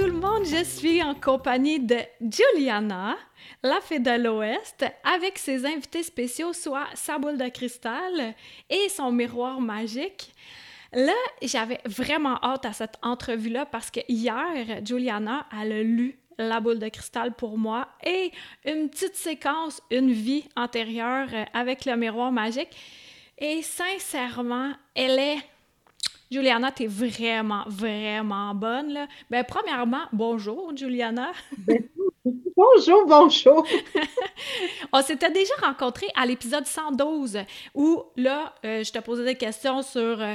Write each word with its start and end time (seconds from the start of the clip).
tout 0.00 0.06
le 0.06 0.12
monde, 0.12 0.46
je 0.46 0.64
suis 0.64 1.02
en 1.02 1.14
compagnie 1.14 1.78
de 1.78 1.98
Juliana, 2.22 3.18
la 3.62 3.82
fée 3.82 3.98
de 3.98 4.10
l'Ouest, 4.12 4.86
avec 5.04 5.36
ses 5.36 5.66
invités 5.66 6.02
spéciaux, 6.02 6.54
soit 6.54 6.86
sa 6.94 7.18
boule 7.18 7.36
de 7.36 7.48
cristal 7.50 8.34
et 8.70 8.88
son 8.88 9.12
miroir 9.12 9.60
magique. 9.60 10.32
Là, 10.94 11.12
j'avais 11.42 11.80
vraiment 11.84 12.42
hâte 12.42 12.64
à 12.64 12.72
cette 12.72 12.96
entrevue-là 13.02 13.66
parce 13.66 13.90
que 13.90 14.00
hier, 14.08 14.80
Juliana, 14.86 15.46
elle 15.60 15.72
a 15.72 15.82
lu 15.82 16.18
la 16.38 16.60
boule 16.60 16.78
de 16.78 16.88
cristal 16.88 17.34
pour 17.34 17.58
moi 17.58 17.86
et 18.02 18.32
une 18.64 18.88
petite 18.88 19.16
séquence, 19.16 19.82
une 19.90 20.12
vie 20.12 20.48
antérieure 20.56 21.28
avec 21.52 21.84
le 21.84 21.94
miroir 21.96 22.32
magique. 22.32 22.74
Et 23.36 23.60
sincèrement, 23.60 24.72
elle 24.94 25.18
est 25.18 25.38
Juliana, 26.30 26.70
tu 26.70 26.84
es 26.84 26.86
vraiment, 26.86 27.64
vraiment 27.66 28.54
bonne. 28.54 28.92
Là. 28.92 29.08
Ben, 29.28 29.42
premièrement, 29.42 30.02
bonjour, 30.12 30.72
Juliana. 30.76 31.32
Ben, 31.58 31.82
bonjour, 32.56 33.04
bonjour. 33.04 33.66
On 34.92 35.02
s'était 35.02 35.32
déjà 35.32 35.54
rencontrés 35.60 36.06
à 36.14 36.26
l'épisode 36.26 36.66
112 36.66 37.38
où, 37.74 38.04
là, 38.16 38.54
euh, 38.64 38.84
je 38.84 38.92
te 38.92 39.00
posais 39.00 39.24
des 39.24 39.34
questions 39.34 39.82
sur. 39.82 40.20
Euh, 40.20 40.34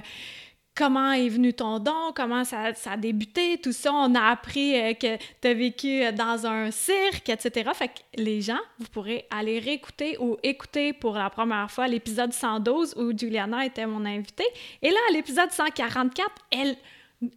comment 0.76 1.14
est 1.14 1.30
venu 1.30 1.54
ton 1.54 1.80
don, 1.80 2.12
comment 2.14 2.44
ça, 2.44 2.74
a 2.86 2.98
débuté, 2.98 3.58
tout 3.58 3.72
ça. 3.72 3.94
On 3.94 4.14
a 4.14 4.30
appris 4.30 4.76
euh, 4.76 4.94
que 4.94 5.18
tu 5.18 5.48
as 5.48 5.54
vécu 5.54 6.04
euh, 6.04 6.12
dans 6.12 6.46
un 6.46 6.70
cirque, 6.70 7.30
etc. 7.30 7.72
Fait 7.74 7.88
que 7.88 8.22
les 8.22 8.42
gens, 8.42 8.60
vous 8.78 8.88
pourrez 8.92 9.26
aller 9.32 9.60
réécouter 9.60 10.18
ou 10.20 10.38
écouter 10.44 10.92
pour 10.92 11.16
la 11.16 11.30
première 11.30 11.72
fois 11.72 11.88
l'épisode 11.88 12.34
112 12.34 12.96
où 12.98 13.18
Juliana 13.18 13.66
était 13.66 13.88
mon 13.88 14.06
invitée. 14.06 14.48
Et 14.82 14.90
là, 14.90 14.98
à 15.10 15.14
l'épisode 15.14 15.50
144, 15.50 16.30
elle, 16.52 16.76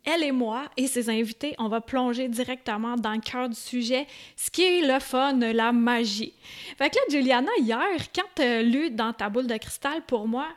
elle 0.04 0.24
et 0.24 0.32
moi 0.32 0.64
et 0.76 0.88
ses 0.88 1.08
invités, 1.08 1.54
on 1.58 1.68
va 1.68 1.80
plonger 1.80 2.28
directement 2.28 2.96
dans 2.96 3.12
le 3.12 3.20
cœur 3.20 3.48
du 3.48 3.56
sujet, 3.56 4.08
ce 4.36 4.50
qui 4.50 4.64
est 4.64 4.80
le 4.82 4.98
fun, 4.98 5.38
la 5.38 5.70
magie. 5.70 6.34
Fait 6.76 6.90
que 6.90 6.96
là, 6.96 7.02
Juliana, 7.08 7.52
hier, 7.60 7.78
quand 8.12 8.28
tu 8.34 8.64
lu 8.64 8.90
dans 8.90 9.12
ta 9.12 9.28
boule 9.28 9.46
de 9.46 9.56
cristal, 9.56 10.02
pour 10.06 10.26
moi, 10.26 10.48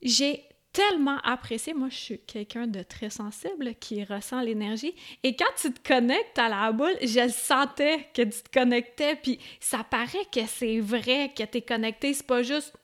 j'ai 0.00 0.42
tellement 0.74 1.18
apprécié. 1.22 1.72
Moi, 1.72 1.88
je 1.88 1.96
suis 1.96 2.18
quelqu'un 2.18 2.66
de 2.66 2.82
très 2.82 3.08
sensible 3.08 3.74
qui 3.76 4.02
ressent 4.04 4.42
l'énergie. 4.42 4.94
Et 5.22 5.34
quand 5.36 5.52
tu 5.56 5.72
te 5.72 5.88
connectes 5.88 6.38
à 6.38 6.48
la 6.48 6.70
boule, 6.72 6.96
je 7.00 7.28
sentais 7.28 8.08
que 8.12 8.22
tu 8.22 8.42
te 8.42 8.50
connectais, 8.52 9.14
puis 9.14 9.38
ça 9.60 9.84
paraît 9.88 10.26
que 10.32 10.44
c'est 10.46 10.80
vrai 10.80 11.32
que 11.34 11.44
tu 11.44 11.58
es 11.58 11.62
connecté. 11.62 12.12
C'est 12.12 12.26
pas 12.26 12.42
juste, 12.42 12.74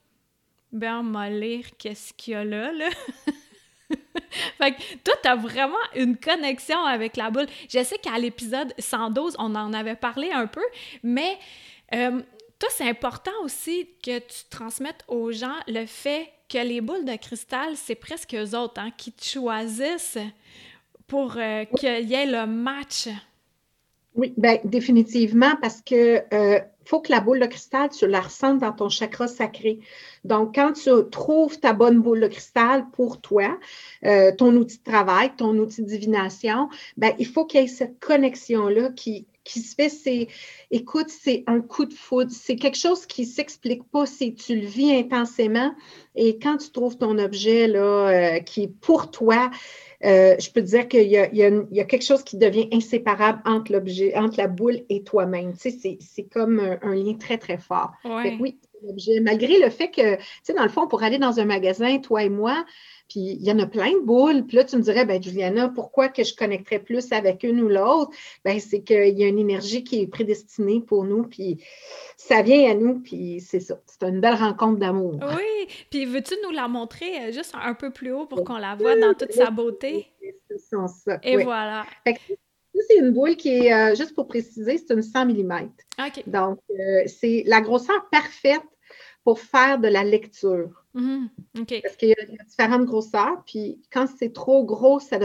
ben, 0.72 1.00
on 1.04 1.28
lire 1.28 1.66
qu'est-ce 1.78 2.14
qu'il 2.14 2.34
y 2.34 2.36
a 2.36 2.44
là, 2.44 2.72
là. 2.72 2.88
fait 4.58 4.72
que 4.72 4.82
toi, 5.02 5.14
t'as 5.20 5.34
vraiment 5.34 5.74
une 5.96 6.16
connexion 6.16 6.78
avec 6.84 7.16
la 7.16 7.30
boule. 7.30 7.46
Je 7.68 7.82
sais 7.82 7.98
qu'à 7.98 8.16
l'épisode 8.18 8.72
112, 8.78 9.34
on 9.40 9.56
en 9.56 9.72
avait 9.72 9.96
parlé 9.96 10.30
un 10.30 10.46
peu, 10.46 10.64
mais 11.02 11.36
euh, 11.92 12.22
toi, 12.60 12.68
c'est 12.70 12.88
important 12.88 13.32
aussi 13.42 13.88
que 14.00 14.20
tu 14.20 14.44
transmettes 14.48 15.02
aux 15.08 15.32
gens 15.32 15.56
le 15.66 15.86
fait 15.86 16.32
que 16.50 16.58
les 16.58 16.80
boules 16.80 17.04
de 17.04 17.16
cristal, 17.16 17.76
c'est 17.76 17.94
presque 17.94 18.34
eux 18.34 18.56
autres 18.56 18.80
hein, 18.80 18.90
qui 18.96 19.12
te 19.12 19.24
choisissent 19.24 20.18
pour 21.06 21.36
euh, 21.36 21.64
qu'il 21.64 22.08
y 22.08 22.14
ait 22.14 22.26
le 22.26 22.46
match. 22.46 23.08
Oui, 24.16 24.34
bien, 24.36 24.58
définitivement, 24.64 25.52
parce 25.62 25.80
que 25.80 26.22
euh, 26.34 26.60
faut 26.84 27.00
que 27.00 27.12
la 27.12 27.20
boule 27.20 27.38
de 27.38 27.46
cristal, 27.46 27.90
tu 27.90 28.08
la 28.08 28.20
ressentes 28.20 28.58
dans 28.58 28.72
ton 28.72 28.88
chakra 28.88 29.28
sacré. 29.28 29.78
Donc, 30.24 30.56
quand 30.56 30.72
tu 30.72 30.90
trouves 31.10 31.60
ta 31.60 31.72
bonne 31.72 32.00
boule 32.00 32.20
de 32.20 32.26
cristal 32.26 32.84
pour 32.92 33.20
toi, 33.20 33.56
euh, 34.04 34.32
ton 34.36 34.54
outil 34.56 34.78
de 34.78 34.90
travail, 34.90 35.30
ton 35.36 35.56
outil 35.58 35.82
de 35.82 35.86
divination, 35.86 36.68
ben, 36.96 37.12
il 37.20 37.26
faut 37.26 37.44
qu'il 37.44 37.60
y 37.60 37.64
ait 37.64 37.68
cette 37.68 38.00
connexion-là 38.00 38.90
qui, 38.90 39.26
qui 39.44 39.60
se 39.60 39.74
fait, 39.74 39.88
c'est, 39.88 40.28
écoute, 40.70 41.08
c'est 41.08 41.44
un 41.46 41.60
coup 41.60 41.84
de 41.84 41.94
foudre. 41.94 42.30
C'est 42.30 42.56
quelque 42.56 42.76
chose 42.76 43.06
qui 43.06 43.22
ne 43.22 43.26
s'explique 43.26 43.84
pas, 43.84 44.06
c'est 44.06 44.34
tu 44.34 44.56
le 44.56 44.66
vis 44.66 44.92
intensément. 44.92 45.74
Et 46.14 46.38
quand 46.38 46.58
tu 46.58 46.70
trouves 46.70 46.96
ton 46.96 47.18
objet 47.18 47.66
là, 47.66 47.80
euh, 47.80 48.40
qui 48.40 48.64
est 48.64 48.80
pour 48.80 49.10
toi, 49.10 49.50
euh, 50.04 50.36
je 50.38 50.50
peux 50.50 50.60
te 50.62 50.66
dire 50.66 50.88
qu'il 50.88 51.08
y, 51.08 51.16
a, 51.18 51.84
quelque 51.84 52.04
chose 52.04 52.22
qui 52.22 52.36
devient 52.36 52.68
inséparable 52.72 53.42
entre 53.44 53.72
l'objet, 53.72 54.16
entre 54.16 54.38
la 54.38 54.48
boule 54.48 54.80
et 54.88 55.02
toi-même. 55.02 55.52
Tu 55.56 55.70
sais, 55.70 55.98
c'est, 56.00 56.24
comme 56.24 56.60
un, 56.60 56.94
lien 56.94 57.14
très, 57.14 57.38
très 57.38 57.58
fort. 57.58 57.92
oui, 58.40 58.58
l'objet, 58.82 59.20
malgré 59.20 59.58
le 59.58 59.70
fait 59.70 59.90
que, 59.90 60.16
tu 60.16 60.22
sais, 60.42 60.54
dans 60.54 60.62
le 60.62 60.68
fond, 60.68 60.86
pour 60.86 61.02
aller 61.02 61.18
dans 61.18 61.40
un 61.40 61.44
magasin, 61.44 61.98
toi 61.98 62.22
et 62.22 62.28
moi, 62.28 62.64
puis 63.10 63.20
il 63.20 63.42
y 63.42 63.50
en 63.50 63.58
a 63.58 63.66
plein 63.66 63.92
de 63.92 64.00
boules. 64.00 64.46
Puis 64.46 64.56
là, 64.56 64.64
tu 64.64 64.76
me 64.76 64.82
dirais, 64.82 65.04
ben 65.04 65.20
Juliana, 65.20 65.68
pourquoi 65.68 66.08
que 66.08 66.22
je 66.22 66.34
connecterais 66.34 66.78
plus 66.78 67.12
avec 67.12 67.42
une 67.42 67.60
ou 67.60 67.68
l'autre? 67.68 68.12
Ben 68.44 68.60
c'est 68.60 68.82
qu'il 68.82 69.18
y 69.18 69.24
a 69.24 69.26
une 69.26 69.38
énergie 69.38 69.82
qui 69.82 70.00
est 70.00 70.06
prédestinée 70.06 70.80
pour 70.80 71.04
nous, 71.04 71.24
puis 71.24 71.62
ça 72.16 72.42
vient 72.42 72.70
à 72.70 72.74
nous, 72.74 73.00
puis 73.00 73.40
c'est 73.40 73.60
ça. 73.60 73.80
C'est 73.86 74.08
une 74.08 74.20
belle 74.20 74.36
rencontre 74.36 74.78
d'amour. 74.78 75.18
Oui, 75.20 75.68
puis 75.90 76.04
veux-tu 76.06 76.34
nous 76.44 76.52
la 76.52 76.68
montrer 76.68 77.28
euh, 77.28 77.32
juste 77.32 77.52
un 77.60 77.74
peu 77.74 77.90
plus 77.90 78.12
haut 78.12 78.26
pour 78.26 78.44
qu'on 78.44 78.58
la 78.58 78.76
voit 78.76 78.96
dans 78.96 79.14
toute 79.14 79.32
sa 79.32 79.50
beauté? 79.50 80.06
Ça. 80.56 81.18
Et 81.24 81.36
voilà. 81.38 81.84
C'est 82.06 82.96
une 82.96 83.10
boule 83.10 83.36
qui 83.36 83.50
est, 83.50 83.72
euh, 83.72 83.94
juste 83.94 84.14
pour 84.14 84.26
préciser, 84.28 84.78
c'est 84.78 84.94
une 84.94 85.02
100 85.02 85.26
mm. 85.26 85.70
OK. 85.98 86.22
Donc, 86.28 86.58
euh, 86.70 87.02
c'est 87.06 87.42
la 87.46 87.60
grosseur 87.60 88.08
parfaite 88.10 88.62
pour 89.24 89.40
faire 89.40 89.78
de 89.78 89.88
la 89.88 90.04
lecture. 90.04 90.84
Mm-hmm. 90.94 91.82
Parce 91.82 91.96
qu'il 91.96 92.08
y, 92.08 92.12
a 92.12 92.44
différentes 92.44 92.84
grosseurs, 92.84 93.42
puis 93.46 93.80
quand 93.92 94.06
c'est 94.06 94.32
trop 94.32 94.64
gros, 94.64 94.98
ça 94.98 95.18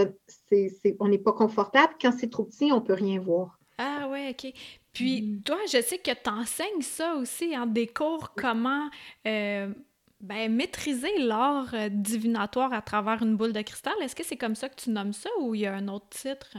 on 1.00 1.08
n'est 1.08 1.18
pas 1.18 1.34
confortable. 1.34 1.94
Quand 2.00 2.12
c'est 2.12 2.30
trop 2.30 2.44
petit, 2.44 2.72
on 2.72 2.76
ne 2.76 2.86
peut 2.86 2.94
rien 2.94 3.20
voir. 3.20 3.60
Ah 3.78 4.08
ouais, 4.10 4.30
OK. 4.30 4.54
Puis 4.94 5.22
mm. 5.22 5.42
toi, 5.42 5.58
je 5.72 5.82
sais 5.82 5.98
que 5.98 6.12
tu 6.12 6.30
enseignes 6.30 6.82
ça 6.82 7.16
aussi 7.16 7.58
en 7.58 7.66
des 7.66 7.88
cours, 7.88 8.34
comment 8.36 8.90
euh, 9.28 9.74
ben, 10.22 10.54
maîtriser 10.54 11.18
l'art 11.20 11.74
euh, 11.74 11.90
divinatoire 11.90 12.74
à 12.74 12.82
travers 12.82 13.22
une 13.22 13.36
boule 13.36 13.54
de 13.54 13.62
cristal. 13.62 13.94
Est-ce 14.02 14.16
que 14.16 14.24
c'est 14.24 14.38
comme 14.38 14.56
ça 14.56 14.70
que 14.70 14.76
tu 14.76 14.90
nommes 14.90 15.14
ça 15.14 15.30
ou 15.40 15.56
il 15.56 15.62
y 15.62 15.66
a 15.66 15.74
un 15.74 15.88
autre 15.88 16.10
titre? 16.10 16.58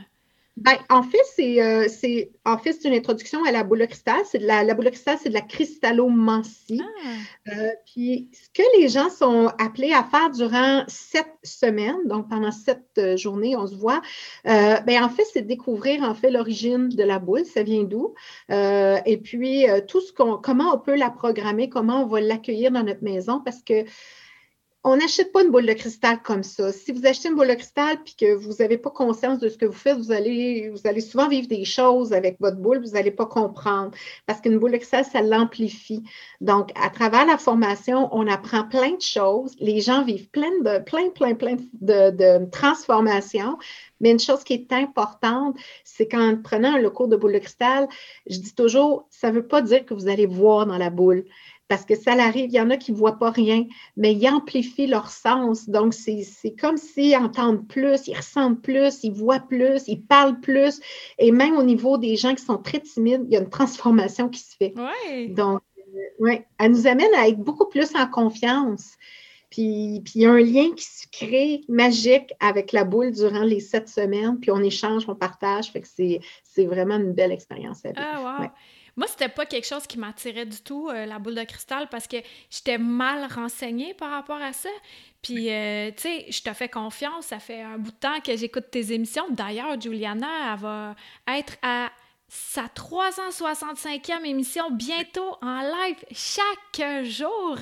Ben, 0.57 0.77
en 0.89 1.03
fait, 1.03 1.19
c'est 1.35 1.63
euh, 1.63 1.87
en 2.47 2.57
fait, 2.57 2.79
une 2.85 2.95
introduction 2.95 3.45
à 3.45 3.53
la 3.53 3.63
boule 3.63 3.81
de 3.81 3.85
cristal. 3.85 4.21
C'est 4.25 4.39
de 4.39 4.47
la, 4.47 4.65
la 4.65 4.73
boule 4.73 4.87
de 4.87 4.91
cristal, 4.91 5.19
c'est 5.23 5.29
de 5.29 5.35
la 5.35 5.43
cristallomancie. 5.43 6.81
Ah. 6.81 7.53
Euh, 7.53 7.71
puis, 7.85 8.31
ce 8.33 8.49
que 8.55 8.81
les 8.81 8.89
gens 8.89 9.11
sont 9.11 9.49
appelés 9.59 9.93
à 9.93 10.03
faire 10.03 10.31
durant 10.31 10.85
sept 10.89 11.29
semaines, 11.43 12.07
donc 12.07 12.31
pendant 12.31 12.53
sept 12.53 12.87
euh, 12.97 13.19
journées, 13.19 13.55
on 13.55 13.67
se 13.67 13.75
voit, 13.75 14.01
ben, 14.45 15.03
en 15.03 15.11
fait, 15.11 15.25
c'est 15.31 15.43
découvrir 15.43 16.03
en 16.03 16.15
fait 16.15 16.31
l'origine 16.31 16.89
de 16.89 17.03
la 17.03 17.19
boule, 17.19 17.45
ça 17.45 17.63
vient 17.63 17.85
d'où, 17.85 18.15
et 18.51 19.21
puis 19.23 19.67
tout 19.89 20.01
ce 20.01 20.13
qu'on, 20.13 20.39
comment 20.39 20.75
on 20.75 20.79
peut 20.79 20.97
la 20.97 21.11
programmer, 21.11 21.69
comment 21.69 22.03
on 22.03 22.07
va 22.07 22.21
l'accueillir 22.21 22.71
dans 22.71 22.83
notre 22.83 23.03
maison, 23.03 23.41
parce 23.45 23.63
que 23.63 23.85
on 24.87 24.97
n'achète 24.97 25.33
pas 25.33 25.43
une 25.43 25.51
boule 25.51 25.67
de 25.67 25.73
cristal 25.73 26.23
comme 26.23 26.45
ça. 26.45 26.71
Si 26.71 26.93
vous 26.93 27.07
achetez 27.07 27.29
une 27.29 27.35
boule 27.35 27.49
de 27.49 27.55
cristal 27.55 27.99
puis 28.05 28.15
que 28.15 28.35
vous 28.35 28.53
n'avez 28.61 28.79
pas 28.79 28.91
conscience 28.91 29.41
de 29.41 29.49
ce 29.49 29.59
que 29.59 29.67
vous 29.67 29.73
faites, 29.73 29.97
vous 29.97 30.13
allez, 30.13 30.71
vous 30.71 31.01
souvent 31.01 31.29
vivre 31.29 31.49
des 31.49 31.65
choses 31.65 32.13
avec 32.13 32.37
votre 32.39 32.59
boule, 32.59 32.79
vous 32.79 32.93
n'allez 32.93 33.11
pas 33.11 33.27
comprendre. 33.27 33.91
Parce 34.27 34.41
qu'une 34.41 34.59
boule 34.59 34.71
de 34.71 34.77
cristal, 34.77 35.05
ça 35.05 35.23
l'amplifie. 35.23 36.05
Donc, 36.41 36.71
à 36.81 36.89
travers 36.91 37.27
la 37.27 37.37
formation, 37.37 38.09
on 38.13 38.29
apprend 38.29 38.63
plein 38.63 38.93
de 38.93 39.03
choses. 39.03 39.57
Les 39.59 39.81
gens 39.81 40.05
vivent 40.05 40.31
plein 40.31 40.53
de, 40.63 40.79
plein, 40.79 41.11
plein, 41.11 41.35
plein 41.35 41.57
de, 41.81 42.11
de 42.11 42.49
transformations. 42.51 43.59
Mais 44.01 44.13
une 44.13 44.21
chose 44.21 44.45
qui 44.45 44.53
est 44.53 44.73
importante, 44.73 45.57
c'est 45.83 46.07
qu'en 46.07 46.37
prenant 46.37 46.79
le 46.79 46.91
cours 46.91 47.09
de 47.09 47.17
boule 47.17 47.33
de 47.33 47.39
cristal, 47.39 47.89
je 48.29 48.39
dis 48.39 48.55
toujours, 48.55 49.09
ça 49.11 49.31
ne 49.31 49.37
veut 49.37 49.49
pas 49.49 49.63
dire 49.63 49.85
que 49.85 49.95
vous 49.95 50.07
allez 50.07 50.27
voir 50.27 50.67
dans 50.67 50.79
la 50.79 50.91
boule 50.91 51.25
parce 51.69 51.85
que 51.85 51.97
ça 51.97 52.13
arrive, 52.13 52.47
il 52.47 52.55
y 52.55 52.61
en 52.61 52.71
a 52.71 52.77
qui 52.77 52.93
ne 52.93 52.97
voient 52.97 53.19
pas 53.19 53.31
rien, 53.31 53.65
mais 53.97 54.15
ils 54.15 54.29
amplifient 54.29 54.87
leur 54.87 55.11
sens. 55.11 55.69
Donc, 55.69 55.95
c'est 55.95 56.25
comme 56.61 56.77
s'ils 56.77 57.17
entendent 57.17 57.67
plus, 57.67 58.07
ils 58.07 58.17
ressentent 58.17 58.63
plus, 58.63 59.03
ils 59.03 59.13
voient 59.13 59.41
plus, 59.41 59.89
ils 59.89 60.03
parlent 60.03 60.41
plus. 60.41 60.81
Et 61.19 61.33
même 61.33 61.57
au 61.57 61.63
niveau 61.63 61.99
des 61.99 62.17
gens 62.17 62.35
qui 62.35 62.45
sont 62.45 62.59
très 62.59 62.81
timides, 62.81 63.23
il 63.27 63.33
y 63.33 63.37
a 63.37 63.41
une 63.41 63.51
transformation 63.51 64.29
qui 64.29 64.41
se 64.41 64.57
fait. 64.57 64.75
Ouais. 64.77 65.29
Donc, 65.29 65.61
euh, 65.79 66.01
oui, 66.21 66.41
elle 66.59 66.71
nous 66.71 66.87
amène 66.87 67.13
à 67.17 67.29
être 67.29 67.39
beaucoup 67.39 67.67
plus 67.67 67.95
en 67.97 68.07
confiance. 68.07 68.93
Puis, 69.51 70.03
puis 70.05 70.15
il 70.17 70.23
y 70.23 70.27
a 70.27 70.33
un 70.33 70.41
lien 70.41 70.73
qui 70.75 70.85
se 70.85 71.07
crée 71.11 71.63
magique 71.69 72.33
avec 72.41 72.73
la 72.73 72.85
boule 72.85 73.13
durant 73.13 73.43
les 73.43 73.61
sept 73.61 73.89
semaines, 73.89 74.39
puis 74.41 74.51
on 74.51 74.63
échange, 74.63 75.09
on 75.09 75.15
partage. 75.15 75.71
Fait 75.71 75.81
que 75.81 75.89
c'est 75.89 76.67
vraiment 76.67 76.97
une 76.97 77.13
belle 77.13 77.33
expérience 77.33 77.85
à 77.85 77.91
Ah, 77.97 78.39
wow. 78.41 78.49
Moi, 78.97 79.07
c'était 79.09 79.29
pas 79.29 79.45
quelque 79.45 79.67
chose 79.67 79.87
qui 79.87 79.99
m'attirait 79.99 80.47
du 80.47 80.61
tout, 80.63 80.89
euh, 80.89 81.05
la 81.05 81.19
boule 81.19 81.35
de 81.35 81.45
cristal, 81.45 81.89
parce 81.91 82.07
que 82.07 82.17
j'étais 82.51 82.79
mal 82.79 83.29
renseignée 83.31 83.93
par 83.93 84.11
rapport 84.11 84.41
à 84.41 84.53
ça. 84.53 84.71
Puis, 85.21 85.51
euh, 85.51 85.91
tu 85.91 86.03
sais, 86.03 86.27
je 86.31 86.43
te 86.43 86.53
fais 86.55 86.69
confiance, 86.69 87.27
ça 87.27 87.39
fait 87.39 87.61
un 87.61 87.77
bout 87.77 87.91
de 87.91 87.97
temps 87.97 88.21
que 88.25 88.37
j'écoute 88.37 88.71
tes 88.71 88.93
émissions. 88.93 89.27
D'ailleurs, 89.31 89.79
Juliana, 89.79 90.55
elle 90.55 90.61
va 90.61 90.97
être 91.29 91.57
à 91.63 91.91
sa 92.29 92.63
365e 92.63 94.25
émission 94.25 94.71
bientôt 94.73 95.37
en 95.43 95.61
live 95.61 95.97
chaque 96.11 97.05
jour. 97.05 97.59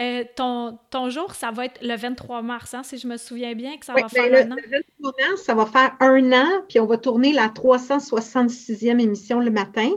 Euh, 0.00 0.24
ton, 0.36 0.78
ton 0.90 1.10
jour, 1.10 1.34
ça 1.34 1.50
va 1.50 1.64
être 1.64 1.80
le 1.82 1.96
23 1.96 2.42
mars, 2.42 2.74
hein, 2.74 2.82
si 2.84 2.98
je 2.98 3.08
me 3.08 3.16
souviens 3.16 3.54
bien, 3.54 3.76
que 3.76 3.84
ça 3.84 3.94
va 3.94 4.08
faire 4.08 4.30
ben, 4.30 4.52
un 4.52 4.54
an. 4.54 4.56
Le 4.56 4.70
23 5.00 5.12
mars, 5.28 5.42
ça 5.42 5.54
va 5.54 5.66
faire 5.66 5.96
un 6.00 6.32
an, 6.32 6.62
puis 6.68 6.78
on 6.78 6.86
va 6.86 6.96
tourner 6.96 7.32
la 7.32 7.48
366e 7.48 9.00
émission 9.00 9.40
le 9.40 9.50
matin. 9.50 9.90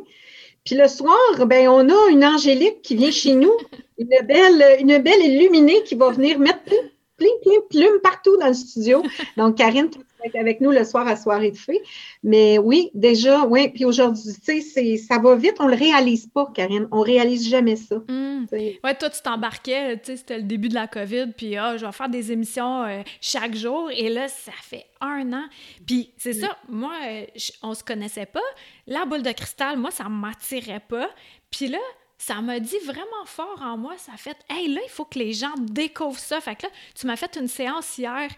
Puis 0.67 0.75
le 0.75 0.89
soir, 0.89 1.17
ben, 1.45 1.69
on 1.69 1.87
a 1.89 2.09
une 2.09 2.25
Angélique 2.25 2.81
qui 2.81 2.97
vient 2.97 3.09
chez 3.09 3.33
nous, 3.33 3.53
une 3.97 4.09
belle, 4.27 4.77
une 4.81 4.97
belle 4.97 5.21
illuminée 5.21 5.81
qui 5.83 5.95
va 5.95 6.11
venir 6.11 6.39
mettre 6.39 6.59
plein, 6.65 6.77
plein, 7.17 7.29
plein 7.41 7.55
de 7.55 7.67
plumes 7.69 8.01
partout 8.03 8.35
dans 8.37 8.47
le 8.47 8.53
studio. 8.53 9.01
Donc, 9.37 9.55
Karine, 9.55 9.89
avec 10.37 10.61
nous 10.61 10.71
le 10.71 10.83
soir 10.83 11.07
à 11.07 11.15
soirée 11.15 11.51
de 11.51 11.57
fée. 11.57 11.81
Mais 12.23 12.57
oui, 12.57 12.89
déjà, 12.93 13.45
oui. 13.45 13.69
Puis 13.69 13.85
aujourd'hui, 13.85 14.23
tu 14.43 14.61
sais, 14.61 14.97
ça 14.97 15.19
va 15.19 15.35
vite. 15.35 15.55
On 15.59 15.65
ne 15.65 15.71
le 15.71 15.77
réalise 15.77 16.27
pas, 16.27 16.47
Karine. 16.53 16.87
On 16.91 16.99
ne 16.99 17.05
réalise 17.05 17.47
jamais 17.49 17.75
ça. 17.75 17.97
Mmh. 18.07 18.45
Ouais, 18.51 18.95
toi, 18.97 19.09
tu 19.09 19.21
t'embarquais, 19.21 19.97
tu 19.97 20.05
sais, 20.05 20.17
c'était 20.17 20.37
le 20.37 20.43
début 20.43 20.69
de 20.69 20.73
la 20.73 20.87
COVID, 20.87 21.33
puis 21.35 21.57
ah, 21.57 21.77
je 21.77 21.85
vais 21.85 21.91
faire 21.91 22.09
des 22.09 22.31
émissions 22.31 22.83
euh, 22.83 23.01
chaque 23.21 23.55
jour. 23.55 23.89
Et 23.91 24.09
là, 24.09 24.27
ça 24.27 24.51
fait 24.61 24.85
un 25.01 25.33
an. 25.33 25.43
Puis 25.85 26.11
c'est 26.17 26.33
ça, 26.33 26.57
moi, 26.69 26.93
euh, 27.07 27.25
on 27.63 27.73
se 27.73 27.83
connaissait 27.83 28.25
pas. 28.25 28.39
La 28.87 29.05
boule 29.05 29.23
de 29.23 29.31
cristal, 29.31 29.77
moi, 29.77 29.91
ça 29.91 30.05
m'attirait 30.09 30.83
pas. 30.87 31.09
Puis 31.51 31.67
là, 31.67 31.79
ça 32.17 32.41
m'a 32.41 32.59
dit 32.59 32.79
vraiment 32.83 33.25
fort 33.25 33.61
en 33.61 33.77
moi. 33.77 33.97
Ça 33.97 34.13
a 34.13 34.17
fait, 34.17 34.37
hey, 34.49 34.67
là, 34.73 34.81
il 34.83 34.89
faut 34.89 35.05
que 35.05 35.19
les 35.19 35.33
gens 35.33 35.53
découvrent 35.59 36.19
ça. 36.19 36.41
Fait 36.41 36.55
que 36.55 36.63
là, 36.63 36.69
tu 36.95 37.05
m'as 37.07 37.15
fait 37.15 37.37
une 37.39 37.47
séance 37.47 37.97
hier 37.97 38.29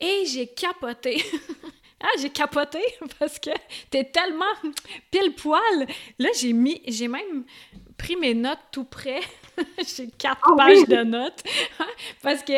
et 0.00 0.24
j'ai 0.26 0.46
capoté. 0.46 1.22
ah, 2.00 2.08
j'ai 2.18 2.30
capoté 2.30 2.80
parce 3.18 3.38
que 3.38 3.50
t'es 3.90 4.04
tellement 4.04 4.44
pile 5.10 5.34
poil. 5.34 5.86
Là, 6.18 6.28
j'ai 6.38 6.52
mis, 6.52 6.80
j'ai 6.86 7.08
même 7.08 7.44
pris 7.98 8.16
mes 8.16 8.34
notes 8.34 8.58
tout 8.72 8.84
près. 8.84 9.20
j'ai 9.96 10.08
quatre 10.08 10.40
Oh 10.50 10.56
pages 10.56 10.78
oui! 10.78 10.86
de 10.86 11.02
notes 11.02 11.42
parce 12.22 12.42
que 12.42 12.52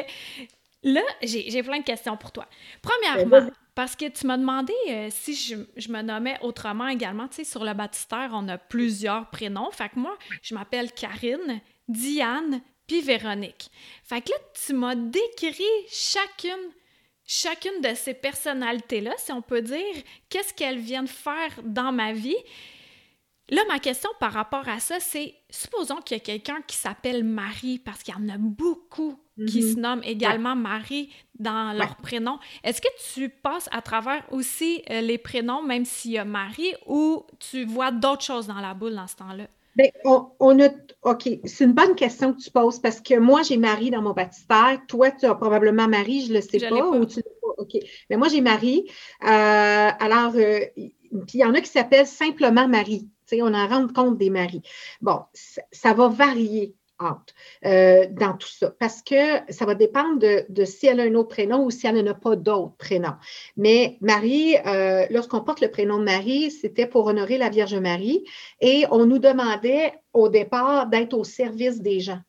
là, 0.82 1.02
j'ai 1.22 1.50
j'ai 1.50 1.62
plein 1.62 1.78
de 1.78 1.84
questions 1.84 2.16
pour 2.16 2.32
toi. 2.32 2.46
Ben, 2.82 2.90
Premièrement, 2.90 3.50
parce 3.75 3.94
que 3.94 4.08
tu 4.08 4.26
m'as 4.26 4.36
demandé 4.36 4.72
euh, 4.88 5.08
si 5.10 5.34
je, 5.34 5.56
je 5.76 5.88
me 5.90 6.02
nommais 6.02 6.36
autrement 6.42 6.88
également. 6.88 7.28
Tu 7.28 7.36
sais, 7.36 7.44
sur 7.44 7.64
le 7.64 7.75
baptistère, 7.75 8.30
on 8.32 8.48
a 8.48 8.58
plusieurs 8.58 9.30
prénoms. 9.30 9.70
Fait 9.70 9.88
que 9.88 9.98
moi, 9.98 10.16
je 10.42 10.54
m'appelle 10.54 10.90
Karine, 10.92 11.60
Diane, 11.88 12.60
puis 12.88 13.00
Véronique. 13.02 13.70
Fait 14.02 14.20
que 14.20 14.30
là, 14.30 14.36
tu 14.66 14.72
m'as 14.72 14.96
décrit 14.96 15.62
chacune, 15.88 16.72
chacune 17.24 17.81
de 17.81 17.94
ces 17.94 18.14
personnalités-là, 18.14 19.12
si 19.19 19.31
on 19.31 19.42
peut 19.42 19.62
dire, 19.62 19.94
qu'est-ce 20.28 20.54
qu'elles 20.54 20.78
viennent 20.78 21.06
faire 21.06 21.52
dans 21.62 21.92
ma 21.92 22.12
vie. 22.12 22.36
Là, 23.50 23.62
ma 23.69 23.78
question 23.78 24.10
par 24.19 24.32
rapport 24.32 24.69
à 24.69 24.81
ça, 24.81 25.00
c'est 25.00 25.34
supposons 25.50 26.00
qu'il 26.00 26.16
y 26.16 26.20
a 26.20 26.24
quelqu'un 26.24 26.60
qui 26.66 26.76
s'appelle 26.76 27.24
Marie, 27.24 27.78
parce 27.78 28.02
qu'il 28.02 28.14
y 28.14 28.16
en 28.16 28.28
a 28.28 28.38
beaucoup 28.38 29.19
qui 29.46 29.62
Mhm. 29.62 29.62
se 29.62 29.79
nomment 29.79 30.02
également 30.05 30.56
Marie 30.56 31.11
dans 31.38 31.76
leur 31.76 31.96
prénom. 31.96 32.38
Est-ce 32.64 32.81
que 32.81 32.88
tu 33.14 33.29
passes 33.31 33.69
à 33.73 33.82
travers 33.82 34.25
aussi 34.32 34.82
euh, 34.90 35.00
les 35.00 35.19
prénoms, 35.19 35.62
même 35.62 35.85
s'il 35.85 36.12
y 36.12 36.19
a 36.19 36.25
Marie, 36.25 36.75
ou 36.87 37.25
tu 37.38 37.64
vois 37.64 37.90
d'autres 37.93 38.25
choses 38.25 38.46
dans 38.46 38.61
la 38.61 38.75
boule 38.75 38.94
dans 38.94 39.06
ce 39.06 39.17
temps-là? 39.17 39.46
Bien, 39.76 39.87
on, 40.05 40.32
on 40.40 40.61
a. 40.61 40.69
OK, 41.02 41.29
c'est 41.44 41.64
une 41.64 41.73
bonne 41.73 41.94
question 41.94 42.32
que 42.35 42.40
tu 42.40 42.50
poses 42.50 42.81
parce 42.81 43.00
que 43.00 43.14
moi, 43.19 43.43
j'ai 43.43 43.56
Marie 43.56 43.90
dans 43.90 44.02
mon 44.02 44.12
baptistère. 44.12 44.81
Toi, 44.88 45.12
tu 45.12 45.26
as 45.26 45.35
probablement 45.37 45.87
Marie, 45.88 46.23
je 46.26 46.31
ne 46.31 46.34
le 46.38 46.41
sais 46.43 46.61
pas, 46.61 46.82
pas. 46.91 46.91
Ou 46.91 47.06
tu 47.06 47.23
pas. 47.23 47.49
OK. 47.58 47.76
Mais 48.11 48.17
moi, 48.17 48.29
j'ai 48.29 48.41
Marie. 48.41 48.84
Euh, 49.25 49.26
alors, 49.26 50.34
euh, 50.34 50.61
puis 50.75 51.38
il 51.38 51.41
y 51.41 51.44
en 51.44 51.55
a 51.55 51.61
qui 51.61 51.70
s'appellent 51.70 52.06
simplement 52.06 52.67
Marie. 52.69 53.08
On 53.32 53.52
en 53.55 53.67
rend 53.69 53.88
compte 53.88 54.17
des 54.19 54.31
maris. 54.31 54.62
Bon, 55.02 55.20
ça, 55.34 55.61
ça 55.70 55.93
va 55.93 56.08
varier 56.08 56.75
euh, 57.64 58.06
dans 58.10 58.34
tout 58.34 58.48
ça 58.48 58.72
parce 58.78 59.02
que 59.02 59.52
ça 59.52 59.64
va 59.66 59.74
dépendre 59.74 60.18
de, 60.18 60.64
si 60.64 60.86
elle 60.86 61.00
a 61.00 61.04
un 61.04 61.14
autre 61.14 61.28
prénom 61.28 61.64
ou 61.64 61.70
si 61.70 61.86
elle 61.86 61.96
n'en 61.96 62.10
a 62.10 62.14
pas 62.14 62.36
d'autres 62.36 62.76
prénoms. 62.76 63.14
Mais 63.56 63.98
Marie, 64.00 64.56
euh, 64.66 65.06
lorsqu'on 65.10 65.40
porte 65.40 65.60
le 65.60 65.70
prénom 65.70 65.98
de 65.98 66.04
Marie, 66.04 66.50
c'était 66.50 66.86
pour 66.86 67.06
honorer 67.06 67.38
la 67.38 67.50
Vierge 67.50 67.74
Marie 67.74 68.24
et 68.60 68.84
on 68.90 69.06
nous 69.06 69.18
demandait 69.18 69.92
au 70.12 70.28
départ 70.28 70.88
d'être 70.88 71.14
au 71.14 71.24
service 71.24 71.80
des 71.80 72.00
gens. 72.00 72.20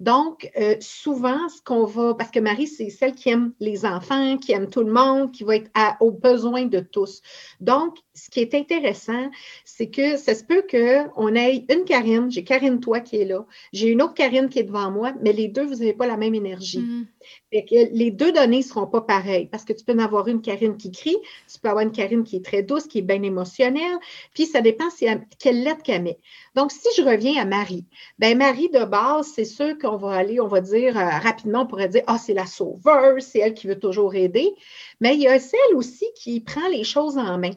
Donc, 0.00 0.50
euh, 0.58 0.76
souvent, 0.80 1.48
ce 1.48 1.60
qu'on 1.62 1.84
va, 1.84 2.14
parce 2.14 2.30
que 2.30 2.40
Marie, 2.40 2.66
c'est 2.66 2.90
celle 2.90 3.14
qui 3.14 3.30
aime 3.30 3.52
les 3.60 3.84
enfants, 3.84 4.38
qui 4.38 4.52
aime 4.52 4.68
tout 4.68 4.82
le 4.82 4.92
monde, 4.92 5.32
qui 5.32 5.44
va 5.44 5.56
être 5.56 5.72
aux 6.00 6.10
besoins 6.10 6.66
de 6.66 6.80
tous. 6.80 7.22
Donc, 7.60 7.96
ce 8.24 8.30
qui 8.30 8.40
est 8.40 8.54
intéressant, 8.54 9.30
c'est 9.64 9.88
que 9.90 10.16
ça 10.16 10.34
se 10.34 10.44
peut 10.44 10.64
qu'on 10.70 11.34
ait 11.34 11.64
une 11.70 11.84
Karine, 11.84 12.30
j'ai 12.30 12.44
Karine 12.44 12.80
toi 12.80 13.00
qui 13.00 13.16
est 13.16 13.24
là, 13.24 13.46
j'ai 13.72 13.88
une 13.88 14.02
autre 14.02 14.14
Karine 14.14 14.48
qui 14.48 14.58
est 14.58 14.64
devant 14.64 14.90
moi, 14.90 15.12
mais 15.22 15.32
les 15.32 15.48
deux, 15.48 15.64
vous 15.64 15.76
n'avez 15.76 15.92
pas 15.92 16.06
la 16.06 16.16
même 16.16 16.34
énergie. 16.34 16.78
Fait 17.52 17.64
que 17.64 17.94
les 17.94 18.10
deux 18.10 18.32
données 18.32 18.58
ne 18.58 18.62
seront 18.62 18.86
pas 18.86 19.00
pareilles 19.00 19.46
parce 19.46 19.64
que 19.64 19.72
tu 19.72 19.84
peux 19.84 19.92
en 19.92 19.98
avoir 19.98 20.28
une 20.28 20.40
Karine 20.42 20.76
qui 20.76 20.90
crie, 20.90 21.16
tu 21.52 21.58
peux 21.60 21.68
avoir 21.68 21.84
une 21.84 21.92
Karine 21.92 22.24
qui 22.24 22.36
est 22.36 22.44
très 22.44 22.62
douce, 22.62 22.86
qui 22.86 22.98
est 22.98 23.02
bien 23.02 23.22
émotionnelle, 23.22 23.98
puis 24.34 24.46
ça 24.46 24.60
dépend 24.60 24.90
si 24.90 25.04
elle- 25.06 25.26
quelle 25.38 25.62
lettre 25.62 25.82
qu'elle 25.82 26.02
met. 26.02 26.18
Donc, 26.54 26.72
si 26.72 26.88
je 26.96 27.02
reviens 27.02 27.40
à 27.40 27.44
Marie, 27.44 27.84
ben 28.18 28.36
Marie 28.36 28.68
de 28.70 28.84
base, 28.84 29.28
c'est 29.34 29.44
sûr 29.44 29.78
qu'on 29.78 29.96
va 29.96 30.12
aller, 30.12 30.40
on 30.40 30.48
va 30.48 30.60
dire 30.60 30.96
euh, 30.98 31.08
rapidement, 31.18 31.62
on 31.62 31.66
pourrait 31.66 31.88
dire, 31.88 32.02
ah, 32.06 32.18
c'est 32.18 32.34
la 32.34 32.46
sauveuse, 32.46 33.22
c'est 33.24 33.38
elle 33.38 33.54
qui 33.54 33.66
veut 33.66 33.78
toujours 33.78 34.14
aider, 34.14 34.50
mais 35.00 35.14
il 35.14 35.20
y 35.22 35.28
a 35.28 35.38
celle 35.38 35.74
aussi 35.74 36.06
qui 36.16 36.40
prend 36.40 36.68
les 36.68 36.84
choses 36.84 37.16
en 37.18 37.38
main. 37.38 37.50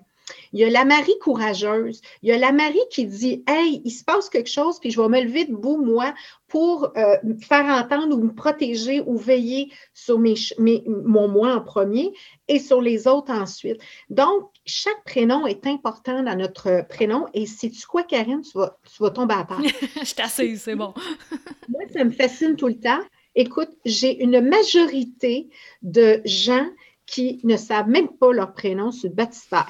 Il 0.54 0.60
y 0.60 0.64
a 0.64 0.70
la 0.70 0.86
Marie 0.86 1.18
courageuse. 1.22 2.02
Il 2.22 2.30
y 2.30 2.32
a 2.32 2.38
la 2.38 2.52
Marie 2.52 2.80
qui 2.90 3.06
dit 3.06 3.44
Hey, 3.48 3.82
il 3.86 3.92
se 3.92 4.04
passe 4.04 4.30
quelque 4.30 4.50
chose, 4.50 4.80
puis 4.80 4.92
je 4.92 5.02
vais 5.02 5.08
me 5.08 5.22
lever 5.22 5.46
debout, 5.46 5.78
moi, 5.78 6.14
pour 6.48 6.92
euh, 6.98 7.16
me 7.24 7.36
faire 7.40 7.66
entendre 7.66 8.18
ou 8.18 8.24
me 8.24 8.34
protéger 8.34 9.02
ou 9.06 9.18
veiller 9.18 9.72
sur 9.94 10.20
mes, 10.20 10.36
mes- 10.60 10.84
mon 10.88 11.28
moi 11.28 11.56
en 11.56 11.62
premier 11.62 12.12
et 12.48 12.60
sur 12.60 12.82
les 12.82 13.08
autres 13.08 13.32
ensuite. 13.32 13.80
Donc, 14.10 14.50
chaque 14.66 15.04
prénom 15.06 15.48
est 15.48 15.66
important 15.66 16.22
dans 16.24 16.36
notre 16.36 16.86
prénom. 16.90 17.26
Et 17.34 17.46
sais-tu 17.46 17.86
quoi, 17.88 18.04
Karine? 18.04 18.42
Tu 18.42 18.58
vas, 18.58 18.78
tu 18.84 19.02
vas 19.02 19.10
tomber 19.12 19.36
à 19.36 19.46
terre. 19.46 19.62
Je 20.04 20.14
t'assise, 20.14 20.62
c'est 20.62 20.76
bon. 20.76 20.94
Moi, 21.70 21.82
ça 21.94 22.04
me 22.04 22.12
fascine 22.12 22.56
tout 22.56 22.68
le 22.68 22.80
temps. 22.80 23.00
Écoute, 23.34 23.70
j'ai 23.86 24.22
une 24.22 24.42
majorité 24.42 25.50
de 25.82 26.22
gens 26.26 26.68
qui 27.06 27.40
ne 27.44 27.56
savent 27.56 27.88
même 27.88 28.10
pas 28.10 28.34
leur 28.34 28.54
prénom 28.54 28.92
sur 28.92 29.10
le 29.10 29.16
baptistère. 29.16 29.68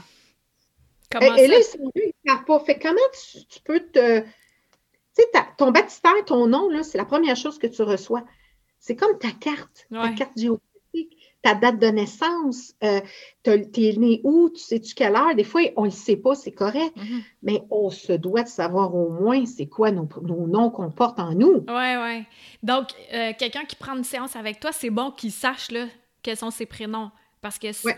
Comment 1.11 1.35
Et, 1.35 1.47
là, 1.47 1.57
ils 1.95 2.13
ne 2.25 2.45
pas. 2.45 2.59
Fait 2.61 2.79
comment 2.79 2.99
tu, 3.13 3.45
tu 3.45 3.59
peux 3.61 3.79
te. 3.79 4.21
Tu 4.21 4.27
sais, 5.13 5.27
ton 5.57 5.71
baptistère, 5.71 6.13
ton 6.25 6.47
nom, 6.47 6.69
c'est 6.83 6.97
la 6.97 7.05
première 7.05 7.35
chose 7.35 7.59
que 7.59 7.67
tu 7.67 7.81
reçois. 7.81 8.23
C'est 8.79 8.95
comme 8.95 9.17
ta 9.19 9.31
carte, 9.31 9.87
ta 9.91 10.09
carte 10.13 10.31
géographique, 10.37 11.17
ta 11.43 11.53
date 11.53 11.79
de 11.79 11.87
naissance. 11.87 12.73
Euh, 12.83 13.01
T'es 13.43 13.93
né 13.97 14.21
où? 14.23 14.49
Tu 14.49 14.61
sais-tu 14.61 14.95
quelle 14.95 15.15
heure? 15.15 15.35
Des 15.35 15.43
fois, 15.43 15.61
on 15.75 15.81
ne 15.81 15.87
le 15.87 15.91
sait 15.91 16.15
pas, 16.15 16.33
c'est 16.33 16.53
correct. 16.53 16.95
Mhm. 16.95 17.21
Mais 17.43 17.61
on 17.69 17.89
se 17.89 18.13
doit 18.13 18.43
de 18.43 18.47
savoir 18.47 18.95
au 18.95 19.09
moins 19.09 19.45
c'est 19.45 19.67
quoi 19.67 19.91
nos, 19.91 20.07
nos 20.21 20.47
noms 20.47 20.69
qu'on 20.69 20.89
porte 20.91 21.19
en 21.19 21.33
nous. 21.33 21.65
Ouais, 21.67 21.97
ouais. 21.97 22.25
Donc, 22.63 22.87
euh, 23.13 23.33
quelqu'un 23.37 23.65
qui 23.65 23.75
prend 23.75 23.97
une 23.97 24.03
séance 24.03 24.35
avec 24.35 24.59
toi, 24.59 24.71
c'est 24.71 24.89
bon 24.89 25.11
qu'il 25.11 25.31
sache 25.31 25.71
là, 25.71 25.87
quels 26.23 26.37
sont 26.37 26.51
ses 26.51 26.65
prénoms. 26.65 27.11
Parce 27.41 27.59
que 27.59 27.67
Ouais. 27.85 27.97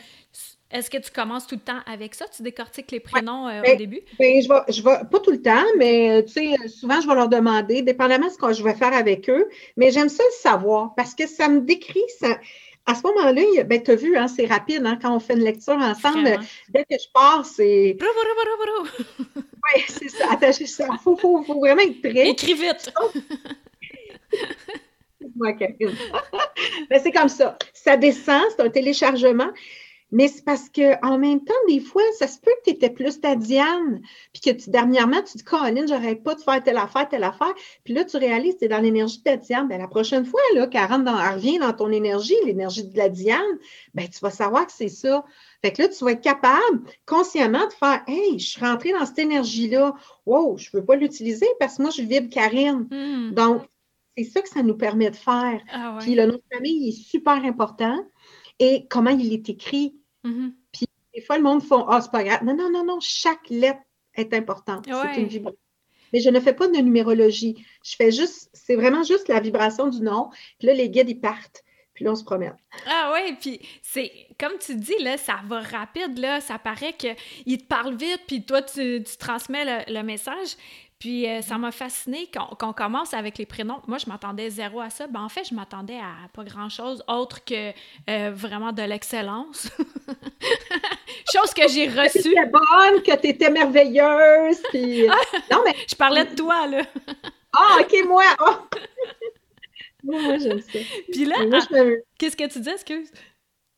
Est-ce 0.74 0.90
que 0.90 0.98
tu 0.98 1.12
commences 1.12 1.46
tout 1.46 1.56
le 1.56 1.62
temps 1.62 1.80
avec 1.86 2.16
ça? 2.16 2.26
Tu 2.36 2.42
décortiques 2.42 2.92
les 2.92 3.00
prénoms 3.00 3.48
euh, 3.48 3.60
au 3.60 3.64
Ben, 3.64 3.78
début? 3.78 4.02
Ben, 4.18 4.42
je 4.42 4.50
vais, 4.50 4.74
je 4.74 4.82
vais, 4.82 5.06
pas 5.10 5.20
tout 5.20 5.32
le 5.32 5.42
temps, 5.42 5.64
mais 5.78 6.10
euh, 6.10 6.22
tu 6.24 6.34
sais, 6.34 6.54
euh, 6.54 6.68
souvent, 6.68 7.00
je 7.00 7.08
vais 7.08 7.14
leur 7.14 7.30
demander, 7.30 7.84
dépendamment 7.84 8.28
de 8.28 8.32
ce 8.32 8.38
que 8.38 8.52
je 8.54 8.64
vais 8.64 8.74
faire 8.74 8.92
avec 8.92 9.30
eux, 9.30 9.48
mais 9.78 9.92
j'aime 9.92 10.10
ça 10.10 10.24
le 10.24 10.42
savoir 10.42 10.96
parce 10.96 11.14
que 11.14 11.28
ça 11.28 11.48
me 11.48 11.62
décrit, 11.62 12.02
ça, 12.20 12.40
à 12.88 12.96
ce 12.96 13.04
moment-là, 13.04 13.42
il 13.54 13.64
ben, 13.66 13.84
tu 13.84 13.92
as 13.92 13.96
vu, 13.96 14.18
hein, 14.18 14.28
c'est 14.28 14.48
rapide, 14.48 14.84
hein, 14.86 14.98
quand 15.00 15.16
on 15.16 15.20
fait 15.20 15.34
une 15.34 15.44
lecture 15.44 15.76
ensemble, 15.76 16.22
Vraiment. 16.22 16.44
dès 16.70 16.84
que 16.84 16.96
je 17.00 17.08
pars, 17.14 17.46
c'est, 17.46 17.96
ouais, 18.02 19.84
c'est 19.88 20.10
ça, 20.10 20.32
attaché 20.32 20.66
ça, 20.66 20.88
faut, 21.04 21.16
faut, 21.16 21.44
faut 21.44 21.60
vraiment 21.60 21.84
être 21.84 22.02
prêt. 22.02 22.30
Écris 22.30 22.56
vite! 22.56 22.92
Moi, 25.36 25.54
Karine. 25.54 25.78
Ben, 26.90 27.00
c'est 27.02 27.12
comme 27.12 27.30
ça. 27.30 27.58
Ça 27.74 27.98
descend, 27.98 28.42
c'est 28.50 28.62
un 28.62 28.70
téléchargement. 28.70 29.50
Mais 30.14 30.28
c'est 30.28 30.46
parce 30.46 30.70
qu'en 30.70 31.18
même 31.18 31.44
temps, 31.44 31.54
des 31.68 31.80
fois, 31.80 32.04
ça 32.20 32.28
se 32.28 32.40
peut 32.40 32.52
que 32.60 32.70
tu 32.70 32.76
étais 32.76 32.92
plus 32.92 33.20
ta 33.20 33.36
Diane, 33.36 34.00
puis 34.32 34.42
que 34.42 34.52
tu, 34.52 34.70
dernièrement, 34.70 35.24
tu 35.24 35.40
dis, 35.40 35.44
Caroline, 35.44 35.88
j'aurais 35.88 36.16
pas 36.16 36.36
de 36.36 36.42
faire 36.42 36.64
telle 36.64 36.78
affaire, 36.78 37.10
telle 37.10 37.24
affaire. 37.24 37.52
Puis 37.84 37.96
là, 37.96 38.06
tu 38.06 38.18
réalises 38.18 38.54
que 38.54 38.60
tu 38.60 38.66
es 38.66 38.68
dans 38.68 38.80
l'énergie 38.80 39.18
de 39.18 39.24
ta 39.24 39.38
Diane. 39.38 39.68
Bien, 39.68 39.80
la 39.80 39.88
prochaine 39.88 40.24
fois, 40.24 40.40
là, 40.54 40.68
qu'elle 40.68 40.86
rentre 40.86 41.06
dans, 41.06 41.20
elle 41.20 41.34
revient 41.34 41.58
dans 41.58 41.74
ton 41.74 41.92
énergie, 41.92 42.36
l'énergie 42.46 42.88
de 42.88 42.96
la 42.96 43.10
Diane, 43.10 43.58
bien, 43.96 44.06
tu 44.06 44.20
vas 44.20 44.30
savoir 44.30 44.68
que 44.68 44.72
c'est 44.72 44.88
ça. 44.88 45.26
Fait 45.64 45.74
que 45.74 45.82
là, 45.82 45.88
tu 45.88 46.06
vas 46.06 46.12
être 46.12 46.22
capable 46.22 46.84
consciemment 47.08 47.66
de 47.66 47.74
faire 47.74 48.04
Hey, 48.06 48.38
je 48.38 48.46
suis 48.46 48.62
rentrée 48.64 48.92
dans 48.92 49.08
cette 49.08 49.18
énergie-là. 49.18 49.96
Wow, 50.28 50.60
je 50.60 50.70
ne 50.72 50.80
veux 50.80 50.86
pas 50.86 50.96
l'utiliser 50.96 51.48
parce 51.60 51.78
que 51.78 51.82
moi, 51.82 51.92
je 51.92 52.04
vibre 52.04 52.30
Karine. 52.30 52.88
Hmm. 52.92 53.32
Donc, 53.32 53.64
c'est 54.16 54.26
ça 54.26 54.42
que 54.44 54.50
ça 54.50 54.62
nous 54.62 54.78
permet 54.78 55.10
de 55.10 55.16
faire. 55.16 55.60
Ah 55.72 55.98
Puis 56.00 56.14
le 56.14 56.28
nom 56.28 56.36
de 56.36 56.56
famille 56.56 56.90
est 56.90 57.04
super 57.04 57.44
important. 57.44 57.98
Et 58.60 58.86
comment 58.88 59.10
il 59.10 59.34
est 59.34 59.50
écrit. 59.50 59.96
Mm-hmm. 60.24 60.52
Puis 60.72 60.88
des 61.14 61.22
fois, 61.22 61.38
le 61.38 61.44
monde 61.44 61.64
font 61.64 61.86
Ah, 61.88 62.02
c'est 62.02 62.12
pas 62.12 62.24
grave. 62.24 62.44
Non, 62.44 62.56
non, 62.56 62.70
non, 62.72 62.84
non, 62.84 63.00
chaque 63.00 63.50
lettre 63.50 63.82
est 64.16 64.34
importante. 64.34 64.86
C'est 64.86 65.22
une 65.22 65.28
vibration. 65.28 65.60
Mais 66.12 66.20
je 66.20 66.30
ne 66.30 66.40
fais 66.40 66.54
pas 66.54 66.68
de 66.68 66.74
numérologie. 66.74 67.66
Je 67.84 67.96
fais 67.96 68.12
juste, 68.12 68.50
c'est 68.54 68.76
vraiment 68.76 69.02
juste 69.02 69.28
la 69.28 69.40
vibration 69.40 69.88
du 69.88 70.02
nom. 70.02 70.30
Puis 70.60 70.68
là, 70.68 70.74
les 70.76 70.90
guides, 70.90 71.10
ils 71.10 71.20
partent. 71.20 71.64
Puis 71.94 72.06
là, 72.06 72.12
on 72.12 72.16
se 72.16 72.24
promène. 72.24 72.56
Ah 72.88 73.14
oui, 73.14 73.36
puis 73.40 73.60
c'est 73.84 74.12
comme 74.40 74.58
tu 74.60 74.76
dis, 74.76 74.98
là, 75.00 75.18
ça 75.18 75.42
va 75.46 75.62
rapide, 75.62 76.18
là. 76.18 76.42
Ça 76.42 76.58
paraît 76.58 76.94
qu'il 76.94 77.58
te 77.58 77.66
parle 77.66 77.96
vite, 77.96 78.22
puis 78.28 78.44
toi, 78.44 78.64
tu, 78.64 79.04
transmets 79.20 79.86
le, 79.88 80.02
message. 80.02 80.56
Puis 81.04 81.28
euh, 81.28 81.42
ça 81.42 81.58
m'a 81.58 81.74
fasciné 81.74 82.30
qu'on 82.32 82.72
commence 82.72 83.14
avec 83.14 83.38
les 83.38 83.46
prénoms. 83.46 83.82
Moi, 83.88 83.98
je 83.98 84.10
m'attendais 84.10 84.50
zéro 84.50 84.80
à 84.80 84.90
ça. 84.90 85.06
Ben, 85.06 85.20
en 85.20 85.28
fait, 85.28 85.44
je 85.44 85.54
m'attendais 85.54 85.98
à 85.98 86.30
pas 86.32 86.46
grand-chose 86.46 87.04
autre 87.10 87.44
que 87.44 87.72
euh, 88.10 88.32
vraiment 88.34 88.72
de 88.72 88.84
l'excellence. 88.84 89.68
Chose 91.34 91.54
que 91.54 91.68
j'ai 91.68 91.90
reçue. 91.90 92.22
Que 92.22 92.30
étais 92.30 92.46
bonne, 92.46 93.04
que 93.04 93.16
t'étais 93.18 93.50
merveilleuse. 93.50 94.64
Puis... 94.70 95.06
non, 95.52 95.62
mais... 95.66 95.76
Je 95.90 95.96
parlais 95.96 96.24
de 96.24 96.36
toi, 96.36 96.68
là. 96.68 96.84
ah, 97.54 97.80
OK, 97.82 97.94
moi! 98.08 98.24
Oh! 98.40 98.78
moi, 100.06 100.38
j'aime 100.38 100.62
ça. 100.62 100.80
Puis 101.12 101.26
là, 101.26 101.36
qu'est-ce 102.18 102.38
que 102.38 102.48
tu 102.48 102.62
dis, 102.62 102.70
excuse? 102.70 103.12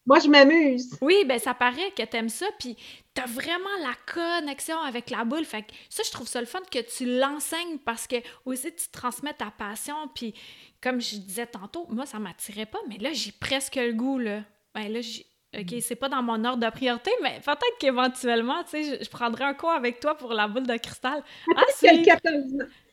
Moi, 0.05 0.19
je 0.19 0.27
m'amuse. 0.27 0.97
Oui, 1.01 1.23
ben 1.25 1.39
ça 1.39 1.53
paraît 1.53 1.91
que 1.97 2.03
t'aimes 2.03 2.29
ça, 2.29 2.45
puis 2.59 2.77
t'as 3.15 3.25
vraiment 3.25 3.65
la 3.81 3.93
connexion 4.13 4.79
avec 4.79 5.09
la 5.09 5.23
boule. 5.23 5.45
Fait 5.45 5.63
que 5.63 5.71
ça, 5.89 6.03
je 6.05 6.11
trouve 6.11 6.27
ça 6.27 6.39
le 6.39 6.45
fun 6.45 6.59
que 6.71 6.79
tu 6.79 7.19
l'enseignes 7.19 7.79
parce 7.83 8.05
que 8.05 8.17
aussi 8.45 8.73
tu 8.75 8.89
transmets 8.91 9.33
ta 9.33 9.51
passion. 9.51 9.95
Puis 10.13 10.35
comme 10.81 11.01
je 11.01 11.17
disais 11.17 11.47
tantôt, 11.47 11.87
moi, 11.89 12.05
ça 12.05 12.19
m'attirait 12.19 12.67
pas, 12.67 12.79
mais 12.87 12.97
là, 12.97 13.13
j'ai 13.13 13.31
presque 13.31 13.77
le 13.77 13.93
goût, 13.93 14.19
là. 14.19 14.43
Ben 14.75 14.91
là, 14.91 15.01
j'ai... 15.01 15.25
OK, 15.57 15.71
mm. 15.71 15.81
c'est 15.81 15.95
pas 15.95 16.09
dans 16.09 16.21
mon 16.21 16.43
ordre 16.43 16.63
de 16.63 16.69
priorité, 16.69 17.11
mais 17.23 17.39
peut-être 17.43 17.77
qu'éventuellement, 17.79 18.63
tu 18.63 18.83
sais, 18.83 19.03
je, 19.03 19.09
prendrai 19.09 19.45
un 19.45 19.53
cours 19.53 19.71
avec 19.71 19.99
toi 19.99 20.15
pour 20.15 20.33
la 20.33 20.47
boule 20.47 20.67
de 20.67 20.77
cristal. 20.77 21.23
Ah, 21.55 21.61
c'est... 21.75 22.03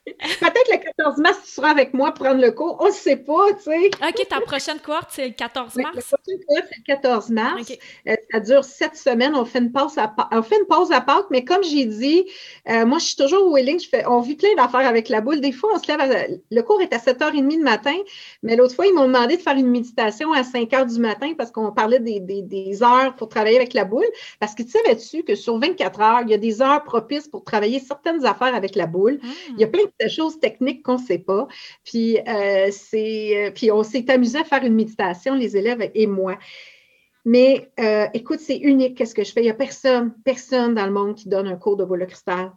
Peut-être 0.05 0.69
le 0.73 0.79
14 0.79 1.19
mars, 1.19 1.39
tu 1.45 1.51
seras 1.53 1.71
avec 1.71 1.95
moi 1.95 2.13
prendre 2.13 2.41
le 2.41 2.51
cours. 2.51 2.77
On 2.81 2.87
ne 2.87 2.93
sait 2.93 3.17
pas, 3.17 3.53
tu 3.55 3.63
sais. 3.65 3.87
OK, 3.87 4.29
ta 4.29 4.41
prochaine 4.41 4.81
cohorte, 4.81 5.11
c'est 5.11 5.29
le 5.29 5.35
14 5.35 5.77
mars? 5.77 5.95
La 5.95 6.03
prochaine 6.03 6.41
cohorte, 6.49 6.67
c'est 6.71 6.79
le 6.79 6.95
14 6.95 7.31
mars. 7.31 7.73
Euh, 8.09 8.17
ça 8.33 8.41
dure 8.41 8.65
sept 8.65 8.97
semaines. 8.97 9.37
On 9.37 9.45
fait 9.45 9.61
une 9.61 9.71
pause 9.71 9.97
à, 9.99 10.13
on 10.33 10.43
fait 10.43 10.59
une 10.59 10.67
pause 10.67 10.91
à 10.91 11.01
Pâques, 11.01 11.27
mais 11.31 11.45
comme 11.45 11.63
j'ai 11.63 11.85
dit, 11.85 12.25
euh, 12.69 12.85
moi, 12.85 12.99
je 12.99 13.07
suis 13.07 13.17
toujours 13.17 13.53
willing. 13.55 13.79
Je 13.79 13.89
fais, 13.89 14.05
on 14.07 14.21
vit 14.21 14.35
plein 14.35 14.53
d'affaires 14.57 14.89
avec 14.89 15.09
la 15.09 15.21
boule. 15.21 15.41
Des 15.41 15.53
fois, 15.53 15.71
on 15.75 15.79
se 15.79 15.87
lève, 15.87 16.41
le 16.51 16.63
cours 16.63 16.81
est 16.83 16.93
à 16.93 16.99
7h30 16.99 17.59
le 17.59 17.63
matin, 17.63 17.95
mais 18.43 18.57
l'autre 18.57 18.75
fois, 18.75 18.87
ils 18.87 18.95
m'ont 18.95 19.07
demandé 19.07 19.37
de 19.37 19.43
faire 19.43 19.57
une 19.57 19.71
méditation 19.71 20.33
à 20.33 20.43
5h 20.43 20.93
du 20.93 21.01
matin 21.01 21.35
parce 21.39 21.53
qu'on 21.53 21.71
parlait 21.71 22.01
des, 22.01 22.19
des, 22.19 22.43
des, 22.43 22.83
heures 22.83 23.15
pour 23.15 23.29
travailler 23.29 23.57
avec 23.57 23.73
la 23.73 23.85
boule. 23.85 24.07
Parce 24.41 24.57
que 24.57 24.65
tu 24.65 24.71
savais-tu 24.71 25.23
que 25.23 25.37
sur 25.37 25.59
24 25.59 26.01
heures, 26.01 26.21
il 26.23 26.31
y 26.31 26.35
a 26.35 26.39
des 26.39 26.61
heures 26.61 26.83
propices 26.83 27.29
pour 27.29 27.45
travailler 27.45 27.79
certaines 27.79 28.27
affaires 28.27 28.55
avec 28.55 28.75
la 28.75 28.87
boule? 28.87 29.21
Ah. 29.23 29.27
Il 29.55 29.61
y 29.61 29.65
a 29.65 29.69
plein 29.69 29.85
de 29.85 29.92
des 30.01 30.09
choses 30.09 30.39
techniques 30.41 30.83
qu'on 30.83 30.99
ne 30.99 31.05
sait 31.05 31.19
pas. 31.19 31.47
Puis, 31.85 32.19
euh, 32.19 32.71
euh, 32.95 33.51
puis 33.51 33.71
on 33.71 33.83
s'est 33.83 34.11
amusé 34.11 34.39
à 34.39 34.45
faire 34.45 34.65
une 34.65 34.75
méditation, 34.75 35.35
les 35.35 35.57
élèves 35.57 35.91
et 35.95 36.07
moi. 36.07 36.39
Mais 37.25 37.71
euh, 37.79 38.07
écoute, 38.15 38.41
c'est 38.41 38.59
unique 38.59 38.97
qu'est-ce 38.97 39.15
que 39.15 39.25
je 39.25 39.33
fais? 39.33 39.41
Il 39.41 39.45
n'y 39.45 39.51
a 39.51 39.55
personne, 39.55 40.13
personne 40.25 40.75
dans 40.75 40.87
le 40.87 40.93
monde 40.93 41.15
qui 41.15 41.29
donne 41.29 41.47
un 41.47 41.57
cours 41.57 41.77
de 41.77 41.85
boule 41.85 42.07
cristal. 42.07 42.53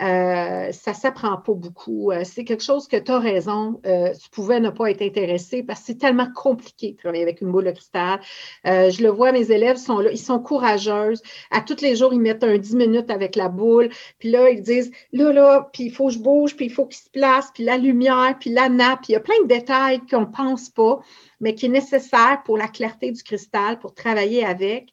Euh, 0.00 0.70
ça 0.70 0.92
ne 0.92 0.96
s'apprend 0.96 1.36
pas 1.38 1.54
beaucoup. 1.54 2.12
Euh, 2.12 2.22
c'est 2.24 2.44
quelque 2.44 2.62
chose 2.62 2.86
que 2.86 2.96
tu 2.96 3.10
as 3.10 3.18
raison. 3.18 3.80
Euh, 3.84 4.12
tu 4.12 4.30
pouvais 4.30 4.60
ne 4.60 4.70
pas 4.70 4.90
être 4.90 5.02
intéressé 5.02 5.62
parce 5.62 5.80
que 5.80 5.86
c'est 5.86 5.98
tellement 5.98 6.28
compliqué 6.34 6.92
de 6.92 6.96
travailler 6.96 7.22
avec 7.22 7.40
une 7.40 7.50
boule 7.50 7.64
de 7.64 7.72
cristal. 7.72 8.20
je 8.64 9.02
le 9.02 9.08
vois, 9.08 9.32
mes 9.32 9.50
élèves 9.50 9.76
sont 9.76 9.98
là, 9.98 10.10
ils 10.12 10.18
sont 10.18 10.38
courageuses. 10.38 11.22
À 11.50 11.60
tous 11.60 11.80
les 11.80 11.96
jours, 11.96 12.12
ils 12.14 12.20
mettent 12.20 12.44
un 12.44 12.58
10 12.58 12.76
minutes 12.76 13.10
avec 13.10 13.34
la 13.34 13.48
boule. 13.48 13.88
Puis 14.18 14.30
là, 14.30 14.50
ils 14.50 14.62
disent 14.62 14.92
là, 15.12 15.32
là, 15.32 15.68
puis 15.72 15.84
il 15.84 15.92
faut 15.92 16.06
que 16.06 16.14
je 16.14 16.18
bouge, 16.18 16.54
puis 16.54 16.66
il 16.66 16.72
faut 16.72 16.86
qu'il 16.86 16.98
se 16.98 17.10
place, 17.10 17.50
puis 17.52 17.64
la 17.64 17.76
lumière, 17.76 18.36
puis 18.38 18.50
la 18.50 18.68
nappe. 18.68 19.08
Il 19.08 19.12
y 19.12 19.16
a 19.16 19.20
plein 19.20 19.40
de 19.42 19.48
détails 19.48 20.00
qu'on 20.08 20.20
ne 20.20 20.26
pense 20.26 20.68
pas, 20.68 21.00
mais 21.40 21.54
qui 21.54 21.66
est 21.66 21.70
nécessaire 21.70 22.42
pour 22.44 22.56
la 22.56 22.68
clarté 22.68 23.10
du 23.10 23.22
cristal, 23.22 23.78
pour 23.78 23.94
travailler 23.94 24.44
avec. 24.44 24.92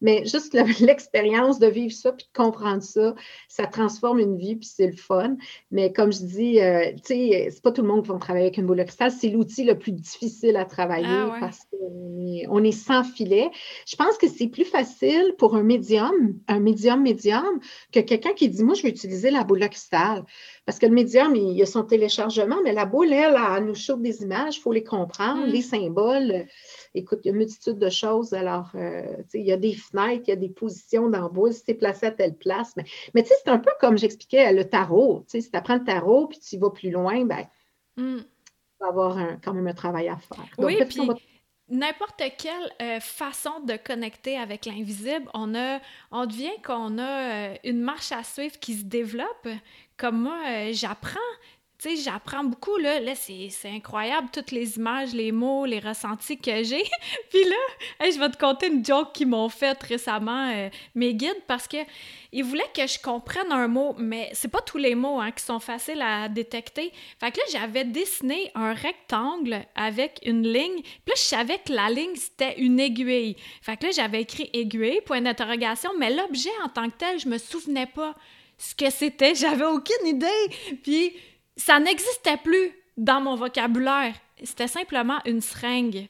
Mais 0.00 0.24
juste 0.24 0.54
l'expérience 0.80 1.58
de 1.58 1.66
vivre 1.66 1.92
ça 1.92 2.12
puis 2.12 2.26
de 2.26 2.36
comprendre 2.36 2.82
ça, 2.82 3.14
ça 3.48 3.66
transforme 3.66 4.18
une 4.18 4.36
vie 4.36 4.56
puis 4.56 4.68
c'est 4.68 4.86
le 4.86 4.96
fun. 4.96 5.36
Mais 5.70 5.92
comme 5.92 6.12
je 6.12 6.24
dis, 6.24 6.60
euh, 6.60 6.92
tu 6.96 7.14
sais, 7.14 7.48
c'est 7.50 7.62
pas 7.62 7.72
tout 7.72 7.82
le 7.82 7.88
monde 7.88 8.02
qui 8.02 8.08
va 8.08 8.18
travailler 8.18 8.46
avec 8.46 8.58
une 8.58 8.66
boule 8.66 8.78
de 8.78 8.82
cristal. 8.82 9.10
C'est 9.10 9.28
l'outil 9.28 9.64
le 9.64 9.78
plus 9.78 9.92
difficile 9.92 10.56
à 10.56 10.64
travailler 10.64 11.06
ah 11.08 11.36
parce 11.40 11.60
qu'on 11.70 12.26
est, 12.26 12.46
on 12.48 12.62
est 12.62 12.72
sans 12.72 13.04
filet. 13.04 13.50
Je 13.86 13.96
pense 13.96 14.18
que 14.18 14.28
c'est 14.28 14.48
plus 14.48 14.64
facile 14.64 15.34
pour 15.38 15.56
un 15.56 15.62
médium, 15.62 16.12
un 16.48 16.60
médium 16.60 17.02
médium, 17.02 17.60
que 17.92 18.00
quelqu'un 18.00 18.32
qui 18.32 18.48
dit, 18.48 18.62
moi, 18.62 18.74
je 18.74 18.82
vais 18.82 18.90
utiliser 18.90 19.30
la 19.30 19.44
boule 19.44 19.60
de 19.60 19.66
cristal. 19.66 20.24
Parce 20.64 20.78
que 20.78 20.86
le 20.86 20.92
médium, 20.92 21.34
il, 21.36 21.60
a 21.62 21.66
son 21.66 21.84
téléchargement, 21.84 22.56
mais 22.64 22.72
la 22.72 22.86
boule, 22.86 23.12
elle, 23.12 23.36
elle 23.56 23.64
nous 23.64 23.74
chauffe 23.74 24.00
des 24.00 24.22
images, 24.22 24.56
il 24.56 24.60
faut 24.60 24.72
les 24.72 24.82
comprendre, 24.82 25.46
mm. 25.46 25.50
les 25.50 25.62
symboles 25.62 26.46
écoute, 26.96 27.20
il 27.22 27.28
y 27.28 27.30
a 27.30 27.32
une 27.32 27.38
multitude 27.38 27.78
de 27.78 27.88
choses. 27.88 28.32
Alors, 28.32 28.70
euh, 28.74 29.02
il 29.34 29.46
y 29.46 29.52
a 29.52 29.56
des 29.56 29.74
fenêtres, 29.74 30.24
il 30.26 30.30
y 30.30 30.32
a 30.32 30.36
des 30.36 30.48
positions 30.48 31.08
dans 31.08 31.28
boule, 31.28 31.52
si 31.52 31.64
tu 31.64 31.70
es 31.72 31.74
placé 31.74 32.06
à 32.06 32.10
telle 32.10 32.34
place. 32.34 32.74
Mais, 32.76 32.84
mais 33.14 33.22
tu 33.22 33.28
sais, 33.28 33.34
c'est 33.44 33.50
un 33.50 33.58
peu 33.58 33.70
comme 33.80 33.98
j'expliquais 33.98 34.52
le 34.52 34.68
tarot. 34.68 35.24
Tu 35.28 35.32
sais, 35.32 35.40
si 35.42 35.50
tu 35.50 35.56
apprends 35.56 35.76
le 35.76 35.84
tarot 35.84 36.26
puis 36.26 36.38
tu 36.38 36.58
vas 36.58 36.70
plus 36.70 36.90
loin, 36.90 37.24
ben, 37.24 37.46
mm. 37.96 38.18
tu 38.18 38.24
vas 38.80 38.88
avoir 38.88 39.18
quand 39.42 39.52
même 39.52 39.66
un 39.66 39.74
travail 39.74 40.08
à 40.08 40.16
faire. 40.16 40.44
oui, 40.58 40.78
puis 40.88 41.00
n'importe 41.68 42.22
quelle 42.38 42.72
euh, 42.80 43.00
façon 43.00 43.60
de 43.60 43.76
connecter 43.76 44.38
avec 44.38 44.66
l'invisible, 44.66 45.28
on 45.34 45.54
a, 45.54 45.80
on 46.12 46.26
devient 46.26 46.62
qu'on 46.64 46.98
a 46.98 47.50
euh, 47.50 47.54
une 47.64 47.80
marche 47.80 48.12
à 48.12 48.22
suivre 48.22 48.58
qui 48.58 48.74
se 48.74 48.84
développe. 48.84 49.48
Comme 49.96 50.20
moi, 50.20 50.70
j'apprends 50.72 51.18
j'apprends 51.94 52.42
beaucoup, 52.42 52.76
là. 52.78 52.98
Là, 52.98 53.12
c'est 53.14 53.50
incroyable, 53.66 54.28
toutes 54.32 54.50
les 54.50 54.76
images, 54.76 55.12
les 55.12 55.30
mots, 55.30 55.64
les 55.66 55.78
ressentis 55.78 56.38
que 56.38 56.64
j'ai. 56.64 56.82
Puis 57.30 57.44
là, 57.44 58.10
je 58.10 58.18
vais 58.18 58.30
te 58.30 58.38
conter 58.38 58.66
une 58.66 58.84
joke 58.84 59.12
qu'ils 59.12 59.28
m'ont 59.28 59.48
faite 59.48 59.82
récemment, 59.82 60.50
euh, 60.52 60.68
mes 60.94 61.14
guides, 61.14 61.42
parce 61.46 61.68
que 61.68 61.76
ils 62.32 62.44
voulaient 62.44 62.70
que 62.74 62.86
je 62.86 62.98
comprenne 62.98 63.50
un 63.52 63.68
mot, 63.68 63.94
mais 63.98 64.30
c'est 64.32 64.48
pas 64.48 64.60
tous 64.60 64.78
les 64.78 64.94
mots 64.94 65.20
hein, 65.20 65.30
qui 65.30 65.44
sont 65.44 65.60
faciles 65.60 66.02
à 66.02 66.28
détecter. 66.28 66.92
Fait 67.20 67.30
que 67.30 67.38
là, 67.38 67.44
j'avais 67.52 67.84
dessiné 67.84 68.50
un 68.54 68.74
rectangle 68.74 69.64
avec 69.74 70.20
une 70.26 70.46
ligne. 70.46 70.82
Puis 70.82 71.08
là, 71.08 71.14
je 71.14 71.22
savais 71.22 71.58
que 71.58 71.72
la 71.72 71.88
ligne, 71.88 72.16
c'était 72.16 72.58
une 72.58 72.80
aiguille. 72.80 73.36
Fait 73.62 73.76
que 73.76 73.86
là, 73.86 73.92
j'avais 73.92 74.22
écrit 74.22 74.50
aiguille, 74.52 75.00
point 75.06 75.20
d'interrogation, 75.20 75.90
mais 75.98 76.14
l'objet 76.14 76.50
en 76.64 76.68
tant 76.68 76.90
que 76.90 76.96
tel, 76.96 77.18
je 77.18 77.28
me 77.28 77.38
souvenais 77.38 77.86
pas 77.86 78.14
ce 78.58 78.74
que 78.74 78.90
c'était. 78.90 79.34
J'avais 79.34 79.66
aucune 79.66 80.06
idée. 80.06 80.80
Puis 80.82 81.12
ça 81.56 81.78
n'existait 81.80 82.36
plus 82.36 82.72
dans 82.96 83.20
mon 83.20 83.34
vocabulaire. 83.34 84.14
C'était 84.42 84.68
simplement 84.68 85.18
une 85.24 85.40
seringue. 85.40 86.08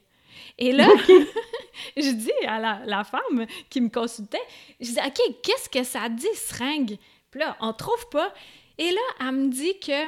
Et 0.58 0.72
là, 0.72 0.88
je 1.96 2.10
dis 2.10 2.46
à 2.46 2.58
la, 2.84 3.04
femme 3.04 3.46
qui 3.70 3.80
me 3.80 3.88
consultait, 3.88 4.40
je 4.80 4.86
dis, 4.92 4.98
OK, 4.98 5.36
qu'est-ce 5.42 5.68
que 5.68 5.84
ça 5.84 6.08
dit, 6.08 6.26
seringue? 6.34 6.98
Puis 7.30 7.40
là, 7.40 7.56
on 7.60 7.72
trouve 7.72 8.08
pas. 8.10 8.32
Et 8.78 8.90
là, 8.90 9.00
elle 9.20 9.32
me 9.32 9.48
dit 9.48 9.78
que 9.78 10.06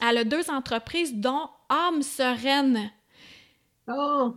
elle 0.00 0.18
a 0.18 0.24
deux 0.24 0.50
entreprises, 0.50 1.14
dont 1.14 1.48
Âme 1.68 2.02
Sereine. 2.02 2.90
Oh! 3.88 4.34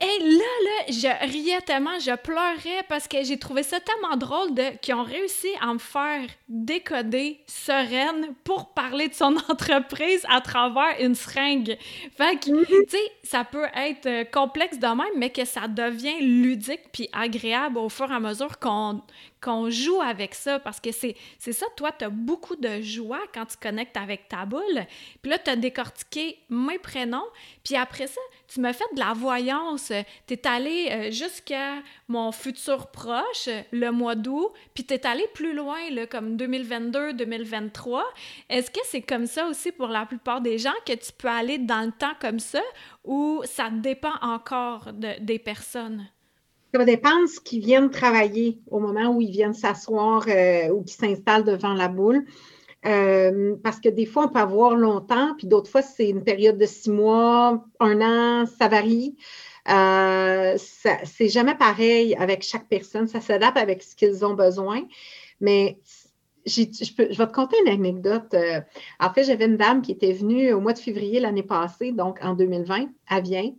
Et 0.00 0.22
là, 0.22 0.28
là, 0.38 0.84
je 0.90 1.32
riais 1.32 1.60
tellement, 1.62 1.98
je 1.98 2.14
pleurais 2.14 2.84
parce 2.88 3.08
que 3.08 3.24
j'ai 3.24 3.36
trouvé 3.36 3.64
ça 3.64 3.80
tellement 3.80 4.16
drôle 4.16 4.54
de 4.54 4.76
qu'ils 4.80 4.94
ont 4.94 5.02
réussi 5.02 5.48
à 5.60 5.74
me 5.74 5.78
faire 5.80 6.24
décoder 6.48 7.40
sereine 7.48 8.34
pour 8.44 8.72
parler 8.74 9.08
de 9.08 9.14
son 9.14 9.36
entreprise 9.48 10.24
à 10.28 10.40
travers 10.40 11.00
une 11.00 11.16
seringue. 11.16 11.76
Fait 12.16 12.38
que, 12.38 12.64
tu 12.64 12.90
sais, 12.90 13.12
ça 13.24 13.42
peut 13.42 13.66
être 13.74 14.06
euh, 14.06 14.24
complexe 14.24 14.78
de 14.78 14.86
même, 14.86 15.16
mais 15.16 15.30
que 15.30 15.44
ça 15.44 15.66
devient 15.66 16.20
ludique 16.20 16.92
puis 16.92 17.08
agréable 17.12 17.78
au 17.78 17.88
fur 17.88 18.08
et 18.08 18.14
à 18.14 18.20
mesure 18.20 18.60
qu'on 18.60 19.02
qu'on 19.40 19.70
joue 19.70 20.00
avec 20.00 20.34
ça 20.34 20.58
parce 20.58 20.80
que 20.80 20.90
c'est 20.92 21.14
ça, 21.38 21.66
toi, 21.76 21.92
tu 21.96 22.04
as 22.04 22.10
beaucoup 22.10 22.56
de 22.56 22.80
joie 22.80 23.20
quand 23.32 23.46
tu 23.46 23.56
connectes 23.56 23.96
avec 23.96 24.28
ta 24.28 24.44
boule. 24.44 24.86
Puis 25.22 25.30
là, 25.30 25.38
tu 25.38 25.50
as 25.50 25.56
décortiqué 25.56 26.38
mes 26.50 26.78
prénoms. 26.78 27.26
Puis 27.64 27.76
après 27.76 28.06
ça, 28.06 28.20
tu 28.48 28.60
m'as 28.60 28.72
fait 28.72 28.84
de 28.94 28.98
la 28.98 29.12
voyance. 29.12 29.92
Tu 30.26 30.34
es 30.34 30.46
allé 30.46 30.88
euh, 30.90 31.10
jusqu'à 31.10 31.74
mon 32.08 32.32
futur 32.32 32.88
proche, 32.88 33.48
le 33.72 33.90
mois 33.90 34.14
d'août, 34.14 34.50
puis 34.74 34.84
tu 34.84 34.94
es 34.94 35.06
allé 35.06 35.24
plus 35.34 35.54
loin, 35.54 35.76
comme 36.10 36.36
2022-2023. 36.36 38.02
Est-ce 38.48 38.70
que 38.70 38.80
c'est 38.84 39.02
comme 39.02 39.26
ça 39.26 39.46
aussi 39.46 39.70
pour 39.70 39.88
la 39.88 40.06
plupart 40.06 40.40
des 40.40 40.58
gens 40.58 40.72
que 40.86 40.94
tu 40.94 41.12
peux 41.16 41.28
aller 41.28 41.58
dans 41.58 41.84
le 41.84 41.92
temps 41.92 42.14
comme 42.20 42.38
ça 42.38 42.62
ou 43.04 43.42
ça 43.44 43.70
dépend 43.70 44.14
encore 44.22 44.92
de, 44.92 45.22
des 45.22 45.38
personnes? 45.38 46.06
Ça 46.72 46.78
va 46.78 46.84
dépendre 46.84 47.22
de 47.22 47.26
ce 47.26 47.40
qu'ils 47.40 47.60
viennent 47.60 47.90
travailler 47.90 48.58
au 48.70 48.78
moment 48.78 49.08
où 49.08 49.22
ils 49.22 49.30
viennent 49.30 49.54
s'asseoir 49.54 50.26
euh, 50.28 50.68
ou 50.68 50.82
qu'ils 50.82 50.96
s'installent 50.96 51.44
devant 51.44 51.72
la 51.72 51.88
boule. 51.88 52.24
Euh, 52.86 53.56
parce 53.62 53.80
que 53.80 53.88
des 53.88 54.06
fois, 54.06 54.26
on 54.26 54.28
peut 54.28 54.38
avoir 54.38 54.76
longtemps, 54.76 55.34
puis 55.36 55.46
d'autres 55.46 55.70
fois, 55.70 55.82
c'est 55.82 56.08
une 56.08 56.22
période 56.22 56.58
de 56.58 56.66
six 56.66 56.90
mois, 56.90 57.64
un 57.80 58.00
an, 58.00 58.46
ça 58.46 58.68
varie. 58.68 59.16
Euh, 59.68 60.56
c'est 60.56 61.28
jamais 61.28 61.54
pareil 61.54 62.14
avec 62.14 62.42
chaque 62.42 62.68
personne, 62.68 63.06
ça 63.06 63.20
s'adapte 63.20 63.58
avec 63.58 63.82
ce 63.82 63.94
qu'ils 63.94 64.24
ont 64.24 64.34
besoin. 64.34 64.82
Mais 65.40 65.78
je, 66.46 66.62
je, 66.62 66.94
vais 66.96 67.26
te 67.26 67.32
conter 67.32 67.56
une 67.66 67.72
anecdote. 67.72 68.32
Euh, 68.34 68.60
en 69.00 69.12
fait, 69.12 69.24
j'avais 69.24 69.46
une 69.46 69.56
dame 69.56 69.82
qui 69.82 69.92
était 69.92 70.12
venue 70.12 70.52
au 70.52 70.60
mois 70.60 70.72
de 70.72 70.78
février 70.78 71.20
l'année 71.20 71.42
passée, 71.42 71.92
donc 71.92 72.18
en 72.22 72.34
2020, 72.34 72.88
à 73.08 73.20
Vienne. 73.20 73.54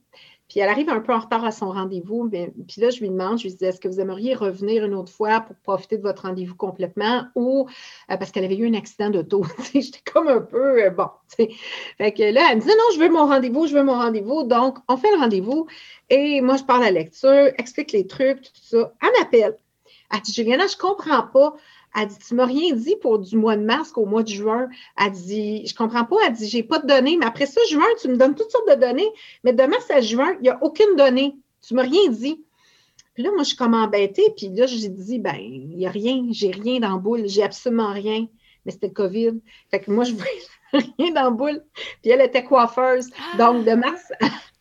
Puis 0.50 0.60
elle 0.60 0.70
arrive 0.70 0.89
un 0.89 1.00
peu 1.00 1.13
en 1.13 1.20
retard 1.20 1.46
à 1.46 1.51
son 1.51 1.70
rendez-vous. 1.70 2.27
Puis 2.27 2.82
là, 2.82 2.89
je 2.89 3.00
lui 3.01 3.10
demande, 3.10 3.38
je 3.38 3.44
lui 3.44 3.53
dis, 3.53 3.65
est-ce 3.65 3.79
que 3.79 3.88
vous 3.88 4.00
aimeriez 4.00 4.34
revenir 4.34 4.84
une 4.84 4.96
autre 4.96 5.12
fois 5.12 5.41
pour 5.41 5.56
profiter 5.58 5.98
de 5.98 6.01
votre 6.01 6.24
rendez-vous 6.24 6.56
complètement 6.56 7.27
ou 7.36 7.68
euh, 8.10 8.18
parce 8.18 8.32
qu'elle 8.32 8.46
avait 8.46 8.58
eu 8.58 8.68
un 8.68 8.74
accident 8.74 9.12
d'auto. 9.12 9.46
J'étais 9.74 10.01
comme 10.12 10.27
un 10.27 10.41
peu 10.41 10.84
euh, 10.84 10.89
bon. 10.89 11.08
Fait 11.27 12.12
que 12.12 12.34
là, 12.34 12.50
elle 12.50 12.58
me 12.58 12.62
dit, 12.62 12.68
non, 12.68 12.84
je 12.96 13.00
veux 13.00 13.10
mon 13.10 13.27
rendez-vous, 13.27 13.68
je 13.68 13.75
veux 13.75 13.84
mon 13.84 13.94
rendez-vous. 13.94 14.44
Donc, 14.44 14.79
on 14.88 14.98
fait 14.98 15.12
le 15.12 15.20
rendez-vous 15.20 15.68
et 16.10 16.41
moi, 16.41 16.58
je 16.58 16.63
parle 16.63 16.82
la 16.82 16.91
lecture, 16.91 17.51
explique 17.60 17.91
les 17.91 18.08
trucs, 18.08 18.41
tout 18.41 18.51
ça. 18.62 18.94
Elle 19.03 19.10
m'appelle. 19.20 19.58
Elle 20.12 20.22
dit, 20.22 20.34
Juliana, 20.34 20.65
je 20.65 20.77
comprends 20.77 21.27
pas. 21.27 21.56
Elle 21.96 22.08
dit, 22.08 22.17
tu 22.19 22.36
m'as 22.36 22.46
rien 22.46 22.74
dit 22.75 22.96
pour 23.01 23.19
du 23.19 23.36
mois 23.36 23.55
de 23.55 23.63
mars 23.63 23.91
qu'au 23.91 24.05
mois 24.05 24.24
de 24.24 24.29
juin. 24.29 24.69
Elle 24.98 25.12
dit, 25.12 25.65
je 25.65 25.75
comprends 25.75 26.05
pas. 26.05 26.17
Elle 26.25 26.34
dit, 26.34 26.48
j'ai 26.48 26.63
pas 26.63 26.79
de 26.79 26.88
données. 26.88 27.17
Mais 27.17 27.25
après 27.25 27.46
ça, 27.46 27.62
juin, 27.69 27.86
tu 28.01 28.08
me 28.10 28.17
donnes 28.17 28.36
toutes 28.36 28.51
sortes 28.51 28.69
de 28.69 28.75
données. 28.75 29.10
Mais 29.43 29.53
de 29.53 29.63
mars 29.63 29.89
à 29.89 30.01
juin, 30.01 30.34
il 30.39 30.43
n'y 30.43 30.50
a 30.50 30.60
aucune 30.62 30.96
donnée. 30.96 31.36
Tu 31.65 31.74
m'as 31.74 31.84
rien 31.84 32.10
dit. 32.10 32.43
Puis 33.13 33.24
là, 33.24 33.31
moi, 33.31 33.43
je 33.43 33.50
suis 33.50 33.58
comme 33.58 33.74
embêtée. 33.74 34.34
Puis 34.38 34.50
là, 34.50 34.65
j'ai 34.65 34.89
dit, 34.89 35.19
ben, 35.19 35.36
il 35.36 35.77
n'y 35.77 35.88
a 35.88 35.91
rien. 35.91 36.25
J'ai 36.31 36.51
rien 36.51 36.79
dans 36.79 36.91
la 36.91 36.98
boule. 36.98 37.27
J'ai 37.27 37.43
absolument 37.43 37.91
rien. 37.91 38.27
Mais 38.65 38.72
c'était 38.72 38.88
le 38.88 38.93
COVID. 38.93 39.41
Fait 39.72 39.79
que 39.79 39.91
moi, 39.91 40.03
je 40.03 40.13
voulais 40.13 40.86
rien 40.98 41.12
dans 41.13 41.24
la 41.24 41.29
boule. 41.31 41.63
Puis 42.01 42.12
elle 42.12 42.22
était 42.22 42.43
coiffeuse. 42.43 43.10
Ah! 43.34 43.38
Donc, 43.38 43.65
de 43.65 43.74
mars 43.74 44.12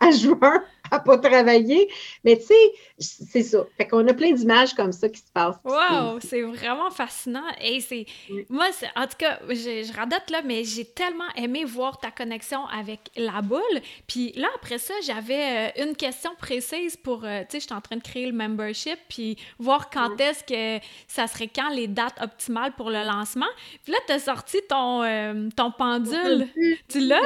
à 0.01 0.11
juin, 0.11 0.63
à 0.91 1.01
pas 1.01 1.19
travailler. 1.19 1.89
Mais 2.25 2.37
tu 2.37 2.47
sais, 2.47 2.73
c'est 2.99 3.43
ça. 3.43 3.65
Fait 3.77 3.87
qu'on 3.87 4.07
a 4.07 4.15
plein 4.15 4.33
d'images 4.33 4.75
comme 4.75 4.93
ça 4.93 5.09
qui 5.09 5.21
se 5.21 5.31
passent. 5.33 5.57
Wow, 5.65 6.19
c'est 6.21 6.43
vraiment 6.43 6.91
fascinant. 6.91 7.45
Et 7.63 7.81
c'est. 7.81 8.07
Moi, 8.49 8.67
en 8.97 9.07
tout 9.07 9.17
cas, 9.19 9.39
je, 9.49 9.85
je 9.85 9.97
radote 9.97 10.31
là, 10.31 10.43
mais 10.45 10.65
j'ai 10.65 10.85
tellement 10.85 11.29
aimé 11.37 11.65
voir 11.65 11.99
ta 11.99 12.11
connexion 12.11 12.67
avec 12.67 13.01
la 13.17 13.43
boule. 13.43 13.61
Puis 14.07 14.33
là, 14.33 14.49
après 14.57 14.79
ça, 14.79 14.95
j'avais 15.05 15.71
euh, 15.79 15.85
une 15.85 15.97
question 15.97 16.31
précise 16.39 16.97
pour. 16.97 17.25
Euh, 17.25 17.41
tu 17.41 17.47
sais, 17.53 17.61
j'étais 17.61 17.75
en 17.75 17.81
train 17.81 17.97
de 17.97 18.03
créer 18.03 18.27
le 18.27 18.33
membership, 18.33 18.99
puis 19.09 19.37
voir 19.59 19.91
quand 19.91 20.21
est-ce 20.21 20.45
que 20.45 20.85
ça 21.07 21.27
serait 21.27 21.49
quand 21.49 21.71
les 21.71 21.89
dates 21.89 22.21
optimales 22.21 22.73
pour 22.73 22.91
le 22.91 23.05
lancement. 23.05 23.47
Puis 23.85 23.93
là, 23.93 23.99
tu 24.07 24.13
as 24.13 24.19
sorti 24.19 24.59
ton, 24.69 25.03
euh, 25.03 25.49
ton 25.55 25.71
pendule. 25.71 26.49
Tu 26.89 27.01
l'as? 27.01 27.21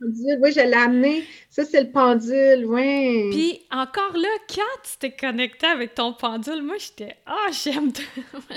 Oui, 0.00 0.52
je 0.52 0.60
l'ai 0.60 0.74
amené. 0.74 1.24
Ça, 1.50 1.64
c'est 1.64 1.82
le 1.82 1.90
pendule, 1.90 2.66
oui. 2.66 3.30
Puis 3.30 3.60
encore 3.70 4.16
là, 4.16 4.28
quand 4.48 4.82
tu 4.84 4.98
t'es 4.98 5.10
connecté 5.10 5.66
avec 5.66 5.94
ton 5.94 6.12
pendule, 6.12 6.62
moi, 6.62 6.76
j'étais 6.78 7.16
«Ah, 7.26 7.46
j'aime 7.52 7.92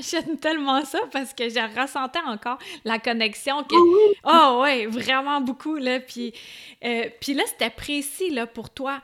j'aime 0.02 0.38
tellement 0.38 0.86
ça 0.86 1.00
parce 1.12 1.34
que 1.34 1.50
j'ai 1.50 1.62
ressenti 1.62 2.20
encore 2.26 2.60
la 2.86 3.00
connexion. 3.00 3.64
Que... 3.64 3.76
Oh, 3.76 4.12
oh 4.26 4.62
ouais, 4.62 4.86
vraiment 4.86 5.42
beaucoup, 5.42 5.78
là. 5.78 6.00
Puis, 6.00 6.34
euh, 6.84 7.06
puis 7.20 7.34
là, 7.34 7.44
c'était 7.48 7.72
précis, 7.72 8.30
là, 8.30 8.46
pour 8.46 8.70
toi. 8.70 9.02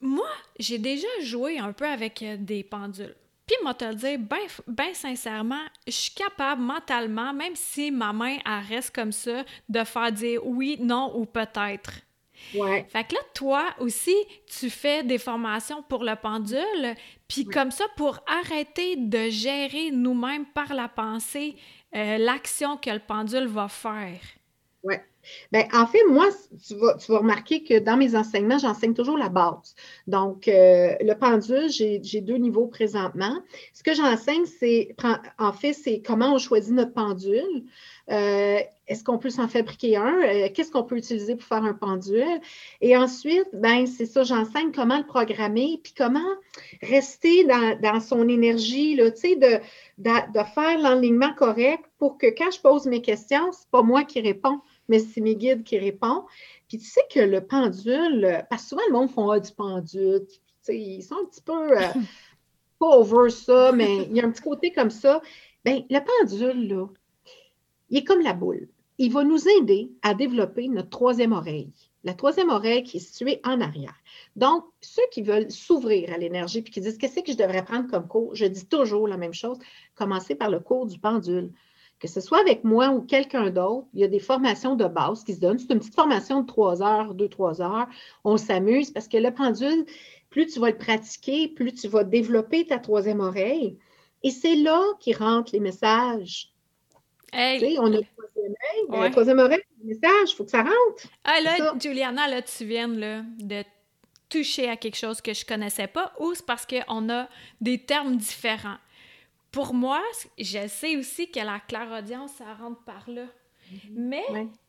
Moi, 0.00 0.28
j'ai 0.58 0.78
déjà 0.78 1.08
joué 1.22 1.58
un 1.58 1.72
peu 1.72 1.86
avec 1.86 2.22
euh, 2.22 2.36
des 2.36 2.64
pendules. 2.64 3.14
Puis, 3.48 3.56
moi, 3.62 3.72
te 3.72 3.86
le 3.86 3.94
dire, 3.94 4.18
bien 4.18 4.38
ben 4.66 4.94
sincèrement, 4.94 5.64
je 5.86 5.92
suis 5.92 6.14
capable 6.14 6.60
mentalement, 6.62 7.32
même 7.32 7.56
si 7.56 7.90
ma 7.90 8.12
main, 8.12 8.36
elle 8.44 8.76
reste 8.76 8.94
comme 8.94 9.10
ça, 9.10 9.42
de 9.68 9.84
faire 9.84 10.12
dire 10.12 10.46
oui, 10.46 10.76
non 10.78 11.12
ou 11.16 11.24
peut-être. 11.24 11.92
Ouais. 12.54 12.86
Fait 12.90 13.04
que 13.04 13.14
là, 13.14 13.20
toi 13.34 13.64
aussi, 13.78 14.14
tu 14.46 14.70
fais 14.70 15.02
des 15.02 15.18
formations 15.18 15.82
pour 15.82 16.04
le 16.04 16.14
pendule, 16.14 16.94
puis 17.26 17.46
comme 17.46 17.70
ça, 17.70 17.84
pour 17.96 18.20
arrêter 18.26 18.96
de 18.96 19.30
gérer 19.30 19.90
nous-mêmes 19.90 20.46
par 20.46 20.74
la 20.74 20.88
pensée 20.88 21.56
euh, 21.96 22.18
l'action 22.18 22.76
que 22.76 22.90
le 22.90 23.00
pendule 23.00 23.46
va 23.46 23.68
faire. 23.68 24.20
Oui. 24.82 24.94
Bien, 25.52 25.66
en 25.72 25.86
fait, 25.86 26.04
moi, 26.08 26.28
tu 26.66 26.74
vas, 26.74 26.96
remarquer 27.08 27.62
que 27.62 27.78
dans 27.78 27.96
mes 27.96 28.14
enseignements, 28.14 28.58
j'enseigne 28.58 28.94
toujours 28.94 29.18
la 29.18 29.28
base. 29.28 29.74
Donc, 30.06 30.48
euh, 30.48 30.94
le 31.00 31.14
pendule, 31.14 31.70
j'ai 31.70 32.20
deux 32.20 32.36
niveaux 32.36 32.66
présentement. 32.66 33.38
Ce 33.72 33.82
que 33.82 33.94
j'enseigne, 33.94 34.46
c'est, 34.46 34.94
en 35.38 35.52
fait, 35.52 35.72
c'est 35.72 36.02
comment 36.04 36.34
on 36.34 36.38
choisit 36.38 36.72
notre 36.72 36.92
pendule. 36.92 37.64
Euh, 38.10 38.60
est-ce 38.86 39.04
qu'on 39.04 39.18
peut 39.18 39.28
s'en 39.28 39.48
fabriquer 39.48 39.96
un? 39.96 40.22
Euh, 40.22 40.48
qu'est-ce 40.54 40.70
qu'on 40.70 40.82
peut 40.82 40.96
utiliser 40.96 41.36
pour 41.36 41.46
faire 41.46 41.64
un 41.64 41.74
pendule? 41.74 42.40
Et 42.80 42.96
ensuite, 42.96 43.48
ben, 43.52 43.86
c'est 43.86 44.06
ça, 44.06 44.22
j'enseigne 44.22 44.72
comment 44.72 44.96
le 44.96 45.06
programmer, 45.06 45.78
puis 45.82 45.92
comment 45.96 46.20
rester 46.82 47.44
dans, 47.44 48.00
son 48.00 48.28
énergie, 48.28 48.96
de, 48.96 49.10
de 49.98 50.44
faire 50.54 50.78
l'enlignement 50.80 51.34
correct 51.34 51.84
pour 51.98 52.16
que 52.16 52.26
quand 52.26 52.50
je 52.50 52.60
pose 52.60 52.86
mes 52.86 53.02
questions, 53.02 53.52
c'est 53.52 53.68
pas 53.70 53.82
moi 53.82 54.04
qui 54.04 54.20
réponds 54.20 54.60
mais 54.88 54.98
c'est 54.98 55.20
mes 55.20 55.36
guides 55.36 55.64
qui 55.64 55.78
répondent. 55.78 56.24
Puis 56.68 56.78
tu 56.78 56.86
sais 56.86 57.02
que 57.12 57.20
le 57.20 57.40
pendule, 57.40 58.44
parce 58.50 58.62
que 58.62 58.68
souvent 58.70 58.82
le 58.88 58.92
monde 58.92 59.10
font 59.10 59.30
ah, 59.30 59.40
du 59.40 59.52
pendule, 59.52 60.26
tu 60.26 60.38
sais, 60.62 60.78
ils 60.78 61.02
sont 61.02 61.16
un 61.16 61.24
petit 61.26 61.42
peu 61.42 61.78
euh, 61.78 61.86
pas 62.78 62.98
over 62.98 63.30
ça, 63.30 63.72
mais 63.72 64.04
il 64.04 64.16
y 64.16 64.20
a 64.20 64.26
un 64.26 64.30
petit 64.30 64.42
côté 64.42 64.72
comme 64.72 64.90
ça. 64.90 65.20
Bien, 65.64 65.84
le 65.88 66.00
pendule, 66.00 66.68
là, 66.68 66.86
il 67.90 67.98
est 67.98 68.04
comme 68.04 68.20
la 68.20 68.32
boule. 68.32 68.68
Il 68.98 69.12
va 69.12 69.22
nous 69.22 69.48
aider 69.48 69.92
à 70.02 70.14
développer 70.14 70.68
notre 70.68 70.90
troisième 70.90 71.32
oreille. 71.32 71.72
La 72.04 72.14
troisième 72.14 72.50
oreille 72.50 72.82
qui 72.82 72.98
est 72.98 73.00
située 73.00 73.40
en 73.44 73.60
arrière. 73.60 73.94
Donc, 74.36 74.64
ceux 74.80 75.02
qui 75.12 75.22
veulent 75.22 75.50
s'ouvrir 75.50 76.12
à 76.12 76.18
l'énergie 76.18 76.62
puis 76.62 76.72
qui 76.72 76.80
disent 76.80 76.98
qu'est-ce 76.98 77.20
que 77.20 77.32
je 77.32 77.36
devrais 77.36 77.64
prendre 77.64 77.88
comme 77.88 78.06
cours, 78.06 78.34
je 78.34 78.46
dis 78.46 78.66
toujours 78.66 79.08
la 79.08 79.16
même 79.16 79.34
chose, 79.34 79.58
commencer 79.94 80.34
par 80.34 80.50
le 80.50 80.60
cours 80.60 80.86
du 80.86 80.98
pendule 80.98 81.52
que 82.00 82.08
ce 82.08 82.20
soit 82.20 82.40
avec 82.40 82.64
moi 82.64 82.90
ou 82.90 83.00
quelqu'un 83.02 83.50
d'autre, 83.50 83.86
il 83.94 84.00
y 84.00 84.04
a 84.04 84.08
des 84.08 84.20
formations 84.20 84.76
de 84.76 84.86
base 84.86 85.24
qui 85.24 85.34
se 85.34 85.40
donnent. 85.40 85.58
C'est 85.58 85.72
une 85.72 85.80
petite 85.80 85.94
formation 85.94 86.42
de 86.42 86.46
trois 86.46 86.82
heures, 86.82 87.14
deux, 87.14 87.28
trois 87.28 87.60
heures. 87.60 87.88
On 88.24 88.36
s'amuse 88.36 88.90
parce 88.90 89.08
que 89.08 89.16
le 89.16 89.32
pendule, 89.32 89.84
plus 90.30 90.46
tu 90.46 90.60
vas 90.60 90.70
le 90.70 90.78
pratiquer, 90.78 91.48
plus 91.48 91.72
tu 91.72 91.88
vas 91.88 92.04
développer 92.04 92.66
ta 92.66 92.78
troisième 92.78 93.20
oreille. 93.20 93.76
Et 94.22 94.30
c'est 94.30 94.56
là 94.56 94.82
qui 95.00 95.12
rentrent 95.12 95.52
les 95.52 95.60
messages. 95.60 96.52
Hey. 97.32 97.78
on 97.78 97.92
a 97.92 97.98
le 97.98 98.04
troisième 98.16 98.54
oreille, 98.88 99.02
la 99.02 99.10
troisième 99.10 99.38
oreille, 99.38 99.62
les 99.82 99.94
messages, 99.94 100.30
il 100.30 100.34
faut 100.34 100.44
que 100.44 100.50
ça 100.50 100.62
rentre. 100.62 101.06
Ah 101.24 101.40
là, 101.42 101.74
Juliana, 101.78 102.26
là, 102.26 102.40
tu 102.40 102.64
viens 102.64 102.88
là, 102.88 103.22
de 103.38 103.62
toucher 104.30 104.68
à 104.68 104.76
quelque 104.76 104.96
chose 104.96 105.20
que 105.20 105.34
je 105.34 105.44
connaissais 105.44 105.88
pas 105.88 106.12
ou 106.18 106.34
c'est 106.34 106.44
parce 106.44 106.66
qu'on 106.66 107.10
a 107.10 107.28
des 107.60 107.84
termes 107.84 108.16
différents 108.16 108.76
pour 109.50 109.74
moi, 109.74 110.02
je 110.38 110.66
sais 110.68 110.96
aussi 110.96 111.30
que 111.30 111.40
la 111.40 111.60
clairaudience, 111.60 112.32
ça 112.32 112.54
rentre 112.54 112.82
par 112.84 113.08
là. 113.08 113.24
Mhm. 113.70 113.78
Mais 113.94 114.24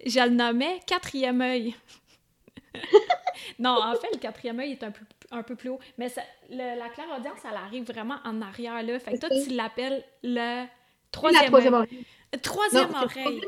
je 0.05 0.19
le 0.19 0.29
nommais 0.29 0.79
quatrième 0.85 1.41
œil. 1.41 1.75
non, 3.59 3.77
en 3.81 3.95
fait, 3.95 4.09
le 4.13 4.19
quatrième 4.19 4.59
œil 4.59 4.71
est 4.71 4.83
un 4.83 4.91
peu, 4.91 5.05
un 5.31 5.43
peu 5.43 5.55
plus 5.55 5.69
haut. 5.69 5.79
Mais 5.97 6.07
la 6.49 6.89
clairaudience, 6.89 7.39
elle 7.49 7.57
arrive 7.57 7.85
vraiment 7.85 8.17
en 8.25 8.41
arrière, 8.41 8.81
là. 8.83 8.99
Fait 8.99 9.13
que 9.13 9.19
toi, 9.19 9.29
tu 9.29 9.53
l'appelles 9.53 10.03
le 10.23 10.65
troisième, 11.11 11.45
troisième 11.45 11.73
oreille. 11.73 12.05
Troisième 12.41 12.93
oreille. 12.93 13.41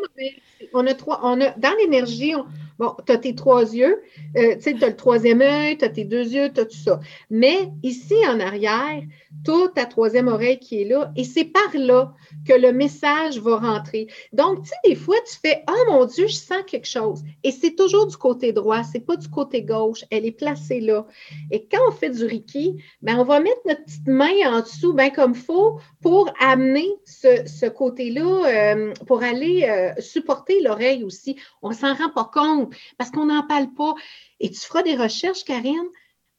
On 0.74 0.88
a 0.88 0.94
trois, 0.94 1.20
on 1.24 1.39
a, 1.39 1.52
dans 1.52 1.76
l'énergie, 1.78 2.34
Bon, 2.80 2.96
tu 3.06 3.12
as 3.12 3.18
tes 3.18 3.36
trois 3.36 3.74
yeux, 3.74 4.02
euh, 4.38 4.56
tu 4.56 4.62
sais, 4.62 4.74
tu 4.74 4.84
as 4.84 4.90
le 4.90 4.96
troisième 4.96 5.42
œil, 5.42 5.78
tu 5.78 5.86
as 5.86 5.90
tes 5.90 6.06
deux 6.06 6.28
yeux, 6.28 6.52
tu 6.54 6.62
as 6.62 6.66
tout 6.66 6.78
ça. 6.78 7.00
Mais 7.30 7.70
ici, 7.84 8.16
en 8.28 8.40
arrière, 8.40 9.02
tu 9.46 9.52
as 9.52 9.68
ta 9.70 9.86
troisième 9.86 10.28
oreille 10.28 10.60
qui 10.60 10.82
est 10.82 10.86
là 10.86 11.12
et 11.16 11.24
c'est 11.24 11.46
par 11.46 11.70
là 11.74 12.14
que 12.48 12.54
le 12.54 12.72
message 12.72 13.40
va 13.40 13.58
rentrer. 13.58 14.08
Donc, 14.34 14.64
tu 14.64 14.70
sais, 14.70 14.76
des 14.86 14.96
fois, 14.96 15.18
tu 15.30 15.38
fais 15.42 15.64
Oh 15.70 15.92
mon 15.92 16.06
Dieu, 16.06 16.28
je 16.28 16.36
sens 16.36 16.64
quelque 16.66 16.88
chose. 16.88 17.22
Et 17.44 17.52
c'est 17.52 17.76
toujours 17.76 18.08
du 18.08 18.18
côté 18.18 18.54
droit, 18.54 18.84
c'est 18.84 19.06
pas 19.06 19.16
du 19.16 19.30
côté 19.30 19.64
gauche. 19.64 20.04
Elle 20.10 20.26
est 20.26 20.32
placée 20.32 20.80
là. 20.80 21.06
Et 21.52 21.66
quand 21.66 21.80
on 21.88 21.92
fait 21.92 22.10
du 22.10 22.26
Reiki, 22.26 22.78
ben, 23.02 23.18
on 23.20 23.24
va 23.24 23.40
mettre 23.40 23.62
notre 23.66 23.84
petite 23.84 24.08
main 24.08 24.32
en 24.46 24.62
dessous, 24.62 24.94
bien 24.94 25.10
comme 25.10 25.36
faut, 25.36 25.80
pour 26.02 26.32
amener 26.40 26.88
ce, 27.06 27.70
côté-là, 27.70 28.76
euh, 28.76 28.94
pour 29.08 29.24
aller 29.24 29.68
euh, 29.70 30.00
supporter 30.02 30.62
l'oreille 30.62 31.04
aussi. 31.04 31.38
On 31.62 31.72
s'en 31.72 31.94
rend 31.94 32.10
pas 32.10 32.30
compte 32.34 32.61
parce 32.97 33.12
qu'on 33.12 33.26
n'en 33.26 33.45
parle 33.45 33.74
pas. 33.74 33.93
Et 34.39 34.50
tu 34.50 34.60
feras 34.60 34.84
des 34.84 34.95
recherches, 34.95 35.43
Karine, 35.43 35.88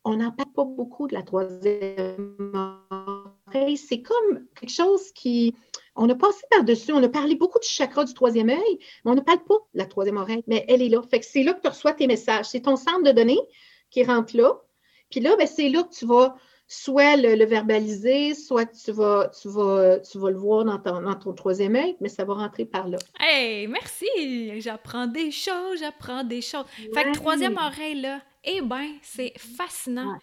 on 0.04 0.16
n'en 0.16 0.32
parle 0.32 0.52
pas 0.52 0.64
beaucoup 0.64 1.06
de 1.06 1.14
la 1.14 1.22
troisième 1.22 2.37
oreille. 3.46 3.76
C'est 3.76 4.02
comme 4.02 4.46
quelque 4.58 4.72
chose 4.72 5.12
qui, 5.12 5.54
on 5.94 6.08
a 6.08 6.14
passé 6.14 6.44
par-dessus, 6.50 6.92
on 6.92 7.02
a 7.02 7.08
parlé 7.08 7.37
beaucoup 7.37 7.58
du 7.58 7.68
chakra 7.68 8.04
du 8.04 8.14
troisième 8.14 8.50
œil, 8.50 8.78
mais 9.04 9.11
on 9.11 9.14
ne 9.14 9.20
parle 9.20 9.44
pas 9.44 9.58
de 9.74 9.78
la 9.78 9.87
troisième 9.87 10.16
oreille, 10.16 10.42
mais 10.46 10.64
elle 10.68 10.82
est 10.82 10.88
là. 10.88 11.02
Fait 11.02 11.20
que 11.20 11.26
c'est 11.26 11.42
là 11.42 11.54
que 11.54 11.61
tu 11.61 11.68
reçois 11.68 11.92
tes 11.92 12.06
messages. 12.06 12.46
C'est 12.46 12.62
ton 12.62 12.76
centre 12.76 13.02
de 13.02 13.12
données 13.12 13.40
qui 13.90 14.04
rentre 14.04 14.37
là. 14.37 14.61
Puis 15.11 15.20
là, 15.20 15.37
ben, 15.37 15.46
c'est 15.46 15.68
là 15.68 15.82
que 15.82 15.94
tu 15.94 16.06
vas 16.06 16.37
soit 16.68 17.16
le, 17.16 17.44
verbaliser, 17.44 18.35
soit 18.35 18.66
tu 18.66 18.92
vas, 18.92 19.31
tu 19.40 19.48
vas, 19.48 19.98
tu 20.01 20.18
vas 20.18 20.31
le 20.31 20.37
voir 20.38 20.64
dans 20.64 20.79
ton, 20.79 21.03
dans 21.03 21.14
ton 21.14 21.33
troisième 21.33 21.77
œil, 21.77 21.96
mais 22.01 22.09
ça 22.09 22.25
va 22.25 22.35
rentrer 22.35 22.64
par 22.64 22.88
là. 22.88 22.98
Hey, 23.20 23.66
merci! 23.66 24.61
J'apprends 24.61 25.07
des 25.07 25.31
choses, 25.31 25.81
j'apprends 25.81 26.25
des 26.25 26.40
choses. 26.40 26.64
Fait 26.94 27.05
que 27.05 27.12
troisième 27.12 27.57
oreille, 27.57 28.01
là, 28.01 28.20
eh 28.44 28.61
bien, 28.61 28.94
c'est 29.03 29.33
fascinant. 29.38 30.18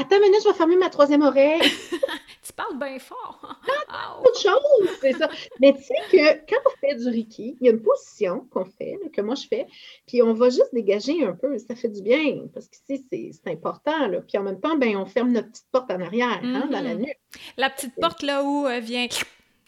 Attends 0.00 0.16
une 0.16 0.22
minute, 0.22 0.40
je 0.42 0.48
vais 0.48 0.54
fermer 0.54 0.76
ma 0.76 0.88
troisième 0.88 1.20
oreille. 1.20 1.60
tu 2.42 2.52
parles 2.54 2.78
bien 2.78 2.98
fort. 2.98 3.60
Autre 4.24 4.40
chose, 4.40 4.96
c'est 4.98 5.12
ça. 5.12 5.28
Mais 5.60 5.74
tu 5.74 5.82
sais 5.82 5.94
que 6.10 6.48
quand 6.48 6.60
on 6.64 6.80
fait 6.80 6.94
du 6.94 7.06
Reiki, 7.06 7.58
il 7.60 7.66
y 7.66 7.68
a 7.68 7.72
une 7.72 7.82
position 7.82 8.46
qu'on 8.50 8.64
fait, 8.64 8.98
que 9.14 9.20
moi 9.20 9.34
je 9.34 9.46
fais, 9.46 9.66
puis 10.06 10.22
on 10.22 10.32
va 10.32 10.48
juste 10.48 10.72
dégager 10.72 11.22
un 11.22 11.34
peu. 11.34 11.58
Ça 11.58 11.74
fait 11.74 11.90
du 11.90 12.00
bien 12.00 12.46
parce 12.54 12.66
que 12.68 12.76
c'est 12.86 13.46
important. 13.46 14.08
Là. 14.08 14.22
Puis 14.22 14.38
en 14.38 14.42
même 14.42 14.58
temps, 14.58 14.74
ben, 14.78 14.96
on 14.96 15.04
ferme 15.04 15.32
notre 15.32 15.50
petite 15.50 15.68
porte 15.70 15.90
en 15.90 16.00
arrière, 16.00 16.40
hein, 16.42 16.66
dans 16.72 16.80
la 16.80 16.94
mm-hmm. 16.94 16.98
nuque. 16.98 17.20
La 17.58 17.68
petite 17.68 17.94
porte 18.00 18.22
là 18.22 18.42
où 18.42 18.66
euh, 18.66 18.80
vient 18.80 19.06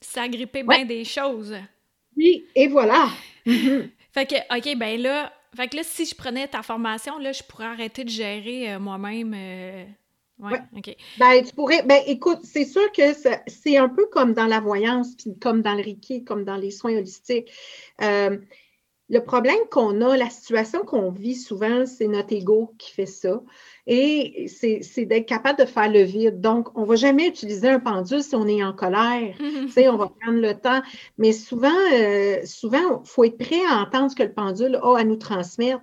s'agripper 0.01 0.63
bien 0.63 0.87
des 0.87 1.05
choses. 1.05 1.55
Oui, 2.17 2.47
et 2.55 2.69
voilà. 2.69 3.09
Mm-hmm. 3.45 3.91
fait 4.13 4.27
que, 4.27 4.57
OK, 4.57 4.79
ben 4.79 4.99
là, 4.99 5.31
fait 5.55 5.69
que 5.69 5.77
là, 5.77 5.83
si 5.85 6.07
je 6.07 6.15
prenais 6.15 6.49
ta 6.49 6.63
formation, 6.63 7.19
là, 7.19 7.33
je 7.33 7.43
pourrais 7.43 7.67
arrêter 7.67 8.05
de 8.05 8.09
gérer 8.09 8.73
euh, 8.73 8.79
moi-même. 8.79 9.35
Euh, 9.37 9.85
oui, 10.43 10.59
OK. 10.77 10.97
Ben, 11.19 11.45
tu 11.45 11.55
pourrais. 11.55 11.83
Ben, 11.83 12.03
écoute, 12.07 12.41
c'est 12.43 12.65
sûr 12.65 12.91
que 12.93 13.03
c'est 13.47 13.77
un 13.77 13.89
peu 13.89 14.07
comme 14.07 14.35
dans 14.35 14.47
la 14.47 14.61
voyance, 14.61 15.15
puis 15.15 15.39
comme 15.39 15.63
dans 15.63 15.75
le 15.75 15.83
Reiki, 15.83 16.25
comme 16.25 16.45
dans 16.45 16.57
les 16.57 16.71
soins 16.71 16.97
holistiques. 16.97 17.51
Euh, 18.03 18.39
le 19.13 19.21
problème 19.23 19.59
qu'on 19.71 20.01
a, 20.01 20.17
la 20.17 20.31
situation 20.31 20.85
qu'on 20.85 21.11
vit 21.11 21.35
souvent, 21.35 21.85
c'est 21.85 22.07
notre 22.07 22.33
ego 22.33 22.75
qui 22.79 22.93
fait 22.93 23.07
ça. 23.07 23.43
Et 23.87 24.47
c'est 24.49 25.05
d'être 25.05 25.27
capable 25.27 25.59
de 25.59 25.67
faire 25.67 25.91
le 25.91 26.01
vide. 26.03 26.41
Donc, 26.41 26.69
on 26.77 26.83
ne 26.83 26.87
va 26.87 26.97
jamais 26.97 27.27
utiliser 27.29 27.69
un 27.69 27.79
pendule 27.79 28.23
si 28.23 28.35
on 28.35 28.47
est 28.47 28.65
en 28.65 28.73
colère. 28.73 29.35
Tu 29.67 29.69
sais, 29.69 29.89
on 29.91 29.99
va 29.99 30.09
prendre 30.21 30.41
le 30.41 30.55
temps. 30.55 30.81
Mais 31.19 31.33
souvent, 31.33 31.69
euh, 31.93 32.39
souvent, 32.45 33.03
il 33.05 33.09
faut 33.09 33.25
être 33.25 33.37
prêt 33.37 33.61
à 33.71 33.83
entendre 33.83 34.11
ce 34.11 34.17
que 34.17 34.23
le 34.23 34.33
pendule 34.33 34.77
a 34.83 34.97
à 34.97 35.05
nous 35.05 35.17
transmettre. 35.17 35.83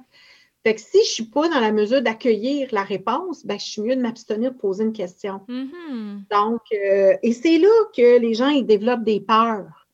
Fait 0.69 0.75
que 0.75 0.81
si 0.81 0.97
je 0.97 0.99
ne 0.99 1.03
suis 1.05 1.25
pas 1.25 1.49
dans 1.49 1.59
la 1.59 1.71
mesure 1.71 2.03
d'accueillir 2.03 2.67
la 2.71 2.83
réponse, 2.83 3.43
ben, 3.43 3.57
je 3.57 3.65
suis 3.65 3.81
mieux 3.81 3.95
de 3.95 4.01
m'abstenir 4.03 4.51
de 4.51 4.55
poser 4.55 4.83
une 4.83 4.93
question. 4.93 5.41
Mm-hmm. 5.47 6.27
Donc, 6.29 6.61
euh, 6.71 7.17
et 7.23 7.33
c'est 7.33 7.57
là 7.57 7.85
que 7.97 8.19
les 8.19 8.35
gens 8.35 8.49
ils 8.49 8.67
développent 8.67 9.03
des 9.03 9.19
peurs. 9.19 9.87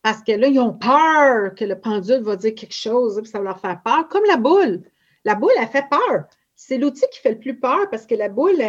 Parce 0.00 0.22
que 0.22 0.32
là, 0.32 0.46
ils 0.46 0.58
ont 0.58 0.72
peur 0.72 1.54
que 1.54 1.66
le 1.66 1.78
pendule 1.78 2.22
va 2.22 2.36
dire 2.36 2.54
quelque 2.54 2.72
chose, 2.72 3.18
et 3.18 3.24
ça 3.26 3.40
va 3.40 3.44
leur 3.44 3.60
faire 3.60 3.82
peur, 3.84 4.08
comme 4.08 4.24
la 4.26 4.38
boule. 4.38 4.80
La 5.26 5.34
boule, 5.34 5.52
elle 5.60 5.68
fait 5.68 5.84
peur. 5.90 6.24
C'est 6.54 6.78
l'outil 6.78 7.04
qui 7.12 7.20
fait 7.20 7.32
le 7.32 7.38
plus 7.38 7.60
peur 7.60 7.90
parce 7.90 8.06
que 8.06 8.14
la 8.14 8.30
boule, 8.30 8.62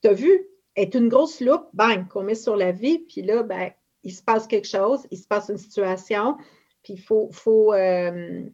tu 0.00 0.08
as 0.08 0.12
vu, 0.12 0.46
est 0.76 0.94
une 0.94 1.08
grosse 1.08 1.40
loupe, 1.40 1.66
bang, 1.72 2.06
qu'on 2.06 2.22
met 2.22 2.36
sur 2.36 2.54
la 2.54 2.70
vie, 2.70 3.00
puis 3.00 3.22
là, 3.22 3.42
ben, 3.42 3.72
il 4.04 4.12
se 4.12 4.22
passe 4.22 4.46
quelque 4.46 4.68
chose, 4.68 5.08
il 5.10 5.18
se 5.18 5.26
passe 5.26 5.48
une 5.48 5.58
situation, 5.58 6.36
puis 6.84 6.92
il 6.92 7.00
faut, 7.00 7.30
faut 7.32 7.74
euh, 7.74 8.44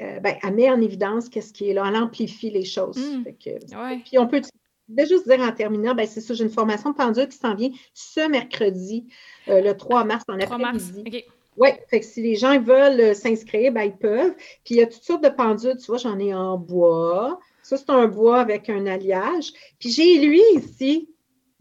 euh, 0.00 0.20
ben, 0.20 0.36
elle 0.42 0.54
met 0.54 0.70
en 0.70 0.80
évidence 0.80 1.28
qu'est-ce 1.28 1.52
qui 1.52 1.70
est 1.70 1.74
là, 1.74 1.84
elle 1.86 1.96
amplifie 1.96 2.50
les 2.50 2.64
choses. 2.64 2.96
Mmh. 2.96 3.24
Puis 4.04 4.18
on 4.18 4.26
peut 4.26 4.42
juste 4.98 5.28
dire 5.28 5.40
en 5.40 5.52
terminant, 5.52 5.94
ben, 5.94 6.06
c'est 6.06 6.20
ça, 6.20 6.34
j'ai 6.34 6.44
une 6.44 6.50
formation 6.50 6.92
pendule 6.92 7.28
qui 7.28 7.36
s'en 7.36 7.54
vient 7.54 7.70
ce 7.94 8.28
mercredi, 8.28 9.06
euh, 9.48 9.60
le 9.60 9.76
3 9.76 10.04
mars, 10.04 10.24
en 10.28 10.38
après-midi. 10.40 11.24
Oui, 11.58 11.68
fait 11.88 12.00
que 12.00 12.06
si 12.06 12.22
les 12.22 12.34
gens 12.34 12.58
veulent 12.58 13.00
euh, 13.00 13.14
s'inscrire, 13.14 13.72
ben, 13.72 13.82
ils 13.82 13.96
peuvent. 13.96 14.34
Puis 14.64 14.74
il 14.74 14.76
y 14.78 14.82
a 14.82 14.86
toutes 14.86 15.02
sortes 15.02 15.24
de 15.24 15.28
pendules, 15.28 15.76
tu 15.76 15.86
vois, 15.86 15.98
j'en 15.98 16.18
ai 16.18 16.32
en 16.32 16.56
bois. 16.56 17.38
Ça, 17.62 17.76
c'est 17.76 17.90
un 17.90 18.06
bois 18.06 18.40
avec 18.40 18.70
un 18.70 18.86
alliage. 18.86 19.52
Puis 19.78 19.90
j'ai 19.90 20.18
lui 20.18 20.40
ici, 20.56 21.10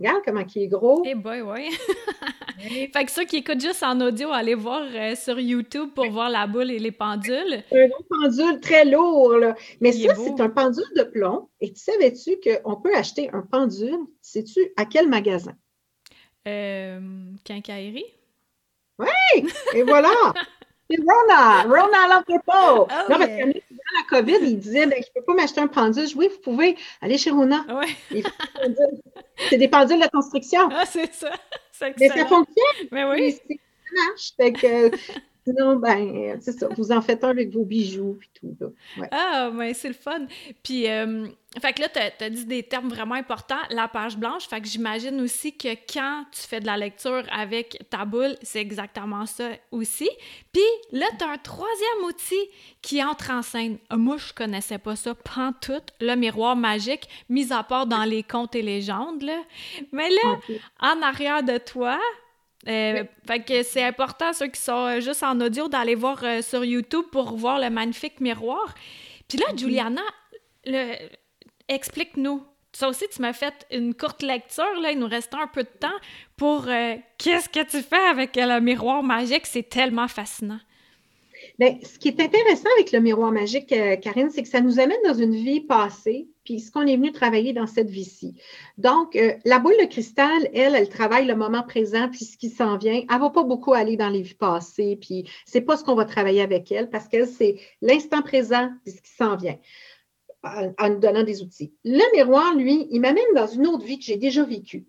Regarde 0.01 0.23
comment 0.25 0.43
il 0.55 0.63
est 0.63 0.67
gros. 0.67 1.03
Eh 1.05 1.13
boy, 1.13 1.41
ouais. 1.41 1.69
fait 2.91 3.05
que 3.05 3.11
ceux 3.11 3.25
qui 3.25 3.37
écoutent 3.37 3.61
juste 3.61 3.83
en 3.83 4.01
audio, 4.01 4.31
allez 4.31 4.55
voir 4.55 4.81
euh, 4.81 5.13
sur 5.15 5.39
YouTube 5.39 5.89
pour 5.93 6.09
voir 6.09 6.27
la 6.27 6.47
boule 6.47 6.71
et 6.71 6.79
les 6.79 6.91
pendules. 6.91 7.63
Un 7.71 7.87
gros 7.87 8.03
pendule 8.09 8.59
très 8.61 8.83
lourd, 8.83 9.37
là. 9.37 9.53
Mais 9.79 9.91
ça, 9.91 10.15
c'est 10.15 10.41
un 10.41 10.49
pendule 10.49 10.91
de 10.95 11.03
plomb. 11.03 11.49
Et 11.59 11.71
tu 11.71 11.79
savais-tu 11.79 12.39
qu'on 12.43 12.77
peut 12.77 12.95
acheter 12.95 13.29
un 13.31 13.43
pendule, 13.43 13.99
sais-tu, 14.23 14.73
à 14.75 14.85
quel 14.85 15.07
magasin? 15.07 15.53
Euh, 16.47 16.99
Quincaillerie? 17.43 18.11
Oui! 18.97 19.45
Et 19.75 19.83
voilà! 19.83 20.09
C'est 20.91 20.99
Rona! 21.01 21.63
Rona 21.63 22.08
l'entrepôt! 22.08 22.88
Oh, 22.89 23.10
non, 23.10 23.17
parce 23.17 23.30
que 23.30 23.45
dans 23.45 23.97
la 23.97 24.04
COVID, 24.10 24.38
il 24.41 24.60
disait 24.60 24.86
ben, 24.86 25.01
Je 25.01 25.08
ne 25.08 25.13
peux 25.15 25.25
pas 25.25 25.34
m'acheter 25.34 25.62
un 25.62 25.67
pendule. 25.67 26.08
Oui, 26.15 26.30
vous 26.32 26.41
pouvez 26.41 26.77
aller 27.01 27.17
chez 27.17 27.32
Rona. 27.32 27.65
Ouais. 27.69 28.21
C'est 29.49 29.58
des 29.58 29.67
pendules 29.67 29.99
de 29.99 30.08
construction. 30.08 30.69
Ah, 30.71 30.86
c'est 30.86 31.13
ça. 31.13 31.32
Mais 31.99 32.10
ça 32.10 32.25
fonctionne. 32.27 32.88
Mais 32.91 33.06
oui. 33.06 33.32
Ça 33.34 33.54
marche. 33.95 34.32
Fait 34.38 34.54
que, 34.54 34.91
Sinon, 35.43 35.77
ben, 35.77 36.39
c'est 36.39 36.51
ça. 36.51 36.67
Vous 36.77 36.91
en 36.91 37.01
faites 37.01 37.23
un 37.23 37.30
avec 37.30 37.51
vos 37.51 37.65
bijoux 37.65 38.19
et 38.21 38.39
tout. 38.39 38.56
Là. 38.60 39.08
Ah, 39.12 39.49
ben, 39.51 39.73
c'est 39.73 39.88
le 39.88 39.95
fun. 39.95 40.27
Puis, 40.62 40.88
euh, 40.88 41.27
fait 41.60 41.73
que 41.73 41.82
là, 41.82 41.89
tu 41.89 42.23
as, 42.23 42.30
dit 42.30 42.45
des 42.45 42.63
termes 42.63 42.89
vraiment 42.89 43.15
importants. 43.15 43.60
La 43.71 43.88
page 43.88 44.17
blanche. 44.17 44.47
Fait 44.47 44.62
que 44.62 44.67
j'imagine 44.67 45.19
aussi 45.19 45.58
que 45.58 45.69
quand 45.91 46.25
tu 46.32 46.41
fais 46.41 46.60
de 46.60 46.67
la 46.67 46.77
lecture 46.77 47.23
avec 47.32 47.86
ta 47.89 48.06
boule, 48.06 48.36
c'est 48.43 48.62
exactement 48.62 49.25
ça 49.25 49.49
aussi. 49.71 50.10
Puis 50.54 50.62
là, 50.91 51.08
tu 51.17 51.25
as 51.25 51.32
un 51.32 51.38
troisième 51.38 52.06
outil 52.08 52.49
qui 52.82 53.04
entre 53.04 53.32
en 53.32 53.41
scène. 53.41 53.80
Moi, 53.91 54.17
je 54.17 54.34
connaissais 54.34 54.77
pas 54.77 54.95
ça 54.95 55.15
tout 55.62 55.73
le 55.99 56.15
miroir 56.15 56.56
magique, 56.56 57.10
mis 57.30 57.51
à 57.51 57.63
part 57.63 57.88
dans 57.88 58.04
les 58.04 58.23
contes 58.23 58.56
et 58.56 58.62
légendes. 58.62 59.23
Là. 59.23 59.41
Mais 59.91 60.10
là, 60.10 60.39
en 60.80 61.01
arrière 61.01 61.43
de 61.43 61.58
toi, 61.58 61.99
euh, 62.67 63.04
fait 63.26 63.39
que 63.43 63.63
c'est 63.63 63.84
important, 63.84 64.34
ceux 64.34 64.47
qui 64.47 64.62
sont 64.62 64.86
euh, 64.86 65.00
juste 65.00 65.24
en 65.24 65.39
audio, 65.39 65.67
d'aller 65.67 65.95
voir 65.95 66.24
euh, 66.24 66.41
sur 66.41 66.63
YouTube 66.63 67.06
pour 67.12 67.36
voir 67.36 67.60
le 67.60 67.69
magnifique 67.69 68.19
miroir. 68.19 68.74
Puis 69.28 69.39
là, 69.39 69.45
Juliana, 69.56 70.02
explique-nous. 71.67 72.43
Ça 72.74 72.88
aussi, 72.88 73.06
tu 73.13 73.21
m'as 73.21 73.34
fait 73.34 73.65
une 73.71 73.93
courte 73.93 74.21
lecture, 74.21 74.80
là, 74.82 74.91
il 74.91 75.00
nous 75.00 75.08
reste 75.08 75.34
un 75.34 75.47
peu 75.47 75.63
de 75.63 75.69
temps 75.80 75.89
pour 76.38 76.67
qu'est-ce 77.17 77.50
que 77.50 77.63
tu 77.63 77.82
fais 77.82 78.08
avec 78.10 78.36
le 78.38 78.60
miroir 78.62 79.04
magique, 79.04 79.45
c'est 79.45 79.67
tellement 79.67 80.08
fascinant. 80.08 80.60
Bien, 81.60 81.78
ce 81.84 82.00
qui 82.00 82.10
est 82.10 82.19
intéressant 82.21 82.69
avec 82.78 82.93
le 82.93 83.00
miroir 83.02 83.32
magique, 83.32 83.74
Karine, 84.02 84.30
c'est 84.30 84.43
que 84.43 84.47
ça 84.47 84.62
nous 84.62 84.80
amène 84.80 85.00
dans 85.04 85.13
une 85.13 85.36
vie 85.36 85.62
passée, 85.62 86.30
ce 86.59 86.71
qu'on 86.71 86.85
est 86.85 86.95
venu 86.95 87.11
travailler 87.11 87.53
dans 87.53 87.67
cette 87.67 87.89
vie-ci. 87.89 88.35
Donc, 88.77 89.15
euh, 89.15 89.33
la 89.45 89.59
boule 89.59 89.77
de 89.79 89.85
cristal, 89.85 90.49
elle, 90.53 90.75
elle 90.75 90.89
travaille 90.89 91.25
le 91.25 91.35
moment 91.35 91.63
présent, 91.63 92.09
puis 92.09 92.25
ce 92.25 92.37
qui 92.37 92.49
s'en 92.49 92.77
vient. 92.77 93.01
Elle 93.09 93.15
ne 93.15 93.21
va 93.21 93.29
pas 93.29 93.43
beaucoup 93.43 93.73
aller 93.73 93.97
dans 93.97 94.09
les 94.09 94.21
vies 94.21 94.33
passées, 94.33 94.97
puis 94.99 95.29
c'est 95.45 95.61
pas 95.61 95.77
ce 95.77 95.83
qu'on 95.83 95.95
va 95.95 96.05
travailler 96.05 96.41
avec 96.41 96.71
elle, 96.71 96.89
parce 96.89 97.07
que 97.07 97.25
c'est 97.25 97.57
l'instant 97.81 98.21
présent, 98.21 98.69
puis 98.83 98.93
ce 98.93 99.01
qui 99.01 99.11
s'en 99.11 99.35
vient, 99.35 99.57
en, 100.43 100.89
nous 100.89 100.99
donnant 100.99 101.23
des 101.23 101.41
outils. 101.41 101.73
Le 101.83 102.15
miroir, 102.15 102.55
lui, 102.55 102.87
il 102.91 102.99
m'amène 102.99 103.23
dans 103.35 103.47
une 103.47 103.67
autre 103.67 103.85
vie 103.85 103.99
que 103.99 104.05
j'ai 104.05 104.17
déjà 104.17 104.43
vécue. 104.43 104.87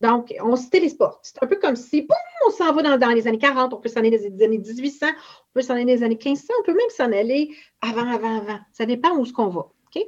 Donc, 0.00 0.34
on 0.42 0.56
se 0.56 0.70
télésporte. 0.70 1.20
C'est 1.22 1.42
un 1.42 1.46
peu 1.46 1.56
comme 1.56 1.76
si, 1.76 2.02
boum, 2.02 2.16
on 2.46 2.50
s'en 2.50 2.72
va 2.72 2.96
dans, 2.96 3.10
les 3.10 3.28
années 3.28 3.38
40, 3.38 3.74
on 3.74 3.76
peut 3.76 3.90
s'en 3.90 4.00
aller 4.00 4.10
dans 4.10 4.16
les 4.16 4.44
années 4.44 4.58
1800, 4.58 5.06
on 5.06 5.12
peut 5.52 5.62
s'en 5.62 5.74
aller 5.74 5.84
dans 5.84 5.92
les 5.92 6.02
années 6.02 6.18
1500, 6.22 6.54
on 6.58 6.62
peut 6.64 6.74
même 6.74 6.90
s'en 6.90 7.12
aller 7.12 7.50
avant, 7.82 8.08
avant, 8.08 8.38
avant. 8.38 8.58
Ça 8.72 8.86
dépend 8.86 9.16
où 9.16 9.26
ce 9.26 9.32
qu'on 9.32 9.48
va. 9.48 9.70
OK? 9.94 10.02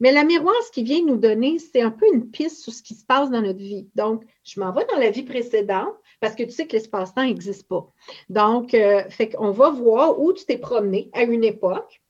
Mais 0.00 0.12
la 0.12 0.22
miroir, 0.22 0.54
ce 0.64 0.70
qui 0.70 0.84
vient 0.84 1.04
nous 1.04 1.16
donner, 1.16 1.58
c'est 1.58 1.82
un 1.82 1.90
peu 1.90 2.06
une 2.12 2.30
piste 2.30 2.62
sur 2.62 2.72
ce 2.72 2.82
qui 2.82 2.94
se 2.94 3.04
passe 3.04 3.30
dans 3.30 3.42
notre 3.42 3.58
vie. 3.58 3.88
Donc, 3.96 4.22
je 4.44 4.60
m'en 4.60 4.72
vais 4.72 4.86
dans 4.86 4.98
la 4.98 5.10
vie 5.10 5.24
précédente, 5.24 5.94
parce 6.20 6.34
que 6.34 6.44
tu 6.44 6.50
sais 6.50 6.66
que 6.66 6.72
l'espace-temps 6.72 7.24
n'existe 7.24 7.66
pas. 7.66 7.90
Donc, 8.28 8.74
euh, 8.74 9.02
qu'on 9.36 9.50
va 9.50 9.70
voir 9.70 10.20
où 10.20 10.32
tu 10.32 10.44
t'es 10.44 10.58
promené 10.58 11.10
à 11.14 11.22
une 11.22 11.44
époque. 11.44 12.00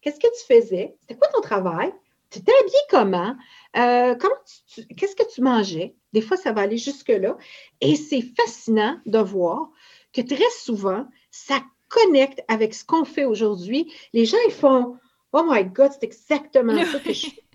Qu'est-ce 0.00 0.20
que 0.20 0.28
tu 0.28 0.46
faisais? 0.46 0.96
C'était 1.00 1.16
quoi 1.16 1.28
ton 1.28 1.40
travail? 1.40 1.92
Tu 2.30 2.42
t'es 2.42 2.52
habillé 2.60 2.78
comment? 2.90 3.34
Euh, 3.76 4.14
qu'est-ce 4.96 5.16
que 5.16 5.28
tu 5.32 5.40
mangeais? 5.40 5.96
Des 6.12 6.20
fois, 6.20 6.36
ça 6.36 6.52
va 6.52 6.62
aller 6.62 6.78
jusque-là. 6.78 7.36
Et 7.80 7.96
c'est 7.96 8.22
fascinant 8.36 8.98
de 9.04 9.18
voir 9.18 9.68
que 10.12 10.20
très 10.20 10.50
souvent, 10.58 11.06
ça 11.30 11.60
connecte 11.88 12.42
avec 12.48 12.74
ce 12.74 12.84
qu'on 12.84 13.04
fait 13.04 13.24
aujourd'hui. 13.24 13.92
Les 14.12 14.26
gens, 14.26 14.38
ils 14.46 14.52
font 14.52 14.96
Oh 15.32 15.44
my 15.46 15.64
God, 15.64 15.92
c'est 15.92 16.04
exactement 16.04 16.84
ça 16.84 16.98
que 17.00 17.12
je 17.12 17.26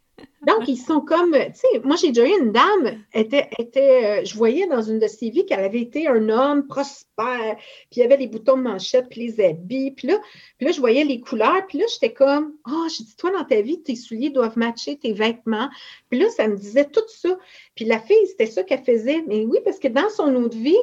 donc, 0.47 0.67
ils 0.67 0.77
sont 0.77 1.01
comme, 1.01 1.34
tu 1.34 1.51
sais, 1.53 1.79
moi, 1.84 1.95
j'ai 1.95 2.10
déjà 2.10 2.25
eu 2.25 2.39
une 2.39 2.51
dame, 2.51 3.03
était, 3.13 3.49
était, 3.57 4.21
euh, 4.21 4.25
je 4.25 4.36
voyais 4.36 4.67
dans 4.67 4.81
une 4.81 4.99
de 4.99 5.07
ses 5.07 5.29
vies 5.29 5.45
qu'elle 5.45 5.63
avait 5.63 5.81
été 5.81 6.07
un 6.07 6.29
homme 6.29 6.67
prospère, 6.67 7.55
puis 7.89 7.97
il 7.97 7.99
y 7.99 8.03
avait 8.03 8.17
les 8.17 8.27
boutons 8.27 8.57
de 8.57 8.63
manchette, 8.63 9.07
puis 9.10 9.27
les 9.27 9.45
habits, 9.45 9.91
puis 9.91 10.07
là, 10.07 10.19
puis 10.57 10.67
là, 10.67 10.71
je 10.71 10.79
voyais 10.79 11.03
les 11.03 11.19
couleurs, 11.19 11.65
puis 11.67 11.77
là, 11.77 11.86
j'étais 11.91 12.13
comme, 12.13 12.53
oh, 12.67 12.71
ah, 12.71 12.88
j'ai 12.89 13.03
dit, 13.03 13.15
toi, 13.15 13.31
dans 13.31 13.45
ta 13.45 13.62
vie, 13.62 13.81
tes 13.81 13.95
souliers 13.95 14.29
doivent 14.29 14.57
matcher 14.57 14.97
tes 14.97 15.13
vêtements. 15.13 15.69
Puis 16.10 16.19
là, 16.19 16.29
ça 16.29 16.47
me 16.47 16.55
disait 16.55 16.86
tout 16.86 17.01
ça. 17.07 17.38
Puis 17.75 17.86
la 17.86 17.99
fille, 17.99 18.27
c'était 18.27 18.47
ça 18.47 18.63
qu'elle 18.63 18.84
faisait. 18.84 19.23
Mais 19.27 19.45
oui, 19.45 19.60
parce 19.63 19.79
que 19.79 19.88
dans 19.88 20.10
son 20.10 20.36
autre 20.36 20.57
vie, 20.57 20.75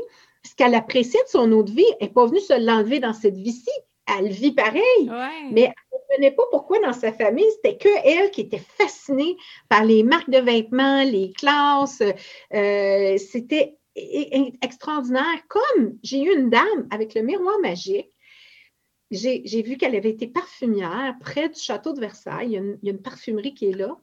ce 0.44 0.55
qu'elle 0.55 0.74
appréciait 0.74 1.22
de 1.24 1.29
son 1.29 1.51
autre 1.53 1.72
vie, 1.72 1.85
elle 2.01 2.09
n'est 2.09 2.12
pas 2.12 2.27
venue 2.27 2.40
se 2.40 2.59
l'enlever 2.59 3.01
dans 3.01 3.12
cette 3.12 3.37
vie-ci 3.37 3.70
elle 4.09 4.29
vit 4.29 4.53
pareil. 4.53 5.11
Mais 5.51 5.62
elle 5.62 5.68
ne 5.68 5.90
comprenait 5.90 6.31
pas 6.33 6.44
pourquoi 6.51 6.81
dans 6.81 6.92
sa 6.92 7.12
famille, 7.12 7.51
c'était 7.57 7.77
que 7.77 7.88
elle 8.05 8.31
qui 8.31 8.42
était 8.42 8.62
fascinée 8.79 9.37
par 9.68 9.85
les 9.85 10.03
marques 10.03 10.31
de 10.31 10.38
vêtements, 10.38 11.03
les 11.05 11.33
classes. 11.33 12.03
Euh, 12.55 13.16
c'était 13.18 13.77
extraordinaire. 14.62 15.47
Comme 15.49 15.99
j'ai 16.03 16.23
eu 16.23 16.33
une 16.33 16.51
dame 16.51 16.87
avec 16.90 17.14
le 17.14 17.23
miroir 17.23 17.59
magique, 17.61 18.11
j'ai 19.11 19.62
vu 19.62 19.79
qu'elle 19.79 19.97
avait 19.97 20.11
été 20.11 20.27
parfumière 20.27 21.14
près 21.21 21.49
du 21.49 21.59
château 21.59 21.94
de 21.94 22.01
Versailles. 22.01 22.49
Il 22.49 22.87
y 22.87 22.90
a 22.90 22.92
une, 22.92 23.03
parfumerie 23.03 23.55
qui 23.55 23.66
est 23.71 23.77
là. 23.77 23.97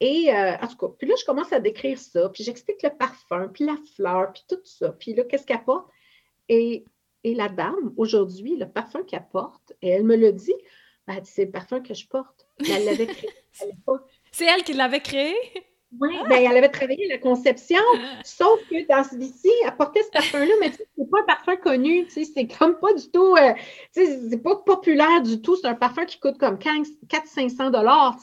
Et 0.00 0.32
euh, 0.32 0.56
en 0.56 0.66
tout 0.66 0.76
cas, 0.76 0.86
puis 0.98 1.06
là, 1.06 1.14
je 1.18 1.24
commence 1.24 1.52
à 1.52 1.60
décrire 1.60 1.98
ça, 1.98 2.28
puis 2.30 2.42
j'explique 2.42 2.82
le 2.82 2.90
parfum, 2.90 3.48
puis 3.52 3.64
la 3.64 3.76
fleur, 3.94 4.32
puis 4.32 4.44
tout 4.48 4.60
ça. 4.64 4.92
Puis 4.92 5.14
là, 5.14 5.24
qu'est-ce 5.24 5.46
qu'elle 5.46 5.62
porte? 5.64 5.88
Et 6.48 6.84
et 7.26 7.34
la 7.34 7.48
dame, 7.48 7.92
aujourd'hui, 7.96 8.56
le 8.56 8.68
parfum 8.68 9.02
qu'elle 9.02 9.26
porte, 9.32 9.72
et 9.82 9.88
elle 9.88 10.04
me 10.04 10.14
le 10.14 10.32
dit, 10.32 10.54
ben, 11.08 11.20
c'est 11.24 11.46
le 11.46 11.50
parfum 11.50 11.80
que 11.80 11.92
je 11.92 12.06
porte. 12.06 12.46
elle 12.60 12.84
l'avait 12.84 13.06
créé 13.06 13.30
C'est 14.30 14.44
elle 14.46 14.62
qui 14.62 14.74
l'avait 14.74 15.00
créé? 15.00 15.34
Oui, 15.98 16.14
ben, 16.28 16.36
elle 16.36 16.56
avait 16.56 16.68
travaillé 16.68 17.08
la 17.08 17.18
conception, 17.18 17.82
sauf 18.24 18.60
que 18.70 18.86
dans 18.86 19.02
ce 19.02 19.20
ci 19.20 19.50
elle 19.64 19.76
portait 19.76 20.04
ce 20.04 20.10
parfum-là, 20.10 20.54
mais 20.60 20.70
c'est 20.70 21.10
pas 21.10 21.20
un 21.20 21.24
parfum 21.24 21.56
connu, 21.56 22.06
c'est 22.10 22.46
comme 22.46 22.78
pas 22.78 22.94
du 22.94 23.10
tout, 23.10 23.34
euh, 23.34 23.54
c'est 23.90 24.42
pas 24.42 24.56
populaire 24.64 25.22
du 25.22 25.42
tout, 25.42 25.56
c'est 25.56 25.66
un 25.66 25.74
parfum 25.74 26.04
qui 26.04 26.20
coûte 26.20 26.38
comme 26.38 26.58
400-500 26.58 27.72
dollars, 27.72 28.18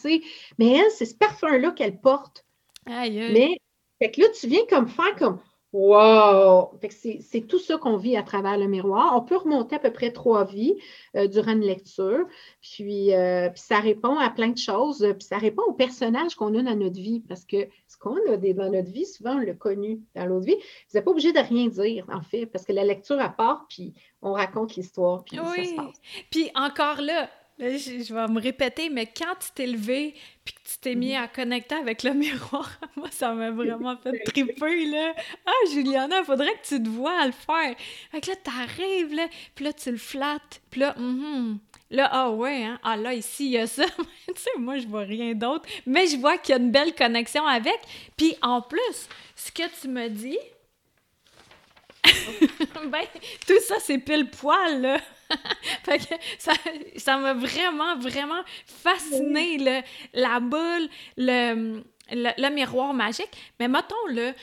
mais 0.60 0.78
elle, 0.78 0.92
c'est 0.92 1.06
ce 1.06 1.16
parfum-là 1.16 1.72
qu'elle 1.72 2.00
porte. 2.00 2.46
Aïe, 2.86 3.20
aïe. 3.20 3.34
Mais, 3.34 3.58
fait 4.02 4.12
que 4.12 4.22
là, 4.22 4.28
tu 4.39 4.48
viens 4.48 4.66
comme 4.70 4.88
faire 4.88 5.16
comme, 5.18 5.39
Wow! 5.74 6.80
C'est 6.90 7.48
tout 7.48 7.58
ça 7.58 7.78
qu'on 7.78 7.98
vit 7.98 8.16
à 8.16 8.22
travers 8.22 8.60
le 8.60 8.68
miroir. 8.68 9.14
On 9.16 9.22
peut 9.22 9.38
remonter 9.38 9.78
à 9.78 9.80
peu 9.80 9.92
près 9.92 10.12
trois 10.12 10.46
vies 10.46 10.76
euh, 11.16 11.28
durant 11.28 11.54
une 11.54 11.62
lecture. 11.62 12.28
Puis, 12.62 13.12
euh, 13.12 13.50
puis, 13.50 13.62
ça 13.62 13.80
répond 13.80 14.20
à 14.20 14.30
plein 14.30 14.50
de 14.50 14.58
choses. 14.58 15.00
Puis 15.18 15.28
ça 15.28 15.40
répond 15.40 15.64
aux 15.64 15.74
personnages 15.74 16.36
qu'on 16.36 16.54
a 16.54 16.62
dans 16.62 16.76
notre 16.76 17.02
vie. 17.02 17.24
Parce 17.28 17.44
que 17.44 17.68
ce 17.88 17.98
qu'on 17.98 18.18
a 18.32 18.38
dans 18.38 18.72
notre 18.72 18.92
vie, 18.92 19.08
souvent, 19.08 19.34
on 19.36 19.40
l'a 19.40 19.54
connu 19.54 20.00
dans 20.16 20.28
l'autre 20.28 20.46
vie. 20.46 20.56
Vous 20.56 20.96
n'êtes 20.96 21.06
pas 21.06 21.12
obligé 21.12 21.34
de 21.34 21.40
rien 21.40 21.68
dire, 21.68 22.06
en 22.14 22.22
fait, 22.22 22.46
parce 22.46 22.66
que 22.66 22.74
la 22.74 22.84
lecture 22.84 23.20
apporte, 23.20 23.64
puis 23.68 23.96
on 24.22 24.34
raconte 24.34 24.76
l'histoire, 24.76 25.24
puis 25.24 25.38
ça 25.38 25.44
se 25.44 25.76
passe. 25.76 26.02
Puis 26.30 26.52
encore 26.56 27.02
là, 27.02 27.30
je, 27.60 28.13
vais 28.13 28.28
me 28.28 28.42
répéter, 28.42 28.89
mais 28.89 29.06
quand 29.06 29.36
tu 29.39 29.52
t'es 29.54 29.68
levé 29.68 30.16
puis 30.44 30.54
que 30.56 30.60
tu 30.70 30.78
t'es 30.82 30.96
mis 30.96 31.16
à 31.16 31.28
connecter 31.28 31.76
avec 31.76 32.04
le 32.04 32.13
miroir, 32.13 32.70
moi, 32.96 33.10
ça 33.12 33.34
m'a 33.34 33.52
vraiment 33.52 33.96
fait 33.98 34.20
triper, 34.26 34.86
là. 34.86 35.13
Ah, 35.46 35.70
Juliana, 35.72 36.20
il 36.20 36.26
faudrait 36.26 36.54
que 36.54 36.68
tu 36.68 36.84
te 36.84 36.89
vois 36.89 37.20
à 37.20 37.26
le 37.26 37.32
faire. 37.32 37.76
Fait 38.12 38.22
que 38.22 38.30
là, 38.30 38.36
t'arrives, 38.38 39.13
là, 39.13 39.28
puis 39.56 39.66
là, 39.66 39.74
tu 39.74 39.92
le 39.92 39.98
flattes, 39.98 40.62
puis 40.70 40.82
là, 40.82 40.96
mm 40.98 41.60
Là, 41.94 42.10
ah 42.12 42.32
ouais, 42.32 42.63
hein? 42.63 42.80
ah 42.82 42.98
là, 42.98 43.13
ici, 43.13 43.46
il 43.46 43.52
y 43.52 43.58
a 43.60 43.68
ça. 43.68 43.86
tu 44.28 44.34
sais, 44.36 44.50
moi, 44.58 44.80
je 44.80 44.88
vois 44.88 45.04
rien 45.04 45.36
d'autre. 45.36 45.70
Mais 45.86 46.08
je 46.08 46.18
vois 46.18 46.39
qu'il 46.39 46.56
y 46.56 46.58
a 46.58 46.62
une 46.62 46.72
belle 46.72 46.96
connexion 46.96 47.46
avec. 47.46 47.80
Puis 48.18 48.36
en 48.42 48.63
plus, 48.63 49.08
ce 49.36 49.52
que 49.52 49.62
tu 49.80 49.89
me 49.89 50.08
dis, 50.08 50.39
ben, 52.04 53.04
tout 53.48 53.60
ça, 53.68 53.76
c'est 53.80 54.00
pile 54.00 54.28
poil, 54.30 54.82
là. 54.82 54.98
fait 55.84 56.00
que 56.00 56.14
ça, 56.98 57.18
m'a 57.18 57.34
vraiment, 57.34 57.98
vraiment 57.98 58.42
fasciné, 58.66 59.84
la 60.14 60.40
boule, 60.40 60.90
le, 61.18 61.84
le, 62.12 62.50
miroir 62.50 62.94
magique. 62.94 63.32
Mais 63.60 63.68
mettons, 63.68 64.08
là, 64.12 64.34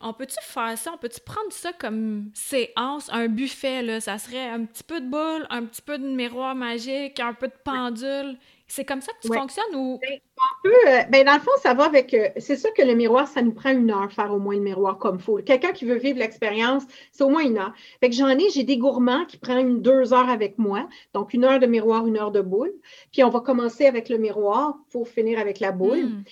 on 0.00 0.12
peut-tu 0.12 0.36
faire 0.42 0.76
ça? 0.76 0.92
On 0.92 0.98
peut-tu 0.98 1.20
prendre 1.20 1.52
ça 1.52 1.72
comme 1.72 2.30
séance, 2.34 3.08
un 3.12 3.28
buffet, 3.28 3.82
là? 3.82 4.00
Ça 4.00 4.18
serait 4.18 4.48
un 4.48 4.64
petit 4.64 4.82
peu 4.82 5.00
de 5.00 5.06
boule, 5.06 5.46
un 5.50 5.64
petit 5.64 5.82
peu 5.82 5.98
de 5.98 6.06
miroir 6.06 6.54
magique, 6.54 7.20
un 7.20 7.34
peu 7.34 7.48
de 7.48 7.54
pendule. 7.64 8.38
C'est 8.68 8.84
comme 8.84 9.00
ça 9.00 9.12
que 9.12 9.28
tu 9.28 9.32
fonctionnes 9.32 9.76
ou? 9.76 10.00
Ben, 10.02 10.18
euh, 10.66 11.02
ben, 11.08 11.24
dans 11.24 11.34
le 11.34 11.40
fond, 11.40 11.52
ça 11.62 11.72
va 11.72 11.84
avec. 11.84 12.12
Euh, 12.14 12.28
c'est 12.36 12.56
sûr 12.56 12.74
que 12.74 12.82
le 12.82 12.94
miroir, 12.94 13.28
ça 13.28 13.40
nous 13.40 13.52
prend 13.52 13.70
une 13.70 13.90
heure 13.92 14.10
faire 14.10 14.32
au 14.32 14.40
moins 14.40 14.56
le 14.56 14.60
miroir 14.60 14.98
comme 14.98 15.16
il 15.16 15.22
faut. 15.22 15.36
Quelqu'un 15.38 15.70
qui 15.70 15.84
veut 15.84 15.98
vivre 15.98 16.18
l'expérience, 16.18 16.82
c'est 17.12 17.22
au 17.22 17.28
moins 17.28 17.42
une 17.42 17.58
heure. 17.58 17.72
Fait 18.00 18.10
que 18.10 18.16
j'en 18.16 18.28
ai, 18.28 18.50
j'ai 18.50 18.64
des 18.64 18.76
gourmands 18.76 19.24
qui 19.26 19.36
prennent 19.36 19.82
deux 19.82 20.12
heures 20.12 20.28
avec 20.28 20.58
moi. 20.58 20.88
Donc, 21.14 21.32
une 21.32 21.44
heure 21.44 21.60
de 21.60 21.66
miroir, 21.66 22.08
une 22.08 22.18
heure 22.18 22.32
de 22.32 22.40
boule. 22.40 22.72
Puis, 23.12 23.22
on 23.22 23.30
va 23.30 23.40
commencer 23.40 23.86
avec 23.86 24.08
le 24.08 24.18
miroir 24.18 24.76
pour 24.90 25.08
finir 25.08 25.38
avec 25.38 25.60
la 25.60 25.70
boule. 25.70 26.04
Hmm. 26.04 26.24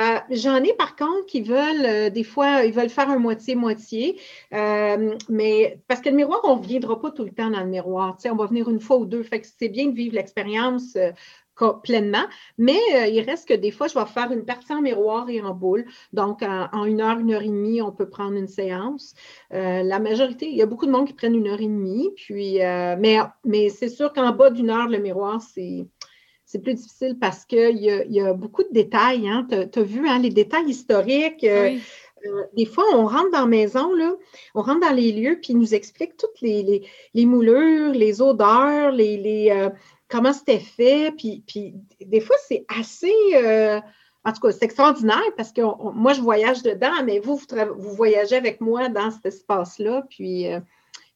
Euh, 0.00 0.18
j'en 0.30 0.62
ai 0.62 0.72
par 0.74 0.94
contre 0.94 1.26
qui 1.26 1.42
veulent, 1.42 2.12
des 2.12 2.22
fois, 2.22 2.64
ils 2.64 2.72
veulent 2.72 2.90
faire 2.90 3.10
un 3.10 3.18
moitié-moitié, 3.18 4.20
mais 4.52 5.80
parce 5.88 6.00
que 6.00 6.10
le 6.10 6.14
miroir, 6.14 6.40
on 6.44 6.58
ne 6.58 6.64
viendra 6.64 7.00
pas 7.00 7.10
tout 7.10 7.24
le 7.24 7.32
temps 7.32 7.50
dans 7.50 7.58
le 7.58 7.66
miroir. 7.66 8.16
On 8.24 8.36
va 8.36 8.46
venir 8.46 8.70
une 8.70 8.78
fois 8.78 8.98
ou 8.98 9.04
deux. 9.06 9.24
Fait 9.24 9.40
que 9.40 9.48
c'est 9.58 9.68
bien 9.68 9.86
de 9.86 9.94
vivre 9.94 10.14
l'expérience 10.14 10.96
pleinement, 11.82 12.24
mais 12.58 12.78
euh, 12.94 13.06
il 13.06 13.20
reste 13.20 13.48
que 13.48 13.54
des 13.54 13.70
fois, 13.70 13.88
je 13.88 13.98
vais 13.98 14.06
faire 14.06 14.30
une 14.32 14.44
partie 14.44 14.72
en 14.72 14.80
miroir 14.80 15.28
et 15.28 15.40
en 15.40 15.54
boule. 15.54 15.84
Donc, 16.12 16.42
en, 16.42 16.84
une 16.84 17.00
heure, 17.00 17.18
une 17.18 17.32
heure 17.32 17.42
et 17.42 17.48
demie, 17.48 17.82
on 17.82 17.92
peut 17.92 18.08
prendre 18.08 18.36
une 18.36 18.48
séance. 18.48 19.14
Euh, 19.52 19.82
la 19.82 19.98
majorité, 19.98 20.48
il 20.48 20.56
y 20.56 20.62
a 20.62 20.66
beaucoup 20.66 20.86
de 20.86 20.90
monde 20.90 21.06
qui 21.06 21.12
prennent 21.12 21.34
une 21.34 21.48
heure 21.48 21.60
et 21.60 21.66
demie, 21.66 22.10
puis, 22.16 22.62
euh, 22.62 22.96
mais, 22.98 23.18
mais 23.44 23.68
c'est 23.68 23.88
sûr 23.88 24.12
qu'en 24.12 24.32
bas 24.32 24.50
d'une 24.50 24.70
heure, 24.70 24.88
le 24.88 24.98
miroir, 24.98 25.40
c'est 25.40 25.86
c'est 26.44 26.58
plus 26.58 26.74
difficile 26.74 27.16
parce 27.20 27.44
qu'il 27.44 27.76
y, 27.76 28.12
y, 28.12 28.20
a 28.20 28.34
beaucoup 28.34 28.64
de 28.64 28.72
détails. 28.72 29.28
Hein. 29.28 29.46
Tu 29.48 29.78
as, 29.78 29.82
vu 29.84 30.08
hein, 30.08 30.18
les 30.18 30.30
détails 30.30 30.68
historiques. 30.68 31.46
des 32.56 32.64
fois, 32.64 32.82
on 32.92 33.06
rentre 33.06 33.30
dans 33.30 33.42
la 33.42 33.46
maison, 33.46 33.94
là, 33.94 34.16
on 34.56 34.62
rentre 34.62 34.80
dans 34.80 34.92
les 34.92 35.12
lieux, 35.12 35.38
puis 35.40 35.52
ils 35.52 35.58
nous 35.58 35.76
expliquent 35.76 36.16
toutes 36.16 36.40
les, 36.40 36.82
les, 37.14 37.24
moulures, 37.24 37.92
les 37.92 38.20
odeurs, 38.20 38.90
les, 38.90 39.16
les, 39.16 39.70
comment 40.10 40.32
c'était 40.32 40.58
fait. 40.58 41.12
Puis, 41.16 41.42
puis 41.46 41.74
des 42.04 42.20
fois, 42.20 42.36
c'est 42.46 42.66
assez. 42.68 43.12
Euh, 43.34 43.80
en 44.24 44.32
tout 44.32 44.40
cas, 44.40 44.52
c'est 44.52 44.64
extraordinaire 44.64 45.22
parce 45.36 45.52
que 45.52 45.62
moi, 45.94 46.12
je 46.12 46.20
voyage 46.20 46.62
dedans, 46.62 47.02
mais 47.04 47.20
vous, 47.20 47.36
vous, 47.36 47.94
voyagez 47.94 48.36
avec 48.36 48.60
moi 48.60 48.88
dans 48.88 49.10
cet 49.10 49.26
espace-là. 49.26 50.04
Puis, 50.10 50.52
euh, 50.52 50.60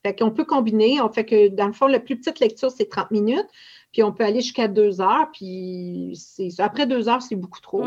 fait 0.02 0.18
qu'on 0.18 0.30
peut 0.30 0.44
combiner. 0.44 1.00
On 1.02 1.10
fait 1.10 1.26
que, 1.26 1.48
dans 1.48 1.66
le 1.66 1.72
fond, 1.72 1.86
la 1.86 2.00
plus 2.00 2.16
petite 2.16 2.40
lecture, 2.40 2.70
c'est 2.70 2.88
30 2.88 3.10
minutes. 3.10 3.48
Puis, 3.92 4.02
on 4.02 4.12
peut 4.12 4.24
aller 4.24 4.40
jusqu'à 4.40 4.68
deux 4.68 5.00
heures. 5.00 5.30
Puis, 5.32 6.18
après 6.58 6.86
deux 6.86 7.08
heures, 7.08 7.22
c'est 7.22 7.36
beaucoup 7.36 7.60
trop. 7.60 7.84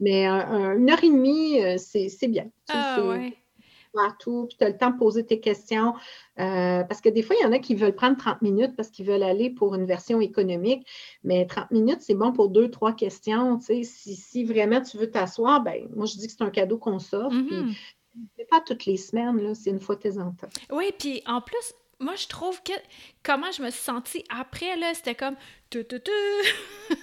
mais 0.00 0.26
une 0.26 0.90
heure 0.90 1.04
et 1.04 1.10
demie, 1.10 1.62
euh, 1.62 1.76
c'est 1.78 2.28
bien. 2.28 2.46
Ah, 2.70 3.00
ouais 3.04 3.36
tout, 4.18 4.46
puis 4.48 4.56
tu 4.58 4.64
as 4.64 4.68
le 4.68 4.76
temps 4.76 4.90
de 4.90 4.98
poser 4.98 5.24
tes 5.24 5.40
questions. 5.40 5.94
Euh, 6.38 6.82
parce 6.84 7.00
que 7.00 7.08
des 7.08 7.22
fois, 7.22 7.36
il 7.38 7.42
y 7.42 7.46
en 7.46 7.52
a 7.52 7.58
qui 7.58 7.74
veulent 7.74 7.94
prendre 7.94 8.16
30 8.16 8.42
minutes 8.42 8.74
parce 8.76 8.90
qu'ils 8.90 9.06
veulent 9.06 9.22
aller 9.22 9.50
pour 9.50 9.74
une 9.74 9.84
version 9.84 10.20
économique, 10.20 10.86
mais 11.24 11.46
30 11.46 11.70
minutes, 11.70 12.00
c'est 12.00 12.14
bon 12.14 12.32
pour 12.32 12.48
deux, 12.48 12.70
trois 12.70 12.92
questions. 12.92 13.60
Si, 13.60 13.84
si 13.84 14.44
vraiment 14.44 14.80
tu 14.80 14.96
veux 14.96 15.10
t'asseoir, 15.10 15.62
ben 15.62 15.88
moi, 15.94 16.06
je 16.06 16.16
dis 16.16 16.26
que 16.26 16.32
c'est 16.32 16.44
un 16.44 16.50
cadeau 16.50 16.78
qu'on 16.78 16.98
s'offre. 16.98 17.34
Mm 17.34 17.72
pas 18.50 18.60
toutes 18.60 18.84
les 18.86 18.96
semaines, 18.96 19.54
c'est 19.54 19.70
une 19.70 19.80
fois 19.80 19.96
tes 19.96 20.12
temps. 20.12 20.32
Oui, 20.70 20.92
puis 20.98 21.22
en 21.26 21.40
plus, 21.40 21.74
moi, 22.00 22.14
je 22.16 22.26
trouve 22.26 22.62
que 22.62 22.72
comment 23.22 23.50
je 23.52 23.62
me 23.62 23.70
suis 23.70 23.82
sentie 23.82 24.24
après, 24.28 24.76
là, 24.76 24.92
c'était 24.94 25.14
comme 25.14 25.36
tu, 25.70 25.84
tu, 25.84 26.00
tu. 26.00 26.10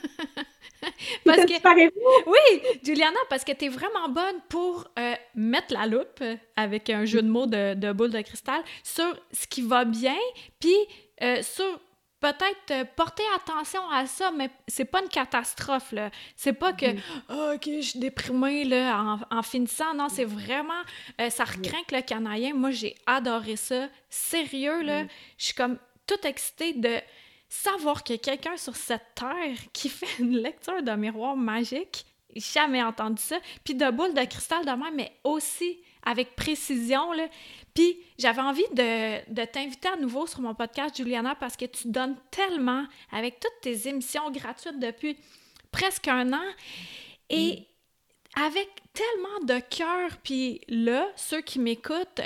parce 1.25 1.45
que 1.45 2.29
oui, 2.29 2.61
Juliana, 2.83 3.19
parce 3.29 3.43
que 3.43 3.51
tu 3.53 3.65
es 3.65 3.69
vraiment 3.69 4.09
bonne 4.09 4.41
pour 4.49 4.87
euh, 4.97 5.15
mettre 5.35 5.73
la 5.73 5.85
loupe 5.85 6.23
avec 6.55 6.89
un 6.89 7.05
jeu 7.05 7.21
de 7.21 7.29
mots 7.29 7.47
de, 7.47 7.73
de 7.73 7.91
boule 7.91 8.11
de 8.11 8.21
cristal 8.21 8.61
sur 8.83 9.15
ce 9.31 9.47
qui 9.47 9.61
va 9.61 9.85
bien, 9.85 10.17
puis 10.59 10.75
euh, 11.21 11.41
sur 11.41 11.79
peut-être 12.19 12.71
euh, 12.71 12.85
porter 12.95 13.23
attention 13.35 13.87
à 13.89 14.05
ça, 14.05 14.31
mais 14.31 14.49
c'est 14.67 14.85
pas 14.85 15.01
une 15.01 15.09
catastrophe, 15.09 15.91
là. 15.91 16.11
C'est 16.35 16.53
pas 16.53 16.73
que, 16.73 16.85
mm-hmm. 16.85 17.55
OK, 17.55 17.65
je 17.65 17.81
suis 17.81 17.99
déprimée, 17.99 18.65
là, 18.65 19.17
en, 19.31 19.41
finissant. 19.41 19.93
Non, 19.93 20.09
c'est 20.09 20.25
vraiment, 20.25 20.81
euh, 21.21 21.29
ça 21.29 21.45
recrinque 21.45 21.91
le 21.91 22.01
canaillin. 22.01 22.53
Moi, 22.53 22.71
j'ai 22.71 22.95
adoré 23.05 23.55
ça. 23.55 23.87
Sérieux, 24.09 24.81
là, 24.83 25.03
je 25.37 25.45
suis 25.45 25.53
comme 25.53 25.77
toute 26.05 26.25
excitée 26.25 26.73
de 26.73 26.97
savoir 27.47 28.03
qu'il 28.03 28.15
y 28.15 28.19
a 28.19 28.21
quelqu'un 28.21 28.57
sur 28.57 28.75
cette 28.75 29.15
terre 29.15 29.57
qui 29.73 29.89
fait 29.89 30.21
une 30.21 30.37
lecture 30.37 30.81
d'un 30.83 30.97
miroir 30.97 31.35
magique. 31.35 32.05
Jamais 32.35 32.83
entendu 32.83 33.21
ça. 33.21 33.37
Puis 33.63 33.73
de 33.73 33.89
boules 33.89 34.13
de 34.13 34.23
cristal 34.25 34.63
de 34.63 34.71
même, 34.71 34.95
mais 34.95 35.13
aussi 35.23 35.79
avec 36.05 36.35
précision. 36.35 37.11
Là. 37.13 37.27
Puis 37.79 37.97
j'avais 38.17 38.41
envie 38.41 38.67
de, 38.73 39.33
de 39.33 39.45
t'inviter 39.45 39.87
à 39.87 39.95
nouveau 39.95 40.27
sur 40.27 40.41
mon 40.41 40.53
podcast, 40.53 40.97
Juliana, 40.97 41.33
parce 41.35 41.55
que 41.55 41.63
tu 41.63 41.87
donnes 41.87 42.17
tellement 42.29 42.85
avec 43.09 43.39
toutes 43.39 43.61
tes 43.61 43.87
émissions 43.87 44.29
gratuites 44.31 44.81
depuis 44.81 45.15
presque 45.71 46.09
un 46.09 46.33
an. 46.33 46.43
Et 47.29 47.65
mm. 48.35 48.43
avec 48.43 48.67
tellement 48.91 49.45
de 49.45 49.61
cœur, 49.61 50.17
puis 50.21 50.59
là, 50.67 51.07
ceux 51.15 51.39
qui 51.39 51.57
m'écoutent, 51.57 52.19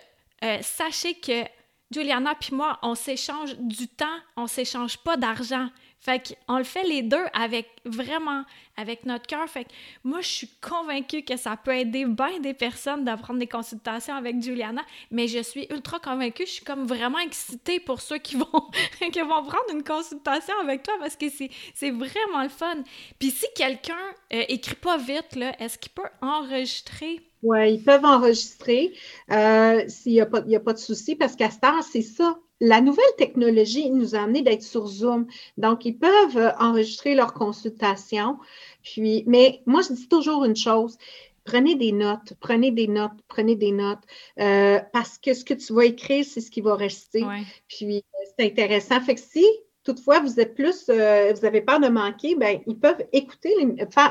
euh, 0.44 0.58
sachez 0.64 1.14
que 1.20 1.44
Juliana 1.92 2.34
puis 2.34 2.56
moi, 2.56 2.80
on 2.82 2.96
s'échange 2.96 3.56
du 3.60 3.88
temps, 3.88 4.18
on 4.36 4.48
s'échange 4.48 4.98
pas 4.98 5.18
d'argent. 5.18 5.70
Fait 6.04 6.36
qu'on 6.46 6.58
le 6.58 6.66
fait 6.66 6.84
les 6.84 7.02
deux 7.02 7.24
avec 7.34 7.70
vraiment, 7.86 8.44
avec 8.76 9.06
notre 9.06 9.26
cœur. 9.26 9.48
Fait 9.48 9.64
que 9.64 9.70
moi, 10.04 10.20
je 10.20 10.28
suis 10.28 10.50
convaincue 10.60 11.24
que 11.24 11.38
ça 11.38 11.56
peut 11.56 11.74
aider 11.74 12.04
bien 12.04 12.42
des 12.42 12.54
personnes 12.54 13.06
de 13.06 13.16
prendre 13.16 13.40
des 13.40 13.48
consultations 13.48 14.14
avec 14.14 14.42
Juliana, 14.42 14.82
mais 15.12 15.30
je 15.30 15.40
suis 15.40 15.66
ultra 15.72 16.00
convaincue. 16.00 16.46
Je 16.46 16.52
suis 16.52 16.66
comme 16.66 16.86
vraiment 16.86 17.20
excitée 17.20 17.80
pour 17.80 18.02
ceux 18.02 18.18
qui 18.18 18.36
vont, 18.36 18.70
qui 19.14 19.22
vont 19.22 19.44
prendre 19.44 19.70
une 19.72 19.84
consultation 19.84 20.54
avec 20.62 20.84
toi 20.84 20.96
parce 21.00 21.16
que 21.16 21.28
c'est 21.30 21.92
vraiment 21.92 22.44
le 22.44 22.50
fun. 22.50 22.84
Puis 23.18 23.32
si 23.32 23.46
quelqu'un 23.56 23.96
euh, 24.34 24.44
écrit 24.50 24.76
pas 24.76 24.98
vite, 24.98 25.38
est-ce 25.60 25.78
qu'il 25.78 25.94
peut 25.94 26.10
enregistrer? 26.22 27.22
Oui, 27.44 27.76
ils 27.76 27.84
peuvent 27.84 28.04
enregistrer 28.04 28.94
euh, 29.32 29.84
s'il 29.88 30.14
n'y 30.14 30.22
a, 30.22 30.24
a, 30.24 30.60
pas 30.60 30.74
de 30.74 30.78
souci, 30.78 31.16
parce 31.16 31.38
qu'à 31.38 31.50
ce 31.50 31.60
temps, 31.60 31.82
c'est 31.82 32.02
ça. 32.02 32.38
La 32.66 32.80
nouvelle 32.80 33.04
technologie 33.18 33.90
nous 33.90 34.16
a 34.16 34.20
amené 34.20 34.42
d'être 34.42 34.64
sur 34.64 34.88
Zoom. 34.88 35.28
Donc, 35.58 35.84
ils 35.84 35.98
peuvent 35.98 36.38
euh, 36.38 36.52
enregistrer 36.60 37.14
leur 37.14 37.34
consultation. 37.34 38.38
Puis, 38.84 39.26
mais 39.28 39.62
moi, 39.66 39.82
je 39.82 39.92
dis 39.92 40.08
toujours 40.08 40.46
une 40.46 40.56
chose. 40.56 40.98
Prenez 41.44 41.76
des 41.76 41.92
notes, 41.92 42.36
prenez 42.40 42.72
des 42.72 42.88
notes, 42.88 43.20
prenez 43.28 43.58
des 43.58 43.74
notes, 43.74 44.00
euh, 44.40 44.80
parce 44.94 45.18
que 45.18 45.34
ce 45.34 45.44
que 45.44 45.54
tu 45.54 45.74
vas 45.74 45.84
écrire, 45.84 46.24
c'est 46.24 46.40
ce 46.40 46.50
qui 46.50 46.62
va 46.62 46.76
rester. 46.76 47.26
Puis, 47.68 48.02
c'est 48.38 48.46
intéressant. 48.46 49.02
Fait 49.02 49.16
que 49.16 49.22
si 49.22 49.46
toutefois, 49.84 50.22
vous 50.22 50.40
êtes 50.40 50.56
plus, 50.56 50.86
euh, 50.90 51.34
vous 51.34 51.46
avez 51.46 51.60
peur 51.60 51.82
de 51.82 51.90
manquer, 51.90 52.36
ben, 52.36 52.62
ils 52.66 52.80
peuvent 52.80 53.04
écouter, 53.12 53.54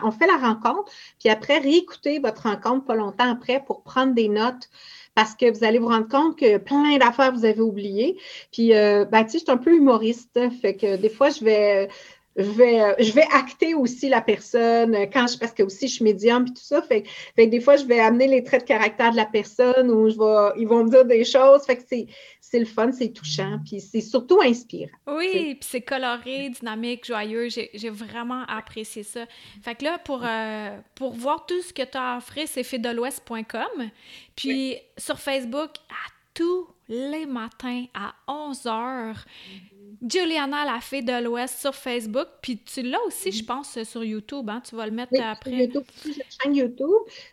on 0.02 0.10
fait 0.10 0.26
la 0.26 0.36
rencontre, 0.36 0.92
puis 1.18 1.30
après, 1.30 1.58
réécouter 1.58 2.18
votre 2.18 2.42
rencontre 2.42 2.84
pas 2.84 2.94
longtemps 2.94 3.30
après 3.30 3.64
pour 3.64 3.82
prendre 3.82 4.14
des 4.14 4.28
notes 4.28 4.68
parce 5.14 5.34
que 5.34 5.56
vous 5.56 5.64
allez 5.64 5.78
vous 5.78 5.88
rendre 5.88 6.08
compte 6.08 6.38
que 6.38 6.58
plein 6.58 6.96
d'affaires 6.98 7.32
vous 7.32 7.44
avez 7.44 7.60
oubliées. 7.60 8.18
Puis, 8.52 8.74
euh, 8.74 9.04
ben, 9.04 9.24
tu 9.24 9.32
sais, 9.32 9.38
je 9.38 9.44
suis 9.44 9.52
un 9.52 9.56
peu 9.56 9.74
humoriste, 9.74 10.38
fait 10.60 10.74
que 10.74 10.96
des 10.96 11.08
fois, 11.10 11.30
je 11.30 11.44
vais 11.44 11.88
je 12.36 12.50
vais, 12.50 12.80
euh, 12.80 12.94
je 12.98 13.12
vais 13.12 13.26
acter 13.32 13.74
aussi 13.74 14.08
la 14.08 14.22
personne 14.22 14.94
euh, 14.94 15.06
quand 15.12 15.26
je, 15.26 15.38
parce 15.38 15.52
que 15.52 15.62
aussi 15.62 15.88
je 15.88 15.94
suis 15.94 16.04
médium 16.04 16.46
et 16.46 16.50
tout 16.50 16.62
ça. 16.62 16.80
Fait, 16.82 17.04
fait 17.36 17.46
des 17.46 17.60
fois, 17.60 17.76
je 17.76 17.84
vais 17.84 18.00
amener 18.00 18.26
les 18.26 18.42
traits 18.42 18.62
de 18.62 18.68
caractère 18.68 19.10
de 19.10 19.16
la 19.16 19.26
personne 19.26 19.90
ou 19.90 20.08
je 20.08 20.16
vais, 20.16 20.60
ils 20.60 20.66
vont 20.66 20.84
me 20.84 20.90
dire 20.90 21.04
des 21.04 21.24
choses. 21.24 21.64
Fait 21.64 21.76
que 21.76 21.82
c'est, 21.86 22.06
c'est 22.40 22.58
le 22.58 22.66
fun, 22.66 22.92
c'est 22.92 23.08
touchant, 23.10 23.58
puis 23.64 23.80
c'est 23.80 24.00
surtout 24.00 24.40
inspirant. 24.42 24.90
Oui, 25.06 25.54
puis 25.54 25.58
c'est 25.60 25.80
coloré, 25.80 26.50
dynamique, 26.50 27.06
joyeux. 27.06 27.48
J'ai, 27.48 27.90
vraiment 27.90 28.44
apprécié 28.46 29.02
ça. 29.02 29.26
Fait 29.62 29.74
que 29.74 29.84
là, 29.84 29.98
pour, 29.98 30.22
euh, 30.24 30.78
pour 30.94 31.12
voir 31.12 31.46
tout 31.46 31.60
ce 31.62 31.72
que 31.72 31.82
tu 31.82 31.98
as 31.98 32.18
offert, 32.18 32.46
c'est 32.46 32.62
fedelouest.com. 32.62 33.90
Puis 34.36 34.76
sur 34.98 35.18
Facebook, 35.18 35.70
à 35.90 36.21
tous 36.34 36.68
les 36.88 37.26
matins 37.26 37.84
à 37.94 38.14
11 38.28 38.64
h 38.64 39.14
Juliana, 40.08 40.64
la 40.64 40.80
fée 40.80 41.02
de 41.02 41.22
l'Ouest 41.22 41.60
sur 41.60 41.74
Facebook. 41.74 42.26
Puis 42.40 42.58
tu 42.58 42.82
l'as 42.82 43.00
aussi, 43.06 43.30
je 43.30 43.44
pense, 43.44 43.80
sur 43.84 44.02
YouTube. 44.02 44.48
Hein? 44.50 44.60
Tu 44.68 44.74
vas 44.74 44.86
le 44.86 44.92
mettre 44.92 45.12
après. 45.22 45.50
Sur 45.50 45.60
YouTube, 45.60 45.84
chaîne 46.42 46.72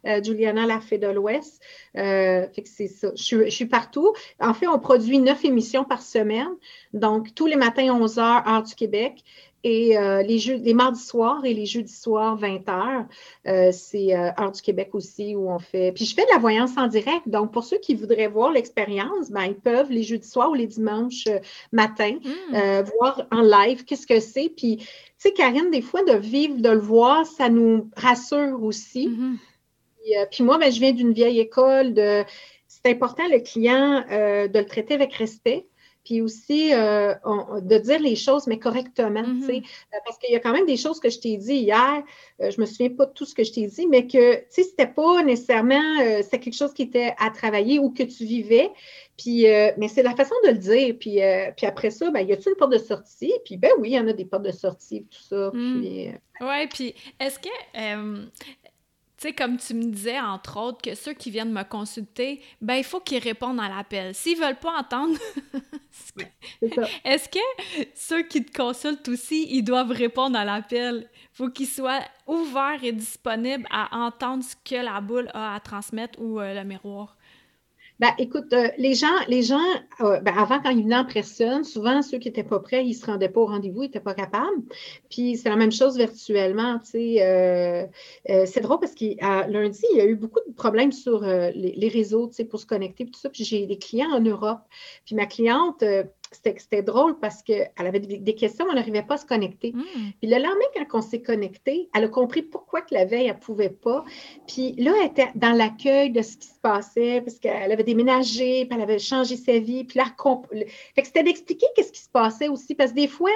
euh, 0.05 0.23
Juliana, 0.23 0.67
la 0.67 0.79
fée 0.79 0.99
de 0.99 1.07
l'Ouest. 1.07 1.61
Euh, 1.97 2.47
fait 2.49 2.61
que 2.61 2.69
c'est 2.69 2.87
ça. 2.87 3.09
Je 3.15 3.49
suis, 3.49 3.65
partout. 3.65 4.13
En 4.39 4.53
fait, 4.53 4.67
on 4.67 4.77
produit 4.77 5.17
neuf 5.17 5.43
émissions 5.45 5.83
par 5.83 6.01
semaine. 6.01 6.49
Donc, 6.93 7.33
tous 7.33 7.47
les 7.47 7.55
matins, 7.55 7.91
11 7.91 8.17
h, 8.17 8.47
heure 8.47 8.63
du 8.63 8.75
Québec. 8.75 9.23
Et 9.63 9.97
euh, 9.97 10.21
les, 10.23 10.39
jeux, 10.39 10.55
les 10.55 10.73
mardis 10.73 11.03
soirs 11.03 11.43
et 11.43 11.53
les 11.53 11.65
jeudis 11.65 11.93
soirs, 11.93 12.37
20 12.37 12.59
h 12.59 13.05
euh, 13.47 13.71
c'est 13.73 14.15
euh, 14.15 14.31
Heure 14.39 14.51
du 14.51 14.61
Québec 14.61 14.89
aussi 14.93 15.35
où 15.35 15.49
on 15.49 15.59
fait. 15.59 15.91
Puis 15.91 16.05
je 16.05 16.15
fais 16.15 16.23
de 16.23 16.31
la 16.31 16.37
voyance 16.37 16.77
en 16.77 16.87
direct. 16.87 17.27
Donc, 17.27 17.51
pour 17.51 17.63
ceux 17.63 17.77
qui 17.77 17.95
voudraient 17.95 18.27
voir 18.27 18.51
l'expérience, 18.51 19.29
ben, 19.29 19.43
ils 19.43 19.59
peuvent 19.59 19.91
les 19.91 20.03
jeudis 20.03 20.27
soirs 20.27 20.51
ou 20.51 20.53
les 20.53 20.67
dimanches 20.67 21.27
matin 21.71 22.19
hmm. 22.23 22.83
voir 22.97 23.27
en 23.31 23.41
live 23.41 23.83
qu'est-ce 23.83 24.07
que 24.07 24.19
c'est. 24.19 24.49
Puis, 24.49 24.77
tu 24.77 24.85
sais, 25.17 25.33
Karine, 25.33 25.71
des 25.71 25.81
fois, 25.81 26.03
de 26.03 26.13
vivre, 26.13 26.57
de 26.57 26.69
le 26.69 26.79
voir, 26.79 27.25
ça 27.25 27.49
nous 27.49 27.89
rassure 27.97 28.63
aussi. 28.63 29.09
Mm-hmm. 29.09 30.27
puis, 30.31 30.43
moi, 30.43 30.57
ben, 30.57 30.71
je 30.71 30.79
viens 30.79 30.93
d'une 30.93 31.11
vieille 31.11 31.39
école 31.39 31.93
de. 31.93 32.23
C'est 32.67 32.91
important, 32.91 33.23
le 33.29 33.39
client, 33.39 34.05
de 34.09 34.57
le 34.57 34.65
traiter 34.65 34.93
avec 34.93 35.13
respect 35.15 35.68
puis 36.09 36.21
aussi 36.21 36.73
euh, 36.73 37.13
de 37.61 37.77
dire 37.77 37.99
les 37.99 38.15
choses, 38.15 38.47
mais 38.47 38.57
correctement, 38.57 39.23
tu 39.23 39.45
sais, 39.45 39.51
mm-hmm. 39.51 39.93
euh, 39.93 39.97
parce 40.03 40.17
qu'il 40.17 40.33
y 40.33 40.35
a 40.35 40.39
quand 40.39 40.53
même 40.53 40.65
des 40.65 40.75
choses 40.75 40.99
que 40.99 41.07
je 41.11 41.19
t'ai 41.19 41.37
dit 41.37 41.53
hier, 41.53 42.01
euh, 42.41 42.49
je 42.49 42.59
me 42.59 42.65
souviens 42.65 42.89
pas 42.89 43.05
de 43.05 43.11
tout 43.11 43.25
ce 43.25 43.35
que 43.35 43.43
je 43.43 43.51
t'ai 43.51 43.67
dit, 43.67 43.85
mais 43.85 44.07
que, 44.07 44.37
tu 44.37 44.45
sais, 44.49 44.63
c'était 44.63 44.87
pas 44.87 45.21
nécessairement, 45.21 45.99
c'était 46.23 46.39
quelque 46.39 46.55
chose 46.55 46.73
qui 46.73 46.81
était 46.81 47.13
à 47.19 47.29
travailler 47.29 47.77
ou 47.77 47.91
que 47.91 48.01
tu 48.01 48.25
vivais, 48.25 48.71
puis, 49.17 49.43
mais 49.77 49.87
c'est 49.87 50.01
la 50.01 50.15
façon 50.15 50.33
de 50.45 50.49
le 50.49 50.57
dire, 50.57 50.95
puis, 50.99 51.19
puis 51.55 51.67
après 51.67 51.91
ça, 51.91 52.09
ben, 52.09 52.21
y 52.21 52.33
a-t-il 52.33 52.53
une 52.53 52.57
porte 52.57 52.71
de 52.71 52.79
sortie? 52.79 53.33
Puis, 53.45 53.57
ben 53.57 53.69
oui, 53.77 53.89
il 53.91 53.93
y 53.93 53.99
en 53.99 54.07
a 54.07 54.13
des 54.13 54.25
portes 54.25 54.45
de 54.45 54.51
sortie, 54.51 55.05
tout 55.11 55.21
ça, 55.21 55.51
mm. 55.53 55.79
puis... 55.79 56.07
Oui, 56.41 56.67
puis 56.73 56.95
est-ce 57.19 57.37
que 57.37 57.49
tu 59.19 59.27
sais, 59.27 59.33
comme 59.33 59.57
tu 59.57 59.73
me 59.73 59.83
disais, 59.83 60.17
entre 60.17 60.57
autres, 60.57 60.81
que 60.81 60.95
ceux 60.95 61.13
qui 61.13 61.29
viennent 61.29 61.51
me 61.51 61.63
consulter, 61.63 62.41
ben, 62.61 62.75
il 62.75 62.85
faut 62.85 63.01
qu'ils 63.01 63.21
répondent 63.21 63.59
à 63.59 63.67
l'appel. 63.67 64.15
S'ils 64.15 64.39
veulent 64.39 64.59
pas 64.59 64.79
entendre, 64.79 65.17
est-ce 67.03 67.27
que 67.27 67.39
ceux 67.93 68.23
qui 68.23 68.45
te 68.45 68.55
consultent 68.55 69.09
aussi, 69.09 69.45
ils 69.49 69.63
doivent 69.63 69.91
répondre 69.91 70.37
à 70.37 70.45
l'appel? 70.45 71.09
faut 71.39 71.49
qu'ils 71.49 71.67
soient 71.67 72.01
ouverts 72.27 72.83
et 72.83 72.91
disponibles 72.91 73.65
à 73.69 73.95
entendre 73.97 74.43
ce 74.43 74.55
que 74.57 74.75
la 74.75 74.99
boule 74.99 75.29
a 75.33 75.55
à 75.55 75.59
transmettre 75.61 76.19
ou 76.19 76.39
euh, 76.41 76.53
le 76.53 76.65
miroir. 76.65 77.15
Ben, 77.99 78.13
écoute, 78.17 78.53
euh, 78.53 78.69
les 78.77 78.93
gens, 78.95 79.07
les 79.27 79.43
gens 79.43 79.59
euh, 79.99 80.21
ben, 80.21 80.33
avant, 80.37 80.61
quand 80.61 80.69
ils 80.69 80.83
venaient 80.83 80.95
en 80.95 81.05
personne, 81.05 81.65
souvent, 81.65 82.01
ceux 82.01 82.17
qui 82.17 82.29
n'étaient 82.29 82.45
pas 82.45 82.59
prêts, 82.59 82.85
ils 82.85 82.91
ne 82.91 82.93
se 82.93 83.05
rendaient 83.05 83.27
pas 83.27 83.41
au 83.41 83.45
rendez-vous, 83.45 83.83
ils 83.83 83.87
n'étaient 83.87 83.99
pas 83.99 84.13
capables. 84.13 84.63
Puis, 85.09 85.35
c'est 85.35 85.49
la 85.49 85.57
même 85.57 85.71
chose 85.71 85.97
virtuellement. 85.97 86.79
Tu 86.79 86.91
sais, 86.91 87.21
euh, 87.21 87.85
c'est 88.45 88.61
drôle 88.61 88.79
parce 88.79 88.95
qu'à 88.95 89.47
lundi, 89.47 89.83
il 89.91 89.97
y 89.97 90.01
a 90.01 90.05
eu 90.05 90.15
beaucoup 90.15 90.39
de 90.47 90.53
problèmes 90.53 90.93
sur 90.93 91.21
les, 91.21 91.51
les, 91.53 91.89
réseaux 91.89 92.27
tu 92.27 92.35
sais, 92.35 92.45
pour 92.45 92.59
se 92.61 92.65
connecter, 92.65 93.05
tout 93.05 93.19
ça. 93.19 93.29
Puis, 93.29 93.43
j'ai 93.43 93.65
des 93.65 93.77
clients 93.77 94.11
en 94.11 94.21
Europe. 94.21 94.61
Puis, 95.05 95.15
ma 95.15 95.25
cliente, 95.25 95.83
c'était 96.31 96.83
drôle 96.83 97.17
parce 97.19 97.41
qu'elle 97.41 97.71
avait 97.75 97.99
des 97.99 98.35
questions, 98.35 98.65
on 98.69 98.73
n'arrivait 98.73 99.01
pas 99.01 99.15
à 99.15 99.17
se 99.17 99.25
connecter. 99.25 99.71
Hmm. 99.73 100.11
Puis 100.19 100.29
le 100.29 100.35
lendemain, 100.37 100.85
quand 100.89 100.99
on 100.99 101.01
s'est 101.01 101.21
connecté, 101.21 101.89
elle 101.95 102.03
a 102.03 102.07
compris 102.07 102.43
pourquoi 102.43 102.81
que 102.81 102.93
la 102.93 103.05
veille, 103.05 103.27
elle 103.27 103.35
ne 103.35 103.39
pouvait 103.39 103.69
pas. 103.69 104.03
Puis 104.47 104.73
là, 104.73 104.93
elle 104.99 105.07
était 105.07 105.29
dans 105.35 105.51
l'accueil 105.51 106.11
de 106.11 106.21
ce 106.21 106.37
qui 106.37 106.47
se 106.47 106.59
passait, 106.61 107.21
parce 107.21 107.39
qu'elle 107.39 107.71
avait 107.71 107.83
déménagé, 107.83 108.65
puis 108.65 108.75
elle 108.75 108.83
avait 108.83 108.99
changé 108.99 109.37
sa 109.37 109.57
vie. 109.57 109.85
Puis 109.85 109.97
là, 109.97 110.05
fait 110.95 111.01
que 111.01 111.07
c'était 111.07 111.23
d'expliquer 111.23 111.65
qu'est-ce 111.75 111.91
qui 111.91 112.01
se 112.01 112.09
passait 112.09 112.47
aussi, 112.47 112.75
parce 112.75 112.91
que 112.91 112.95
des 112.97 113.07
fois, 113.07 113.31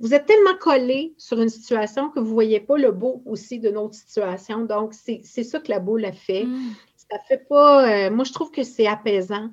vous 0.00 0.12
êtes 0.12 0.26
tellement 0.26 0.56
collé 0.60 1.14
sur 1.16 1.40
une 1.40 1.48
situation 1.48 2.10
que 2.10 2.18
vous 2.18 2.26
ne 2.26 2.32
voyez 2.32 2.60
pas 2.60 2.76
le 2.76 2.90
beau 2.90 3.22
aussi 3.26 3.60
de 3.60 3.70
notre 3.70 3.94
situation. 3.94 4.64
Donc, 4.64 4.92
c'est 4.92 5.22
ça 5.22 5.60
que 5.60 5.70
la 5.70 5.78
boule 5.78 6.04
a 6.04 6.12
fait. 6.12 6.44
Hmm. 6.44 6.72
Ça 7.10 7.18
fait 7.28 7.46
pas. 7.48 7.88
Euh, 7.88 8.10
moi, 8.10 8.24
je 8.24 8.32
trouve 8.32 8.50
que 8.50 8.64
c'est 8.64 8.86
apaisant. 8.86 9.50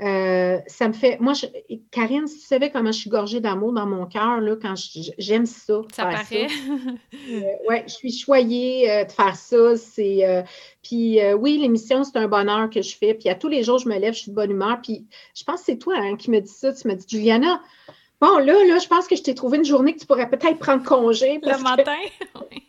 Euh, 0.00 0.58
ça 0.66 0.88
me 0.88 0.92
fait. 0.92 1.18
Moi, 1.20 1.34
Karine, 1.92 2.26
si 2.26 2.40
tu 2.40 2.46
savais 2.46 2.70
comment 2.70 2.90
je 2.90 2.98
suis 2.98 3.10
gorgée 3.10 3.40
d'amour 3.40 3.72
dans 3.72 3.86
mon 3.86 4.06
cœur, 4.06 4.40
là, 4.40 4.56
quand 4.60 4.74
j'aime 5.18 5.46
ça. 5.46 5.82
Ça 5.92 6.04
paraît. 6.04 6.48
Euh, 7.30 7.42
oui, 7.68 7.76
je 7.86 7.92
suis 7.92 8.12
choyée 8.12 8.90
euh, 8.90 9.04
de 9.04 9.12
faire 9.12 9.36
ça. 9.36 9.76
C'est. 9.76 10.44
puis 10.82 11.20
oui, 11.34 11.58
l'émission, 11.58 12.02
c'est 12.02 12.16
un 12.18 12.28
bonheur 12.28 12.70
que 12.70 12.82
je 12.82 12.96
fais. 12.96 13.14
Puis 13.14 13.28
à 13.28 13.34
tous 13.36 13.48
les 13.48 13.62
jours, 13.62 13.78
je 13.78 13.88
me 13.88 13.98
lève, 13.98 14.14
je 14.14 14.20
suis 14.20 14.30
de 14.30 14.36
bonne 14.36 14.50
humeur. 14.50 14.80
Puis 14.82 15.06
je 15.34 15.44
pense 15.44 15.60
que 15.60 15.66
c'est 15.66 15.78
toi 15.78 15.94
hein, 15.96 16.16
qui 16.16 16.30
me 16.30 16.40
dis 16.40 16.52
ça. 16.52 16.72
Tu 16.72 16.88
me 16.88 16.94
dis, 16.94 17.06
Juliana, 17.08 17.62
bon, 18.20 18.38
là, 18.38 18.64
là, 18.64 18.78
je 18.78 18.88
pense 18.88 19.06
que 19.06 19.14
je 19.14 19.22
t'ai 19.22 19.34
trouvé 19.34 19.58
une 19.58 19.64
journée 19.64 19.94
que 19.94 20.00
tu 20.00 20.06
pourrais 20.06 20.28
peut-être 20.28 20.58
prendre 20.58 20.82
congé. 20.82 21.38
Le 21.42 21.62
matin? 21.62 21.94
Oui, 22.50 22.62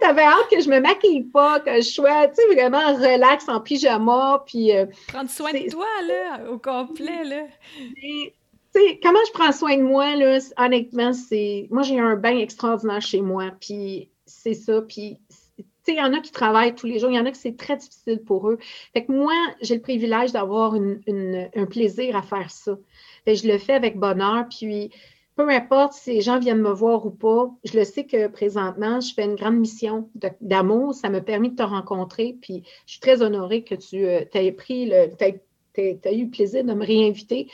t'avais 0.00 0.22
hâte 0.22 0.48
que 0.50 0.60
je 0.60 0.68
me 0.68 0.80
maquille 0.80 1.24
pas, 1.24 1.60
que 1.60 1.76
je 1.76 1.88
sois, 1.88 2.28
tu 2.28 2.36
sais, 2.36 2.54
vraiment 2.54 2.94
relax 2.94 3.48
en 3.48 3.60
pyjama, 3.60 4.42
puis... 4.46 4.74
Euh, 4.76 4.86
Prendre 5.08 5.30
soin 5.30 5.52
de 5.52 5.70
toi, 5.70 5.86
là, 6.06 6.50
au 6.50 6.58
complet, 6.58 7.24
là? 7.24 7.42
Tu 7.76 7.94
sais, 8.00 8.34
sais, 8.74 9.00
comment 9.02 9.18
je 9.26 9.32
prends 9.32 9.52
soin 9.52 9.76
de 9.76 9.82
moi, 9.82 10.16
là, 10.16 10.38
honnêtement, 10.58 11.12
c'est. 11.12 11.68
Moi, 11.70 11.82
j'ai 11.82 11.98
un 11.98 12.16
bain 12.16 12.36
extraordinaire 12.38 13.00
chez 13.00 13.20
moi, 13.20 13.52
puis 13.60 14.10
c'est 14.26 14.54
ça. 14.54 14.82
Puis, 14.82 15.18
tu 15.56 15.64
sais, 15.84 15.92
il 15.92 15.98
y 15.98 16.02
en 16.02 16.12
a 16.12 16.20
qui 16.20 16.32
travaillent 16.32 16.74
tous 16.74 16.86
les 16.86 16.98
jours, 16.98 17.10
il 17.10 17.16
y 17.16 17.18
en 17.18 17.26
a 17.26 17.30
qui 17.30 17.38
c'est 17.38 17.56
très 17.56 17.76
difficile 17.76 18.20
pour 18.24 18.50
eux. 18.50 18.58
Fait 18.92 19.04
que 19.04 19.12
moi, 19.12 19.34
j'ai 19.60 19.76
le 19.76 19.80
privilège 19.80 20.32
d'avoir 20.32 20.74
un 20.74 21.66
plaisir 21.66 22.16
à 22.16 22.22
faire 22.22 22.50
ça. 22.50 22.76
Fait 23.24 23.36
je 23.36 23.46
le 23.46 23.58
fais 23.58 23.74
avec 23.74 23.96
bonheur, 23.96 24.46
puis 24.48 24.90
peu 25.36 25.48
importe 25.50 25.94
si 25.94 26.14
les 26.14 26.20
gens 26.20 26.38
viennent 26.38 26.60
me 26.60 26.72
voir 26.72 27.04
ou 27.06 27.10
pas, 27.10 27.50
je 27.64 27.76
le 27.76 27.84
sais 27.84 28.04
que 28.04 28.28
présentement, 28.28 29.00
je 29.00 29.12
fais 29.14 29.24
une 29.24 29.34
grande 29.34 29.56
mission 29.56 30.08
d'amour. 30.40 30.94
Ça 30.94 31.10
me 31.10 31.20
permet 31.20 31.48
de 31.48 31.56
te 31.56 31.62
rencontrer. 31.62 32.36
Puis 32.40 32.62
je 32.86 32.92
suis 32.92 33.00
très 33.00 33.22
honorée 33.22 33.64
que 33.64 33.74
tu 33.74 34.06
euh, 34.06 34.24
aies 34.32 34.52
pris 34.52 34.86
le, 34.86 35.10
as 35.20 36.12
eu 36.12 36.24
le 36.24 36.30
plaisir 36.30 36.64
de 36.64 36.72
me 36.72 36.86
réinviter 36.86 37.48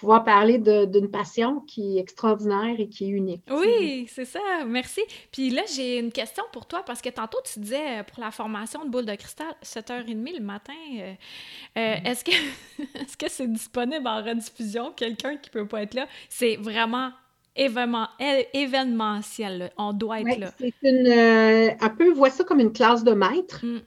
pouvoir 0.00 0.24
parler 0.24 0.58
d'une 0.58 1.10
passion 1.10 1.60
qui 1.60 1.98
est 1.98 2.00
extraordinaire 2.00 2.74
et 2.78 2.88
qui 2.88 3.04
est 3.04 3.08
unique. 3.08 3.42
Oui, 3.50 4.06
c'est 4.10 4.24
ça. 4.24 4.40
Merci. 4.66 5.02
Puis 5.30 5.50
là, 5.50 5.62
j'ai 5.74 5.98
une 5.98 6.10
question 6.10 6.42
pour 6.52 6.64
toi 6.64 6.82
parce 6.86 7.02
que 7.02 7.10
tantôt, 7.10 7.36
tu 7.44 7.60
disais 7.60 8.00
euh, 8.00 8.02
pour 8.02 8.24
la 8.24 8.30
formation 8.30 8.82
de 8.82 8.88
boule 8.88 9.04
de 9.04 9.14
cristal, 9.14 9.54
7h30 9.62 10.38
le 10.38 10.42
matin. 10.42 10.72
Euh, 10.98 11.12
euh, 11.76 11.96
mm-hmm. 11.96 12.40
Est-ce 13.02 13.16
que 13.18 13.26
c'est 13.28 13.52
disponible 13.52 14.08
en 14.08 14.24
rediffusion? 14.24 14.92
Quelqu'un 14.96 15.36
qui 15.36 15.50
peut 15.50 15.66
pas 15.66 15.82
être 15.82 15.92
là? 15.92 16.06
C'est 16.30 16.56
vraiment 16.56 17.10
événement, 17.54 18.08
événementiel. 18.54 19.70
On 19.76 19.92
doit 19.92 20.20
être 20.22 20.38
là. 20.38 20.50
C'est 20.58 20.72
une, 20.82 21.76
un 21.78 21.88
peu, 21.90 22.10
vois 22.10 22.30
ça 22.30 22.42
comme 22.42 22.60
une 22.60 22.72
classe 22.72 23.04
de 23.04 23.12
maître. 23.12 23.66
Mm. 23.66 23.80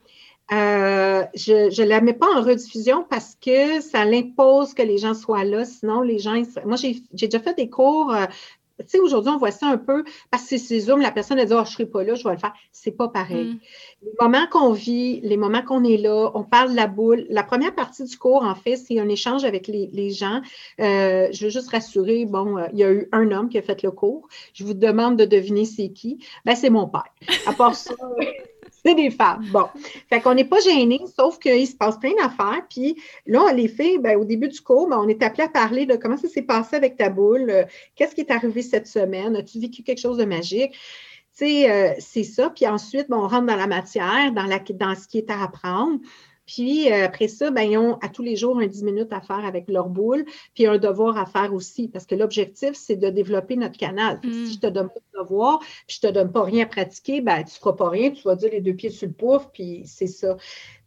Euh, 0.51 1.23
je 1.35 1.81
ne 1.81 1.87
la 1.87 2.01
mets 2.01 2.13
pas 2.13 2.27
en 2.27 2.41
rediffusion 2.41 3.05
parce 3.09 3.37
que 3.39 3.81
ça 3.81 4.05
l'impose 4.05 4.73
que 4.73 4.81
les 4.81 4.97
gens 4.97 5.13
soient 5.13 5.45
là. 5.45 5.63
Sinon, 5.65 6.01
les 6.01 6.19
gens. 6.19 6.41
Moi, 6.65 6.75
j'ai 6.75 7.01
déjà 7.13 7.39
fait 7.39 7.55
des 7.55 7.69
cours. 7.69 8.13
Euh, 8.13 8.25
tu 8.79 8.85
sais, 8.87 8.99
aujourd'hui, 8.99 9.31
on 9.31 9.37
voit 9.37 9.51
ça 9.51 9.67
un 9.67 9.77
peu 9.77 10.03
parce 10.31 10.49
que 10.49 10.57
c'est 10.57 10.79
Zoom, 10.79 10.99
la 10.99 11.11
personne 11.11 11.39
a 11.39 11.45
dit 11.45 11.53
oh, 11.53 11.63
je 11.63 11.69
ne 11.69 11.73
serai 11.73 11.85
pas 11.85 12.03
là, 12.03 12.15
je 12.15 12.23
vais 12.23 12.33
le 12.33 12.39
faire. 12.39 12.53
C'est 12.71 12.91
pas 12.91 13.07
pareil. 13.07 13.53
Mm. 13.53 13.59
Les 14.01 14.11
moments 14.19 14.47
qu'on 14.51 14.71
vit, 14.73 15.21
les 15.21 15.37
moments 15.37 15.61
qu'on 15.61 15.83
est 15.83 15.97
là, 15.97 16.31
on 16.33 16.43
parle 16.43 16.71
de 16.71 16.75
la 16.75 16.87
boule. 16.87 17.25
La 17.29 17.43
première 17.43 17.73
partie 17.73 18.03
du 18.03 18.17
cours, 18.17 18.43
en 18.43 18.55
fait, 18.55 18.75
c'est 18.75 18.99
un 18.99 19.07
échange 19.07 19.45
avec 19.45 19.67
les, 19.67 20.09
gens. 20.09 20.41
Euh, 20.81 21.29
je 21.31 21.45
veux 21.45 21.51
juste 21.51 21.69
rassurer, 21.69 22.25
bon, 22.25 22.57
il 22.73 22.79
y 22.79 22.83
a 22.83 22.91
eu 22.91 23.07
un 23.11 23.31
homme 23.31 23.47
qui 23.47 23.57
a 23.57 23.61
fait 23.61 23.81
le 23.81 23.91
cours. 23.91 24.27
Je 24.53 24.65
vous 24.65 24.73
demande 24.73 25.17
de 25.17 25.25
deviner 25.25 25.65
c'est 25.65 25.89
qui. 25.89 26.17
Ben, 26.43 26.55
c'est 26.55 26.71
mon 26.71 26.87
père. 26.87 27.13
À 27.45 27.53
part 27.53 27.75
ça. 27.75 27.93
c'est 28.85 28.95
des 28.95 29.09
femmes. 29.09 29.45
Bon. 29.51 29.67
Fait 30.09 30.19
qu'on 30.19 30.33
n'est 30.33 30.45
pas 30.45 30.59
gêné, 30.59 30.99
sauf 31.17 31.39
qu'il 31.39 31.67
se 31.67 31.75
passe 31.75 31.97
plein 31.97 32.13
d'affaires. 32.15 32.61
Puis 32.69 32.95
là, 33.25 33.51
les 33.53 33.67
filles, 33.67 33.99
ben, 33.99 34.17
au 34.17 34.25
début 34.25 34.49
du 34.49 34.61
cours, 34.61 34.87
ben, 34.87 34.99
on 34.99 35.07
est 35.07 35.23
appelé 35.23 35.43
à 35.43 35.49
parler 35.49 35.85
de 35.85 35.95
comment 35.95 36.17
ça 36.17 36.27
s'est 36.27 36.41
passé 36.41 36.75
avec 36.75 36.97
ta 36.97 37.09
boule, 37.09 37.49
euh, 37.49 37.63
qu'est-ce 37.95 38.13
qui 38.15 38.21
est 38.21 38.31
arrivé 38.31 38.61
cette 38.61 38.87
semaine, 38.87 39.35
as-tu 39.35 39.59
vécu 39.59 39.83
quelque 39.83 40.01
chose 40.01 40.17
de 40.17 40.25
magique? 40.25 40.73
Tu 41.35 41.45
sais, 41.45 41.71
euh, 41.71 41.93
c'est 41.99 42.23
ça. 42.23 42.49
Puis 42.49 42.67
ensuite, 42.67 43.09
ben, 43.09 43.17
on 43.17 43.27
rentre 43.27 43.47
dans 43.47 43.55
la 43.55 43.67
matière, 43.67 44.31
dans, 44.33 44.45
la, 44.45 44.59
dans 44.59 44.95
ce 44.95 45.07
qui 45.07 45.17
est 45.17 45.31
à 45.31 45.43
apprendre. 45.43 45.99
Puis 46.45 46.91
euh, 46.91 47.05
après 47.05 47.27
ça, 47.27 47.51
ben, 47.51 47.61
ils 47.63 47.77
ont 47.77 47.95
à 48.01 48.09
tous 48.09 48.23
les 48.23 48.35
jours 48.35 48.59
un 48.59 48.67
10 48.67 48.83
minutes 48.83 49.13
à 49.13 49.21
faire 49.21 49.45
avec 49.45 49.69
leur 49.69 49.89
boule, 49.89 50.25
puis 50.53 50.65
un 50.65 50.77
devoir 50.77 51.17
à 51.17 51.25
faire 51.25 51.53
aussi, 51.53 51.87
parce 51.87 52.05
que 52.05 52.15
l'objectif, 52.15 52.71
c'est 52.73 52.95
de 52.95 53.09
développer 53.09 53.55
notre 53.55 53.77
canal. 53.77 54.19
Si 54.23 54.29
mm. 54.29 54.53
je 54.53 54.59
te 54.59 54.67
donne 54.67 54.89
pas 54.89 54.99
de 54.99 55.19
devoir, 55.23 55.59
puis 55.59 55.97
je 56.01 56.07
te 56.07 56.11
donne 56.11 56.31
pas 56.31 56.43
rien 56.43 56.65
à 56.65 56.67
pratiquer, 56.67 57.21
ben, 57.21 57.37
tu 57.43 57.55
ne 57.55 57.59
feras 57.59 57.73
pas 57.73 57.89
rien, 57.89 58.11
tu 58.11 58.23
vas 58.23 58.35
dire 58.35 58.51
les 58.51 58.61
deux 58.61 58.73
pieds 58.73 58.89
sur 58.89 59.07
le 59.07 59.13
pouf, 59.13 59.47
puis 59.53 59.83
c'est 59.85 60.07
ça. 60.07 60.37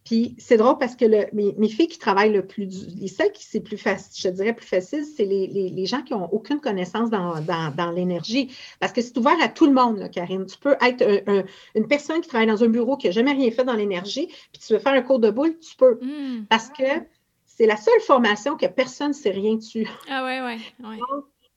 Puis 0.06 0.36
c'est 0.38 0.56
drôle 0.56 0.78
parce 0.78 0.94
que 0.94 1.04
mes, 1.34 1.68
filles 1.68 1.88
qui 1.88 1.98
travaillent 1.98 2.32
le 2.32 2.46
plus, 2.46 2.96
les 2.96 3.08
seules 3.08 3.32
qui 3.32 3.44
c'est 3.44 3.60
plus 3.60 3.76
facile, 3.76 4.12
je 4.16 4.28
dirais 4.28 4.54
plus 4.54 4.66
facile, 4.66 5.04
c'est 5.04 5.24
les, 5.24 5.86
gens 5.86 6.00
qui 6.02 6.12
n'ont 6.12 6.28
aucune 6.32 6.60
connaissance 6.60 7.10
dans, 7.10 7.90
l'énergie. 7.92 8.56
Parce 8.78 8.92
que 8.92 9.02
c'est 9.02 9.18
ouvert 9.18 9.36
à 9.42 9.48
tout 9.48 9.66
le 9.66 9.72
monde, 9.72 10.08
Karine. 10.12 10.46
Tu 10.46 10.58
peux 10.58 10.76
être 10.80 11.04
une 11.74 11.88
personne 11.88 12.20
qui 12.20 12.28
travaille 12.28 12.46
dans 12.46 12.62
un 12.62 12.68
bureau 12.68 12.96
qui 12.96 13.08
n'a 13.08 13.12
jamais 13.12 13.32
rien 13.32 13.50
fait 13.50 13.64
dans 13.64 13.74
l'énergie, 13.74 14.28
puis 14.52 14.62
tu 14.64 14.72
veux 14.72 14.78
faire 14.78 14.94
un 14.94 15.02
cours 15.02 15.18
de 15.18 15.30
boule, 15.30 15.58
tu 15.58 15.74
peux. 15.76 15.98
Hmm. 16.00 16.46
Parce 16.48 16.68
que 16.68 16.84
c'est 17.44 17.66
la 17.66 17.76
seule 17.76 18.00
formation 18.00 18.56
que 18.56 18.66
personne 18.66 19.08
ne 19.08 19.12
sait 19.12 19.30
rien 19.30 19.56
dessus. 19.56 19.88
Ah 20.08 20.24
ouais, 20.24 20.40
ouais. 20.40 20.58
ouais 20.88 20.98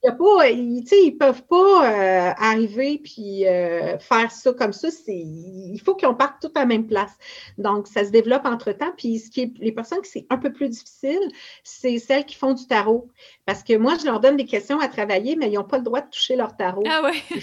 a 0.08 0.12
pas, 0.14 0.50
ils, 0.50 0.86
ils 0.92 1.18
peuvent 1.18 1.44
pas 1.44 1.92
euh, 1.92 2.32
arriver 2.38 3.02
puis 3.04 3.46
euh, 3.46 3.98
faire 4.00 4.32
ça 4.32 4.54
comme 4.54 4.72
ça. 4.72 4.88
Il 5.08 5.80
faut 5.84 5.96
qu'on 5.96 6.16
parte 6.16 6.42
tous 6.42 6.52
à 6.56 6.62
la 6.62 6.66
même 6.66 6.88
place. 6.88 7.12
Donc, 7.58 7.88
ça 7.88 8.06
se 8.06 8.10
développe 8.10 8.46
entre-temps. 8.46 8.94
Puis, 8.98 9.20
ce 9.20 9.30
qui 9.30 9.42
est, 9.42 9.52
les 9.60 9.72
personnes 9.72 10.02
qui 10.02 10.10
c'est 10.10 10.26
un 10.30 10.38
peu 10.38 10.54
plus 10.54 10.70
difficile, 10.70 11.20
c'est 11.64 11.98
celles 12.00 12.26
qui 12.26 12.36
font 12.36 12.54
du 12.54 12.66
tarot. 12.66 13.10
Parce 13.46 13.64
que 13.64 13.76
moi, 13.76 13.96
je 14.00 14.06
leur 14.06 14.20
donne 14.20 14.38
des 14.38 14.46
questions 14.46 14.80
à 14.80 14.88
travailler, 14.88 15.36
mais 15.36 15.50
ils 15.50 15.56
n'ont 15.56 15.64
pas 15.64 15.78
le 15.78 15.84
droit 15.84 16.02
de 16.02 16.10
toucher 16.10 16.36
leur 16.36 16.56
tarot. 16.56 16.84
Ah 16.88 17.04
ouais. 17.04 17.40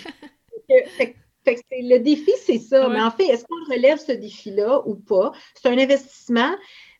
le 1.46 1.98
défi, 1.98 2.32
c'est 2.44 2.59
ça. 2.59 2.88
Mais 2.88 3.00
en 3.00 3.11
fait, 3.11 3.26
est-ce 3.26 3.44
qu'on 3.44 3.72
relève 3.72 3.98
ce 3.98 4.12
défi-là 4.12 4.82
ou 4.86 4.94
pas? 4.94 5.32
C'est 5.54 5.68
un 5.68 5.78
investissement. 5.78 6.54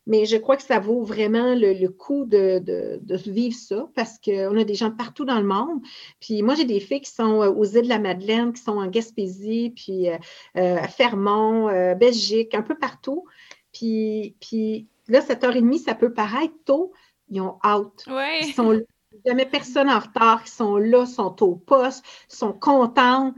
Mais 0.07 0.25
je 0.25 0.37
crois 0.37 0.55
que 0.55 0.63
ça 0.63 0.79
vaut 0.79 1.03
vraiment 1.03 1.53
le, 1.53 1.87
coup 1.89 2.25
de, 2.25 2.99
vivre 3.29 3.55
ça 3.55 3.89
parce 3.93 4.17
qu'on 4.17 4.57
a 4.57 4.63
des 4.63 4.73
gens 4.73 4.89
partout 4.89 5.25
dans 5.25 5.37
le 5.37 5.45
monde. 5.45 5.81
Puis 6.21 6.41
moi, 6.41 6.55
j'ai 6.55 6.63
des 6.63 6.79
filles 6.79 7.01
qui 7.01 7.11
sont 7.11 7.43
euh, 7.43 7.49
aux 7.49 7.65
îles 7.65 7.83
de 7.83 7.89
la 7.89 7.99
Madeleine, 7.99 8.53
qui 8.53 8.61
sont 8.61 8.77
en 8.77 8.87
Gaspésie, 8.87 9.73
puis 9.75 10.09
euh, 10.09 10.17
euh, 10.55 10.77
à 10.77 10.87
Fermont, 10.87 11.67
Belgique, 11.95 12.55
un 12.55 12.61
peu 12.61 12.75
partout. 12.75 13.25
Puis, 13.73 14.35
puis 14.39 14.87
là, 15.09 15.19
7h30, 15.19 15.77
ça 15.79 15.93
peut 15.93 16.13
paraître 16.13 16.55
tôt. 16.63 16.93
Ils 17.29 17.41
ont 17.41 17.59
out. 17.67 18.05
Ils 18.41 18.53
sont 18.55 18.71
là. 18.71 18.79
Jamais 19.25 19.45
personne 19.45 19.89
en 19.89 19.99
retard. 19.99 20.41
Ils 20.45 20.49
sont 20.49 20.77
là, 20.77 21.05
sont 21.05 21.43
au 21.43 21.55
poste, 21.55 22.05
sont 22.29 22.53
contents. 22.53 23.33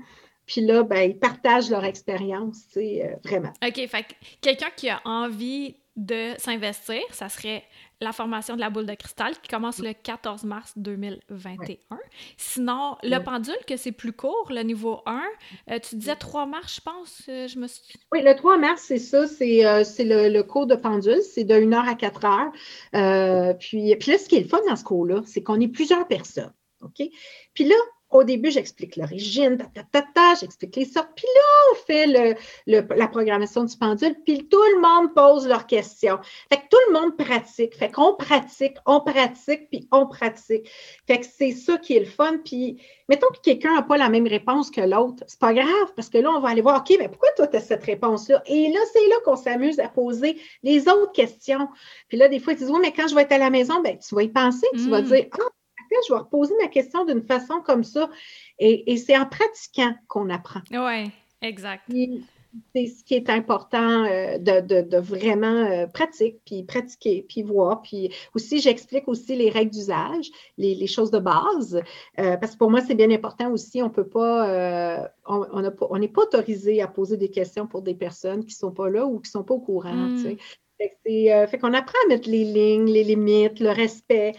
Puis 0.45 0.61
là, 0.61 0.84
ben, 0.84 1.09
ils 1.09 1.17
partagent 1.17 1.70
leur 1.72 1.86
expérience, 1.86 2.67
tu 2.67 2.74
sais, 2.74 3.20
vraiment. 3.24 3.53
OK, 3.65 3.88
fait 3.88 4.05
quelqu'un 4.41 4.70
qui 4.76 4.89
a 4.89 4.99
envie 5.05 5.78
de 6.00 6.34
s'investir, 6.38 7.02
ça 7.12 7.28
serait 7.28 7.64
la 8.00 8.14
formation 8.14 8.56
de 8.56 8.62
la 8.62 8.70
boule 8.70 8.86
de 8.86 8.93
cristal 8.93 9.34
qui 9.41 9.50
commence 9.50 9.80
le 9.80 9.91
14 9.91 10.45
mars 10.45 10.72
2021. 10.78 11.78
Sinon, 12.38 12.95
le 13.04 13.20
pendule, 13.20 13.58
que 13.68 13.76
c'est 13.76 13.91
plus 13.91 14.14
court, 14.14 14.47
le 14.50 14.62
niveau 14.62 15.02
1, 15.06 15.22
euh, 15.72 15.80
tu 15.80 15.95
disais 15.95 16.16
3 16.16 16.45
mars, 16.45 16.76
je 16.78 16.82
pense, 16.82 17.22
euh, 17.28 17.50
je 17.50 17.60
me 17.60 17.68
suis... 17.68 17.84
Oui, 18.14 18.22
le 18.24 18.34
3 18.34 18.58
mars, 18.58 18.82
c'est 18.88 18.97
ça, 18.97 19.28
c'est 19.28 19.66
euh, 19.66 19.84
le, 20.00 20.41
cours 20.43 20.68
de 20.68 20.76
pendule, 20.76 21.22
c'est 21.22 21.43
de 21.43 21.56
1 21.56 21.74
heure 21.74 21.89
à 21.89 21.95
4 21.95 22.26
heures. 22.26 23.56
puis, 23.60 23.93
puis 23.97 24.12
là, 24.12 24.18
ce 24.18 24.30
qui 24.30 24.38
est 24.38 24.43
le 24.43 24.47
fun 24.47 24.62
dans 24.70 24.78
ce 24.78 24.86
cours-là, 24.86 25.22
c'est 25.26 25.43
qu'on 25.43 25.60
est 25.60 25.68
plusieurs 25.68 26.08
personnes, 26.08 26.54
OK? 26.82 27.06
Puis 27.54 27.66
là, 27.66 27.76
au 28.12 28.24
début, 28.24 28.49
j'explique 28.49 28.95
l'origine, 28.95 29.57
j'explique 30.39 30.76
les 30.76 30.86
sortes. 30.86 31.10
Puis 31.16 31.28
là, 31.36 31.41
on 31.72 31.76
fait 31.76 32.86
la 32.88 33.07
programmation 33.07 33.64
du 33.64 33.78
pendule, 33.78 34.16
puis 34.26 34.47
tout 34.47 34.64
le 34.76 34.82
monde 34.82 35.14
pose 35.14 35.47
leurs 35.47 35.68
questions. 35.68 36.18
Fait 36.49 36.57
que 36.57 36.68
tout 36.72 36.78
le 36.88 36.99
monde 36.99 37.18
pratique. 37.18 37.76
Fait 37.76 37.91
qu'on 37.91 38.16
pratique, 38.16 38.78
on 38.86 39.01
pratique, 39.01 39.70
puis 39.70 39.88
on 39.91 40.07
pratique. 40.07 40.70
Fait 41.05 41.20
que 41.20 41.26
c'est 41.26 41.51
ça 41.51 41.78
qui 41.78 41.97
est 41.97 41.99
le 41.99 42.05
fun. 42.05 42.38
Puis, 42.43 42.82
mettons 43.10 43.28
que 43.28 43.41
quelqu'un 43.41 43.76
n'a 43.76 43.84
pas 43.84 43.97
la 43.97 44.10
même 44.10 44.28
réponse 44.28 44.72
que 44.72 44.82
l'autre. 44.82 45.24
C'est 45.28 45.39
pas 45.39 45.53
grave, 45.53 45.93
parce 45.95 46.10
que 46.10 46.18
là, 46.18 46.32
on 46.32 46.39
va 46.39 46.49
aller 46.49 46.62
voir, 46.62 46.80
OK, 46.80 46.95
mais 46.99 47.10
pourquoi 47.10 47.30
toi, 47.36 47.45
tu 47.45 47.57
as 47.57 47.62
cette 47.62 47.84
réponse-là? 47.84 48.41
Et 48.47 48.72
là, 48.72 48.80
c'est 48.91 49.07
là 49.07 49.16
qu'on 49.24 49.36
s'amuse 49.36 49.80
à 49.80 49.88
poser 49.88 50.38
les 50.64 50.88
autres 50.88 51.12
questions. 51.12 51.68
Puis 52.07 52.18
là, 52.18 52.28
des 52.28 52.39
fois, 52.39 52.53
ils 52.53 52.60
disent, 52.60 52.72
oui, 52.72 52.80
mais 52.82 52.91
quand 52.91 53.07
je 53.07 53.14
vais 53.14 53.22
être 53.22 53.34
à 53.34 53.38
la 53.38 53.51
maison, 53.51 53.82
ben, 53.82 53.97
tu 53.99 54.16
vas 54.16 54.24
y 54.24 54.30
penser, 54.30 54.66
tu 54.74 54.89
vas 54.89 55.01
mm. 55.01 55.05
dire, 55.05 55.26
ah, 55.34 55.49
je 56.08 56.14
vais 56.14 56.20
reposer 56.20 56.54
ma 56.62 56.68
question 56.68 57.06
d'une 57.06 57.24
façon 57.24 57.62
comme 57.62 57.84
ça. 57.84 58.10
Et, 58.60 58.98
c'est 58.98 59.18
en 59.18 59.26
pratiquant 59.26 59.94
qu'on 60.08 60.30
apprend. 60.30 60.62
Oui, 60.72 61.12
exact. 61.42 61.90
C'est 62.76 62.88
ce 62.88 63.04
qui 63.04 63.14
est 63.14 63.30
important 63.30 64.06
euh, 64.06 64.40
de, 64.40 64.98
vraiment 64.98 65.48
euh, 65.48 65.86
pratiquer, 65.86 66.40
puis 66.46 66.64
pratiquer, 66.64 67.26
puis 67.28 67.44
voir. 67.44 67.84
Puis 67.84 68.12
aussi, 68.34 68.60
j'explique 68.60 69.08
aussi 69.08 69.36
les 69.36 69.52
règles 69.52 69.72
d'usage, 69.72 70.32
les, 70.58 70.88
choses 70.88 71.12
de 71.12 71.20
base, 71.20 71.80
euh, 72.20 72.38
parce 72.38 72.54
que 72.54 72.58
pour 72.58 72.72
moi, 72.72 72.82
c'est 72.82 72.96
bien 72.96 73.12
important 73.12 73.52
aussi. 73.52 73.84
On 73.84 73.90
peut 73.92 74.08
pas, 74.08 75.12
on 75.28 76.00
n'est 76.00 76.08
pas, 76.08 76.22
autorisé 76.24 76.82
à 76.82 76.88
poser 76.88 77.18
des 77.18 77.30
questions 77.30 77.68
pour 77.68 77.84
des 77.84 77.94
personnes 77.94 78.42
qui 78.42 78.56
ne 78.56 78.60
sont 78.60 78.72
pas 78.72 78.90
là 78.90 79.06
ou 79.06 79.20
qui 79.20 79.30
ne 79.30 79.32
sont 79.32 79.44
pas 79.44 79.54
au 79.54 79.60
courant. 79.60 79.94
Mm. 79.94 80.36
Fait 81.06 81.58
qu'on 81.60 81.74
apprend 81.74 81.98
à 82.06 82.08
mettre 82.08 82.30
les 82.30 82.46
lignes, 82.46 82.90
les 82.90 83.04
limites, 83.04 83.60
le 83.60 83.70
respect. 83.70 84.34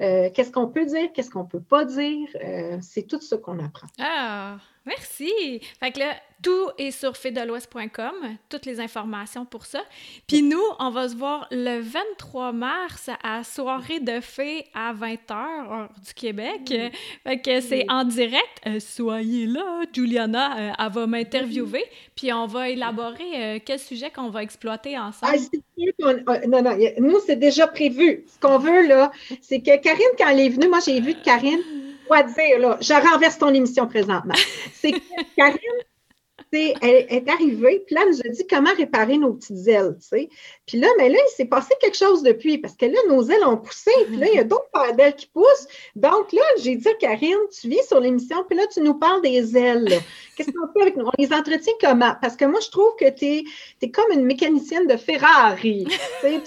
Euh, 0.00 0.30
qu'est-ce 0.34 0.50
qu'on 0.50 0.68
peut 0.68 0.84
dire, 0.84 1.12
qu'est-ce 1.14 1.30
qu'on 1.30 1.44
ne 1.44 1.48
peut 1.48 1.60
pas 1.60 1.84
dire? 1.84 2.28
Euh, 2.44 2.78
c'est 2.82 3.04
tout 3.04 3.20
ce 3.20 3.34
qu'on 3.34 3.58
apprend. 3.58 3.86
Ah, 3.98 4.58
Merci. 4.86 5.60
Fait 5.80 5.90
que 5.90 5.98
là, 5.98 6.14
tout 6.42 6.68
est 6.78 6.92
sur 6.92 7.16
fedelouest.com, 7.16 8.14
toutes 8.48 8.66
les 8.66 8.78
informations 8.78 9.44
pour 9.44 9.66
ça. 9.66 9.80
Puis 10.26 10.42
nous, 10.42 10.62
on 10.78 10.90
va 10.90 11.08
se 11.08 11.16
voir 11.16 11.48
le 11.50 11.80
23 11.80 12.52
mars 12.52 13.10
à 13.22 13.42
soirée 13.42 14.00
de 14.00 14.20
fées 14.20 14.66
à 14.74 14.94
20h 14.94 15.32
heure 15.32 15.88
du 16.06 16.14
Québec. 16.14 16.72
Fait 17.24 17.40
que 17.40 17.60
c'est 17.60 17.86
en 17.88 18.04
direct. 18.04 18.60
Euh, 18.66 18.78
soyez 18.80 19.46
là, 19.46 19.82
Juliana, 19.92 20.58
euh, 20.58 20.72
elle 20.78 20.92
va 20.92 21.06
m'interviewer. 21.06 21.84
Puis 22.14 22.32
on 22.32 22.46
va 22.46 22.68
élaborer 22.68 23.56
euh, 23.56 23.58
quel 23.64 23.78
sujet 23.78 24.10
qu'on 24.10 24.30
va 24.30 24.42
exploiter 24.42 24.96
ensemble. 24.98 25.32
Ah, 26.04 26.46
non, 26.46 26.62
non, 26.62 26.78
nous, 26.98 27.18
c'est 27.26 27.36
déjà 27.36 27.66
prévu. 27.66 28.24
Ce 28.28 28.38
qu'on 28.38 28.58
veut, 28.58 28.86
là, 28.86 29.10
c'est 29.40 29.60
que 29.60 29.76
Karine, 29.80 30.06
quand 30.18 30.28
elle 30.28 30.40
est 30.40 30.48
venue, 30.48 30.68
moi, 30.68 30.78
j'ai 30.84 31.00
vu 31.00 31.14
Karine, 31.24 31.60
quoi 32.06 32.22
dire, 32.22 32.58
là, 32.58 32.78
je 32.80 32.92
renverse 32.92 33.38
ton 33.38 33.52
émission 33.52 33.86
présentement. 33.86 34.34
C'est 34.72 34.92
que 34.92 34.98
Karine, 35.36 35.58
elle 36.82 37.06
est 37.08 37.28
arrivée, 37.28 37.82
puis 37.86 37.94
là, 37.94 38.02
elle 38.04 38.10
nous 38.10 38.20
a 38.20 38.28
dit 38.28 38.46
comment 38.46 38.72
réparer 38.76 39.18
nos 39.18 39.32
petites 39.32 39.66
ailes, 39.68 39.96
tu 40.00 40.08
sais. 40.08 40.28
Puis 40.66 40.78
là, 40.78 40.88
mais 40.98 41.08
là, 41.08 41.18
il 41.18 41.34
s'est 41.36 41.44
passé 41.44 41.74
quelque 41.80 41.96
chose 41.96 42.22
depuis, 42.22 42.58
parce 42.58 42.74
que 42.74 42.86
là, 42.86 42.98
nos 43.08 43.22
ailes 43.28 43.44
ont 43.44 43.56
poussé, 43.56 43.90
puis 44.06 44.16
là, 44.16 44.26
il 44.32 44.36
y 44.36 44.38
a 44.38 44.44
d'autres 44.44 44.70
paires 44.72 44.94
d'ailes 44.94 45.14
qui 45.14 45.26
poussent. 45.26 45.68
Donc 45.94 46.32
là, 46.32 46.42
j'ai 46.62 46.76
dit 46.76 46.88
à 46.88 46.94
Karine, 46.94 47.38
tu 47.58 47.68
viens 47.68 47.82
sur 47.82 48.00
l'émission, 48.00 48.44
puis 48.48 48.56
là, 48.56 48.66
tu 48.72 48.80
nous 48.80 48.94
parles 48.94 49.22
des 49.22 49.56
ailes. 49.56 50.00
Qu'est-ce 50.36 50.50
qu'on 50.50 50.72
fait 50.72 50.82
avec 50.82 50.96
nous? 50.96 51.06
On 51.06 51.12
les 51.18 51.32
entretient 51.32 51.74
comment? 51.80 52.14
Parce 52.20 52.36
que 52.36 52.44
moi, 52.44 52.60
je 52.60 52.70
trouve 52.70 52.94
que 52.98 53.10
tu 53.10 53.44
es, 53.82 53.90
comme 53.90 54.12
une 54.12 54.24
mécanicienne 54.24 54.86
de 54.86 54.96
Ferrari. 54.96 55.86
tu 55.88 55.96
sais, 56.20 56.42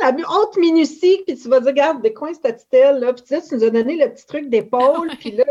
la 0.00 0.10
haute 0.10 0.56
minutie, 0.56 1.22
puis 1.26 1.36
tu 1.36 1.48
vas 1.48 1.60
dire, 1.60 1.68
regarde, 1.68 2.02
des 2.02 2.12
coins 2.12 2.32
cette 2.34 2.56
petite 2.56 2.74
aile, 2.74 3.00
là, 3.00 3.12
puis 3.12 3.24
tu 3.24 3.54
nous 3.54 3.64
as 3.64 3.70
donné 3.70 3.96
le 3.96 4.12
petit 4.12 4.26
truc 4.26 4.48
d'épaule, 4.48 5.10
puis 5.18 5.32
là, 5.32 5.44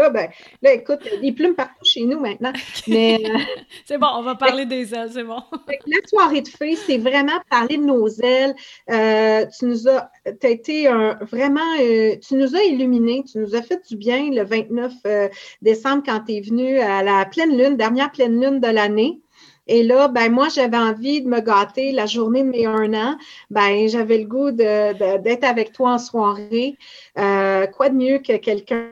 là, 0.00 0.10
ben, 0.10 0.28
là, 0.62 0.72
écoute, 0.72 1.00
des 1.20 1.32
plumes 1.32 1.54
partout 1.54 1.84
chez 1.84 2.02
nous 2.02 2.18
maintenant. 2.18 2.52
Mais 2.88 3.20
euh, 3.24 3.38
c'est 3.84 3.98
bon, 3.98 4.08
on 4.14 4.22
va 4.22 4.34
parler 4.34 4.66
des 4.66 4.94
ailes, 4.94 5.10
c'est 5.12 5.24
bon. 5.24 5.42
la 5.68 6.08
soirée 6.08 6.40
de 6.40 6.48
fées, 6.48 6.76
c'est 6.76 6.98
vraiment 6.98 7.40
parler 7.50 7.76
de 7.76 7.82
nos 7.82 8.08
ailes. 8.08 8.54
Euh, 8.90 9.46
tu 9.58 9.66
nous 9.66 9.88
as, 9.88 10.10
as 10.26 10.48
été 10.48 10.88
un, 10.88 11.18
vraiment, 11.30 11.60
euh, 11.80 12.16
tu 12.16 12.34
nous 12.34 12.56
as 12.56 12.62
illuminés, 12.64 13.24
tu 13.30 13.38
nous 13.38 13.54
as 13.54 13.62
fait 13.62 13.80
du 13.88 13.96
bien 13.96 14.30
le 14.30 14.44
29 14.44 14.92
décembre 15.62 16.02
quand 16.04 16.20
tu 16.26 16.34
es 16.34 16.40
venu 16.40 16.78
à 16.78 17.02
la 17.02 17.24
pleine 17.26 17.56
lune, 17.56 17.76
dernière 17.76 18.10
pleine 18.10 18.40
lune 18.40 18.60
de 18.60 18.68
l'année. 18.68 19.20
Et 19.72 19.84
là, 19.84 20.08
ben 20.08 20.32
moi, 20.32 20.48
j'avais 20.48 20.76
envie 20.76 21.22
de 21.22 21.28
me 21.28 21.40
gâter 21.40 21.92
la 21.92 22.06
journée 22.06 22.42
de 22.42 22.48
mes 22.48 22.66
un 22.66 22.92
an. 22.92 23.16
Ben, 23.50 23.88
j'avais 23.88 24.18
le 24.18 24.24
goût 24.24 24.50
d'être 24.50 25.44
avec 25.44 25.72
toi 25.72 25.92
en 25.92 25.98
soirée. 25.98 26.76
quoi 27.14 27.88
de 27.88 27.94
mieux 27.94 28.18
que 28.18 28.36
quelqu'un 28.36 28.90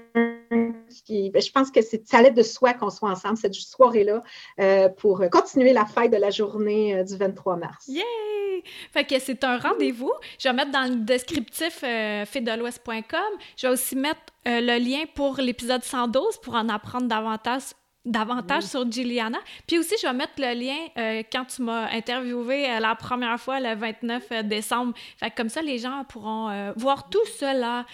ben, 1.09 1.43
je 1.43 1.51
pense 1.51 1.71
que 1.71 1.83
c'est 1.83 2.07
ça 2.07 2.19
allait 2.19 2.31
de 2.31 2.43
soi 2.43 2.75
qu'on 2.75 2.91
soit 2.91 3.11
ensemble 3.11 3.37
cette 3.37 3.55
soirée-là 3.55 4.23
euh, 4.61 4.89
pour 4.89 5.23
continuer 5.31 5.73
la 5.73 5.85
fête 5.85 6.11
de 6.11 6.17
la 6.17 6.31
journée 6.31 6.95
euh, 6.95 7.05
du 7.05 7.17
23 7.17 7.57
mars. 7.57 7.89
Yay! 7.89 8.05
Fait 8.93 9.05
que 9.05 9.19
c'est 9.19 9.43
un 9.45 9.59
rendez-vous. 9.59 10.13
Je 10.39 10.49
vais 10.49 10.55
mettre 10.55 10.71
dans 10.71 10.89
le 10.89 10.97
descriptif 10.97 11.83
euh, 11.85 12.25
Je 12.25 13.67
vais 13.67 13.73
aussi 13.73 13.97
mettre 13.97 14.21
euh, 14.47 14.61
le 14.61 14.79
lien 14.79 15.05
pour 15.15 15.37
l'épisode 15.39 15.83
112 15.83 16.39
pour 16.43 16.55
en 16.55 16.69
apprendre 16.69 17.07
davantage 17.07 17.63
davantage 18.11 18.65
sur 18.65 18.91
Juliana. 18.91 19.39
Puis 19.67 19.79
aussi, 19.79 19.95
je 20.01 20.07
vais 20.07 20.13
mettre 20.13 20.35
le 20.39 20.55
lien 20.55 20.79
euh, 20.97 21.23
quand 21.31 21.45
tu 21.45 21.63
m'as 21.63 21.91
interviewé 21.91 22.71
euh, 22.71 22.81
la 22.81 22.95
première 22.95 23.39
fois 23.41 23.61
le 23.61 23.75
29 23.75 24.27
euh, 24.31 24.43
décembre. 24.43 24.95
Fait 25.17 25.31
que 25.31 25.37
comme 25.37 25.49
ça, 25.49 25.63
les 25.63 25.79
gens 25.79 26.05
pourront 26.09 26.73
voir 26.77 27.09
tout 27.11 27.25
cela. 27.39 27.87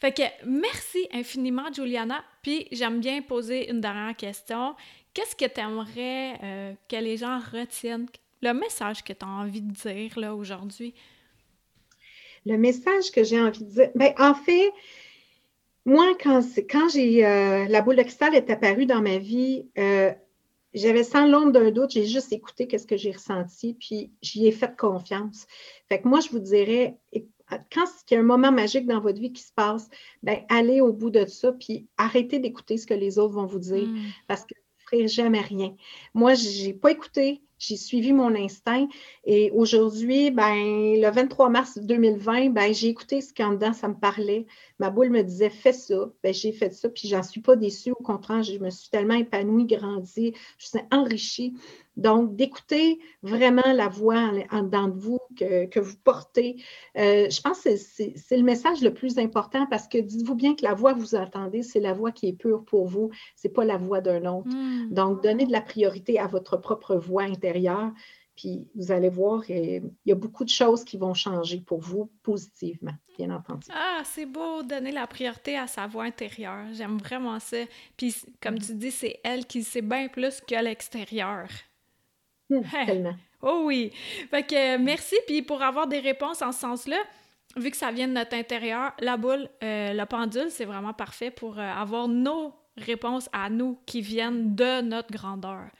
Fait 0.00 0.12
que 0.12 0.22
merci 0.46 1.08
infiniment, 1.12 1.72
Juliana. 1.72 2.22
Puis 2.42 2.66
j'aime 2.72 3.00
bien 3.00 3.22
poser 3.22 3.70
une 3.70 3.80
dernière 3.80 4.16
question. 4.16 4.74
Qu'est-ce 5.14 5.36
que 5.36 5.44
tu 5.44 5.60
aimerais 5.60 6.76
que 6.88 6.96
les 6.96 7.16
gens 7.16 7.38
retiennent? 7.52 8.06
Le 8.42 8.52
message 8.52 9.04
que 9.04 9.12
tu 9.12 9.24
as 9.24 9.28
envie 9.28 9.62
de 9.62 9.72
dire 9.72 10.18
là 10.18 10.34
aujourd'hui? 10.34 10.94
Le 12.44 12.56
message 12.56 13.12
que 13.12 13.22
j'ai 13.22 13.40
envie 13.40 13.64
de 13.64 13.70
dire, 13.70 13.90
bien, 13.94 14.12
en 14.18 14.34
fait, 14.34 14.72
moi, 15.84 16.06
quand, 16.22 16.42
quand 16.70 16.88
j'ai 16.88 17.26
euh, 17.26 17.66
la 17.66 17.82
boule 17.82 17.96
de 17.96 18.02
cristal 18.02 18.34
est 18.34 18.50
apparue 18.50 18.86
dans 18.86 19.02
ma 19.02 19.18
vie, 19.18 19.66
euh, 19.78 20.12
j'avais 20.74 21.04
sans 21.04 21.26
l'ombre 21.26 21.52
d'un 21.52 21.70
doute, 21.70 21.90
j'ai 21.90 22.06
juste 22.06 22.32
écouté 22.32 22.66
qu'est-ce 22.66 22.86
que 22.86 22.96
j'ai 22.96 23.12
ressenti, 23.12 23.74
puis 23.74 24.12
j'y 24.22 24.46
ai 24.46 24.52
fait 24.52 24.76
confiance. 24.76 25.46
Fait 25.88 26.00
que 26.00 26.08
moi, 26.08 26.20
je 26.20 26.30
vous 26.30 26.38
dirais, 26.38 26.96
quand 27.50 27.84
il 28.10 28.14
y 28.14 28.16
a 28.16 28.20
un 28.20 28.24
moment 28.24 28.52
magique 28.52 28.86
dans 28.86 29.00
votre 29.00 29.20
vie 29.20 29.32
qui 29.32 29.42
se 29.42 29.52
passe, 29.52 29.88
ben 30.22 30.38
allez 30.48 30.80
au 30.80 30.92
bout 30.92 31.10
de 31.10 31.26
ça, 31.26 31.52
puis 31.52 31.88
arrêtez 31.98 32.38
d'écouter 32.38 32.78
ce 32.78 32.86
que 32.86 32.94
les 32.94 33.18
autres 33.18 33.34
vont 33.34 33.46
vous 33.46 33.58
dire, 33.58 33.86
mmh. 33.86 34.00
parce 34.28 34.42
que 34.42 34.54
vous 34.54 34.96
ne 34.96 35.02
ferez 35.02 35.08
jamais 35.08 35.40
rien. 35.40 35.74
Moi, 36.14 36.34
je 36.34 36.66
n'ai 36.66 36.74
pas 36.74 36.90
écouté, 36.90 37.42
j'ai 37.62 37.76
suivi 37.76 38.12
mon 38.12 38.34
instinct. 38.34 38.88
Et 39.24 39.50
aujourd'hui, 39.52 40.30
ben, 40.30 41.00
le 41.00 41.10
23 41.10 41.48
mars 41.48 41.78
2020, 41.78 42.50
ben, 42.50 42.74
j'ai 42.74 42.88
écouté 42.88 43.20
ce 43.20 43.32
qu'en 43.32 43.52
dedans, 43.52 43.72
ça 43.72 43.88
me 43.88 43.94
parlait. 43.94 44.46
Ma 44.80 44.90
boule 44.90 45.10
me 45.10 45.22
disait, 45.22 45.50
fais 45.50 45.72
ça. 45.72 46.10
Ben, 46.24 46.34
j'ai 46.34 46.52
fait 46.52 46.74
ça, 46.74 46.88
puis 46.88 47.08
j'en 47.08 47.22
suis 47.22 47.40
pas 47.40 47.54
déçue. 47.54 47.92
Au 47.92 48.02
contraire, 48.02 48.42
je 48.42 48.58
me 48.58 48.70
suis 48.70 48.90
tellement 48.90 49.14
épanouie, 49.14 49.66
grandie, 49.66 50.34
je 50.58 50.66
suis 50.66 50.78
enrichie. 50.90 51.54
Donc, 51.96 52.36
d'écouter 52.36 53.00
vraiment 53.22 53.70
la 53.74 53.86
voix 53.86 54.30
en, 54.50 54.62
dedans 54.62 54.88
de 54.88 54.98
vous 54.98 55.18
que, 55.36 55.78
vous 55.78 55.96
portez. 56.02 56.56
Euh, 56.96 57.28
je 57.28 57.40
pense 57.42 57.60
que 57.60 57.76
c'est 57.76 58.36
le 58.36 58.42
message 58.42 58.80
le 58.80 58.94
plus 58.94 59.18
important 59.18 59.66
parce 59.66 59.88
que 59.88 59.98
dites-vous 59.98 60.34
bien 60.34 60.54
que 60.54 60.64
la 60.64 60.72
voix 60.72 60.94
que 60.94 61.00
vous 61.00 61.14
entendez, 61.14 61.62
c'est 61.62 61.80
la 61.80 61.92
voix 61.92 62.10
qui 62.10 62.28
est 62.28 62.32
pure 62.32 62.64
pour 62.64 62.86
vous. 62.86 63.10
Ce 63.36 63.46
n'est 63.46 63.52
pas 63.52 63.66
la 63.66 63.76
voix 63.76 64.00
d'un 64.00 64.24
autre. 64.24 64.48
Hmm. 64.48 64.88
Donc, 64.90 65.22
donnez 65.22 65.44
de 65.44 65.52
la 65.52 65.60
priorité 65.60 66.18
à 66.18 66.26
votre 66.26 66.56
propre 66.56 66.96
voix 66.96 67.24
intérieure. 67.24 67.51
Puis 68.36 68.66
vous 68.74 68.90
allez 68.90 69.10
voir, 69.10 69.42
il 69.48 69.82
y 70.06 70.12
a 70.12 70.14
beaucoup 70.14 70.44
de 70.44 70.48
choses 70.48 70.84
qui 70.84 70.96
vont 70.96 71.14
changer 71.14 71.60
pour 71.60 71.80
vous 71.80 72.10
positivement, 72.22 72.94
bien 73.18 73.30
entendu. 73.30 73.66
Ah, 73.72 74.00
c'est 74.04 74.26
beau, 74.26 74.62
donner 74.62 74.90
la 74.90 75.06
priorité 75.06 75.58
à 75.58 75.66
sa 75.66 75.86
voix 75.86 76.04
intérieure. 76.04 76.66
J'aime 76.72 76.98
vraiment 76.98 77.38
ça. 77.38 77.58
Puis, 77.96 78.14
comme 78.40 78.58
tu 78.58 78.74
dis, 78.74 78.90
c'est 78.90 79.20
elle 79.22 79.46
qui 79.46 79.62
sait 79.62 79.82
bien 79.82 80.08
plus 80.08 80.40
que 80.40 80.62
l'extérieur. 80.62 81.48
Hein? 82.52 83.16
Oh 83.40 83.62
oui. 83.64 83.90
Fait 84.30 84.42
que 84.42 84.76
merci. 84.76 85.16
Puis 85.26 85.40
pour 85.42 85.62
avoir 85.62 85.86
des 85.86 86.00
réponses 86.00 86.42
en 86.42 86.52
ce 86.52 86.60
sens-là, 86.60 86.98
vu 87.56 87.70
que 87.70 87.76
ça 87.76 87.90
vient 87.90 88.06
de 88.06 88.12
notre 88.12 88.36
intérieur, 88.36 88.92
la 89.00 89.16
boule, 89.16 89.48
euh, 89.62 89.92
le 89.92 90.04
pendule, 90.04 90.50
c'est 90.50 90.64
vraiment 90.64 90.92
parfait 90.92 91.30
pour 91.30 91.58
euh, 91.58 91.62
avoir 91.62 92.08
nos 92.08 92.54
réponses 92.76 93.28
à 93.32 93.50
nous 93.50 93.78
qui 93.86 94.00
viennent 94.00 94.54
de 94.54 94.80
notre 94.82 95.10
grandeur. 95.10 95.70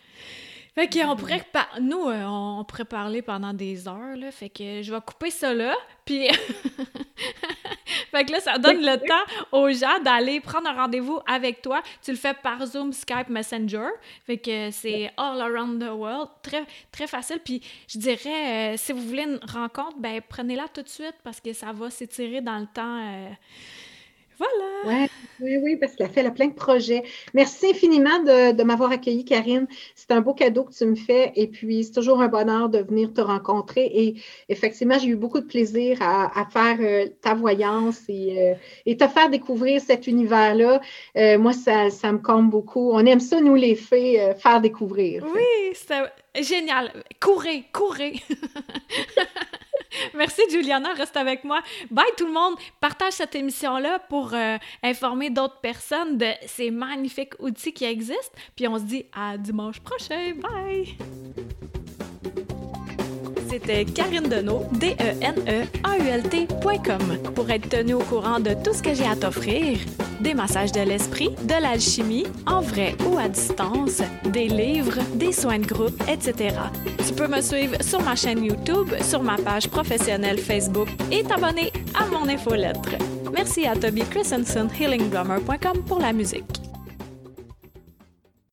Fait 0.74 0.88
qu'on 0.88 1.16
pourrait, 1.16 1.44
nous, 1.82 2.08
euh, 2.08 2.24
on 2.24 2.64
pourrait 2.64 2.86
parler 2.86 3.20
pendant 3.20 3.52
des 3.52 3.86
heures, 3.86 4.16
là. 4.16 4.30
Fait 4.30 4.48
que 4.48 4.80
je 4.82 4.92
vais 4.92 5.00
couper 5.00 5.30
ça 5.30 5.52
là, 5.52 5.76
puis... 6.06 6.28
fait 8.10 8.24
que 8.24 8.32
là, 8.32 8.40
ça 8.40 8.56
donne 8.56 8.80
le 8.80 8.96
temps 8.96 9.58
aux 9.58 9.70
gens 9.70 9.98
d'aller 10.02 10.40
prendre 10.40 10.68
un 10.68 10.72
rendez-vous 10.72 11.20
avec 11.26 11.60
toi. 11.60 11.82
Tu 12.02 12.12
le 12.12 12.16
fais 12.16 12.32
par 12.32 12.64
Zoom, 12.64 12.92
Skype, 12.92 13.28
Messenger. 13.28 13.88
Fait 14.24 14.38
que 14.38 14.70
c'est 14.70 15.10
all 15.18 15.42
around 15.42 15.78
the 15.78 15.90
world. 15.90 16.28
Très, 16.42 16.64
très 16.90 17.06
facile. 17.06 17.40
Puis 17.44 17.60
je 17.86 17.98
dirais, 17.98 18.72
euh, 18.72 18.76
si 18.78 18.92
vous 18.92 19.02
voulez 19.02 19.24
une 19.24 19.40
rencontre, 19.50 19.98
ben 19.98 20.22
prenez-la 20.26 20.68
tout 20.68 20.82
de 20.82 20.88
suite 20.88 21.16
parce 21.22 21.40
que 21.40 21.52
ça 21.52 21.72
va 21.72 21.90
s'étirer 21.90 22.40
dans 22.40 22.58
le 22.58 22.66
temps... 22.66 22.98
Euh, 22.98 23.28
voilà. 24.38 25.06
oui, 25.40 25.56
oui, 25.62 25.76
parce 25.76 25.94
qu'elle 25.94 26.10
fait 26.10 26.28
plein 26.30 26.48
de 26.48 26.54
projets. 26.54 27.02
Merci 27.34 27.70
infiniment 27.70 28.18
de, 28.20 28.62
m'avoir 28.62 28.90
accueilli, 28.92 29.24
Karine. 29.24 29.66
C'est 29.94 30.10
un 30.10 30.20
beau 30.20 30.34
cadeau 30.34 30.64
que 30.64 30.72
tu 30.72 30.84
me 30.86 30.94
fais 30.94 31.32
et 31.36 31.46
puis 31.46 31.84
c'est 31.84 31.92
toujours 31.92 32.20
un 32.20 32.28
bonheur 32.28 32.68
de 32.68 32.78
venir 32.78 33.12
te 33.12 33.20
rencontrer. 33.20 33.90
Et 33.92 34.16
effectivement, 34.48 34.98
j'ai 34.98 35.08
eu 35.08 35.16
beaucoup 35.16 35.40
de 35.40 35.46
plaisir 35.46 35.98
à, 36.00 36.46
faire 36.50 36.76
euh, 36.80 37.08
ta 37.20 37.34
voyance 37.34 38.00
euh, 38.10 38.54
et, 38.86 38.96
te 38.96 39.06
faire 39.08 39.30
découvrir 39.30 39.80
cet 39.80 40.06
univers-là. 40.06 40.80
Euh, 41.16 41.38
moi, 41.38 41.52
ça, 41.52 41.90
ça, 41.90 42.12
me 42.12 42.18
compte 42.18 42.50
beaucoup. 42.50 42.92
On 42.92 43.04
aime 43.06 43.20
ça, 43.20 43.40
nous, 43.40 43.54
les 43.54 43.74
fées, 43.74 44.32
faire 44.38 44.60
découvrir. 44.60 45.24
Oui, 45.34 45.74
c'est 45.74 46.42
génial. 46.42 46.92
Courez, 47.20 47.64
courez. 47.72 48.14
Merci, 50.14 50.42
Juliana. 50.50 50.92
Reste 50.94 51.16
avec 51.16 51.44
moi. 51.44 51.60
Bye, 51.90 52.04
tout 52.16 52.26
le 52.26 52.32
monde. 52.32 52.54
Partage 52.80 53.14
cette 53.14 53.34
émission-là 53.34 53.98
pour 54.08 54.34
euh, 54.34 54.58
informer 54.82 55.30
d'autres 55.30 55.60
personnes 55.60 56.18
de 56.18 56.30
ces 56.46 56.70
magnifiques 56.70 57.34
outils 57.38 57.72
qui 57.72 57.84
existent. 57.84 58.38
Puis 58.56 58.68
on 58.68 58.78
se 58.78 58.84
dit 58.84 59.06
à 59.12 59.36
dimanche 59.36 59.80
prochain. 59.80 60.34
Bye! 60.36 60.96
C'était 63.52 63.84
Karine 63.84 64.30
Deneau, 64.30 64.64
D-E-N-E-A-U-L-T.com. 64.72 65.34
Pour 67.34 67.50
être 67.50 67.68
tenu 67.68 67.92
au 67.92 67.98
courant 67.98 68.40
de 68.40 68.54
tout 68.64 68.72
ce 68.72 68.82
que 68.82 68.94
j'ai 68.94 69.04
à 69.04 69.14
t'offrir, 69.14 69.76
des 70.20 70.32
massages 70.32 70.72
de 70.72 70.80
l'esprit, 70.80 71.28
de 71.42 71.60
l'alchimie, 71.60 72.24
en 72.46 72.62
vrai 72.62 72.94
ou 73.06 73.18
à 73.18 73.28
distance, 73.28 74.00
des 74.24 74.48
livres, 74.48 74.98
des 75.16 75.32
soins 75.32 75.58
de 75.58 75.66
groupe, 75.66 76.02
etc. 76.08 76.56
Tu 77.06 77.12
peux 77.12 77.28
me 77.28 77.42
suivre 77.42 77.76
sur 77.82 78.00
ma 78.00 78.16
chaîne 78.16 78.42
YouTube, 78.42 78.88
sur 79.02 79.22
ma 79.22 79.36
page 79.36 79.68
professionnelle 79.68 80.38
Facebook 80.38 80.88
et 81.10 81.22
t'abonner 81.22 81.70
à 81.92 82.06
mon 82.06 82.26
infolettre. 82.30 82.96
Merci 83.34 83.66
à 83.66 83.76
Toby 83.76 84.04
Christensen, 84.04 84.70
healingdrummer.com 84.80 85.82
pour 85.86 85.98
la 85.98 86.14
musique. 86.14 86.71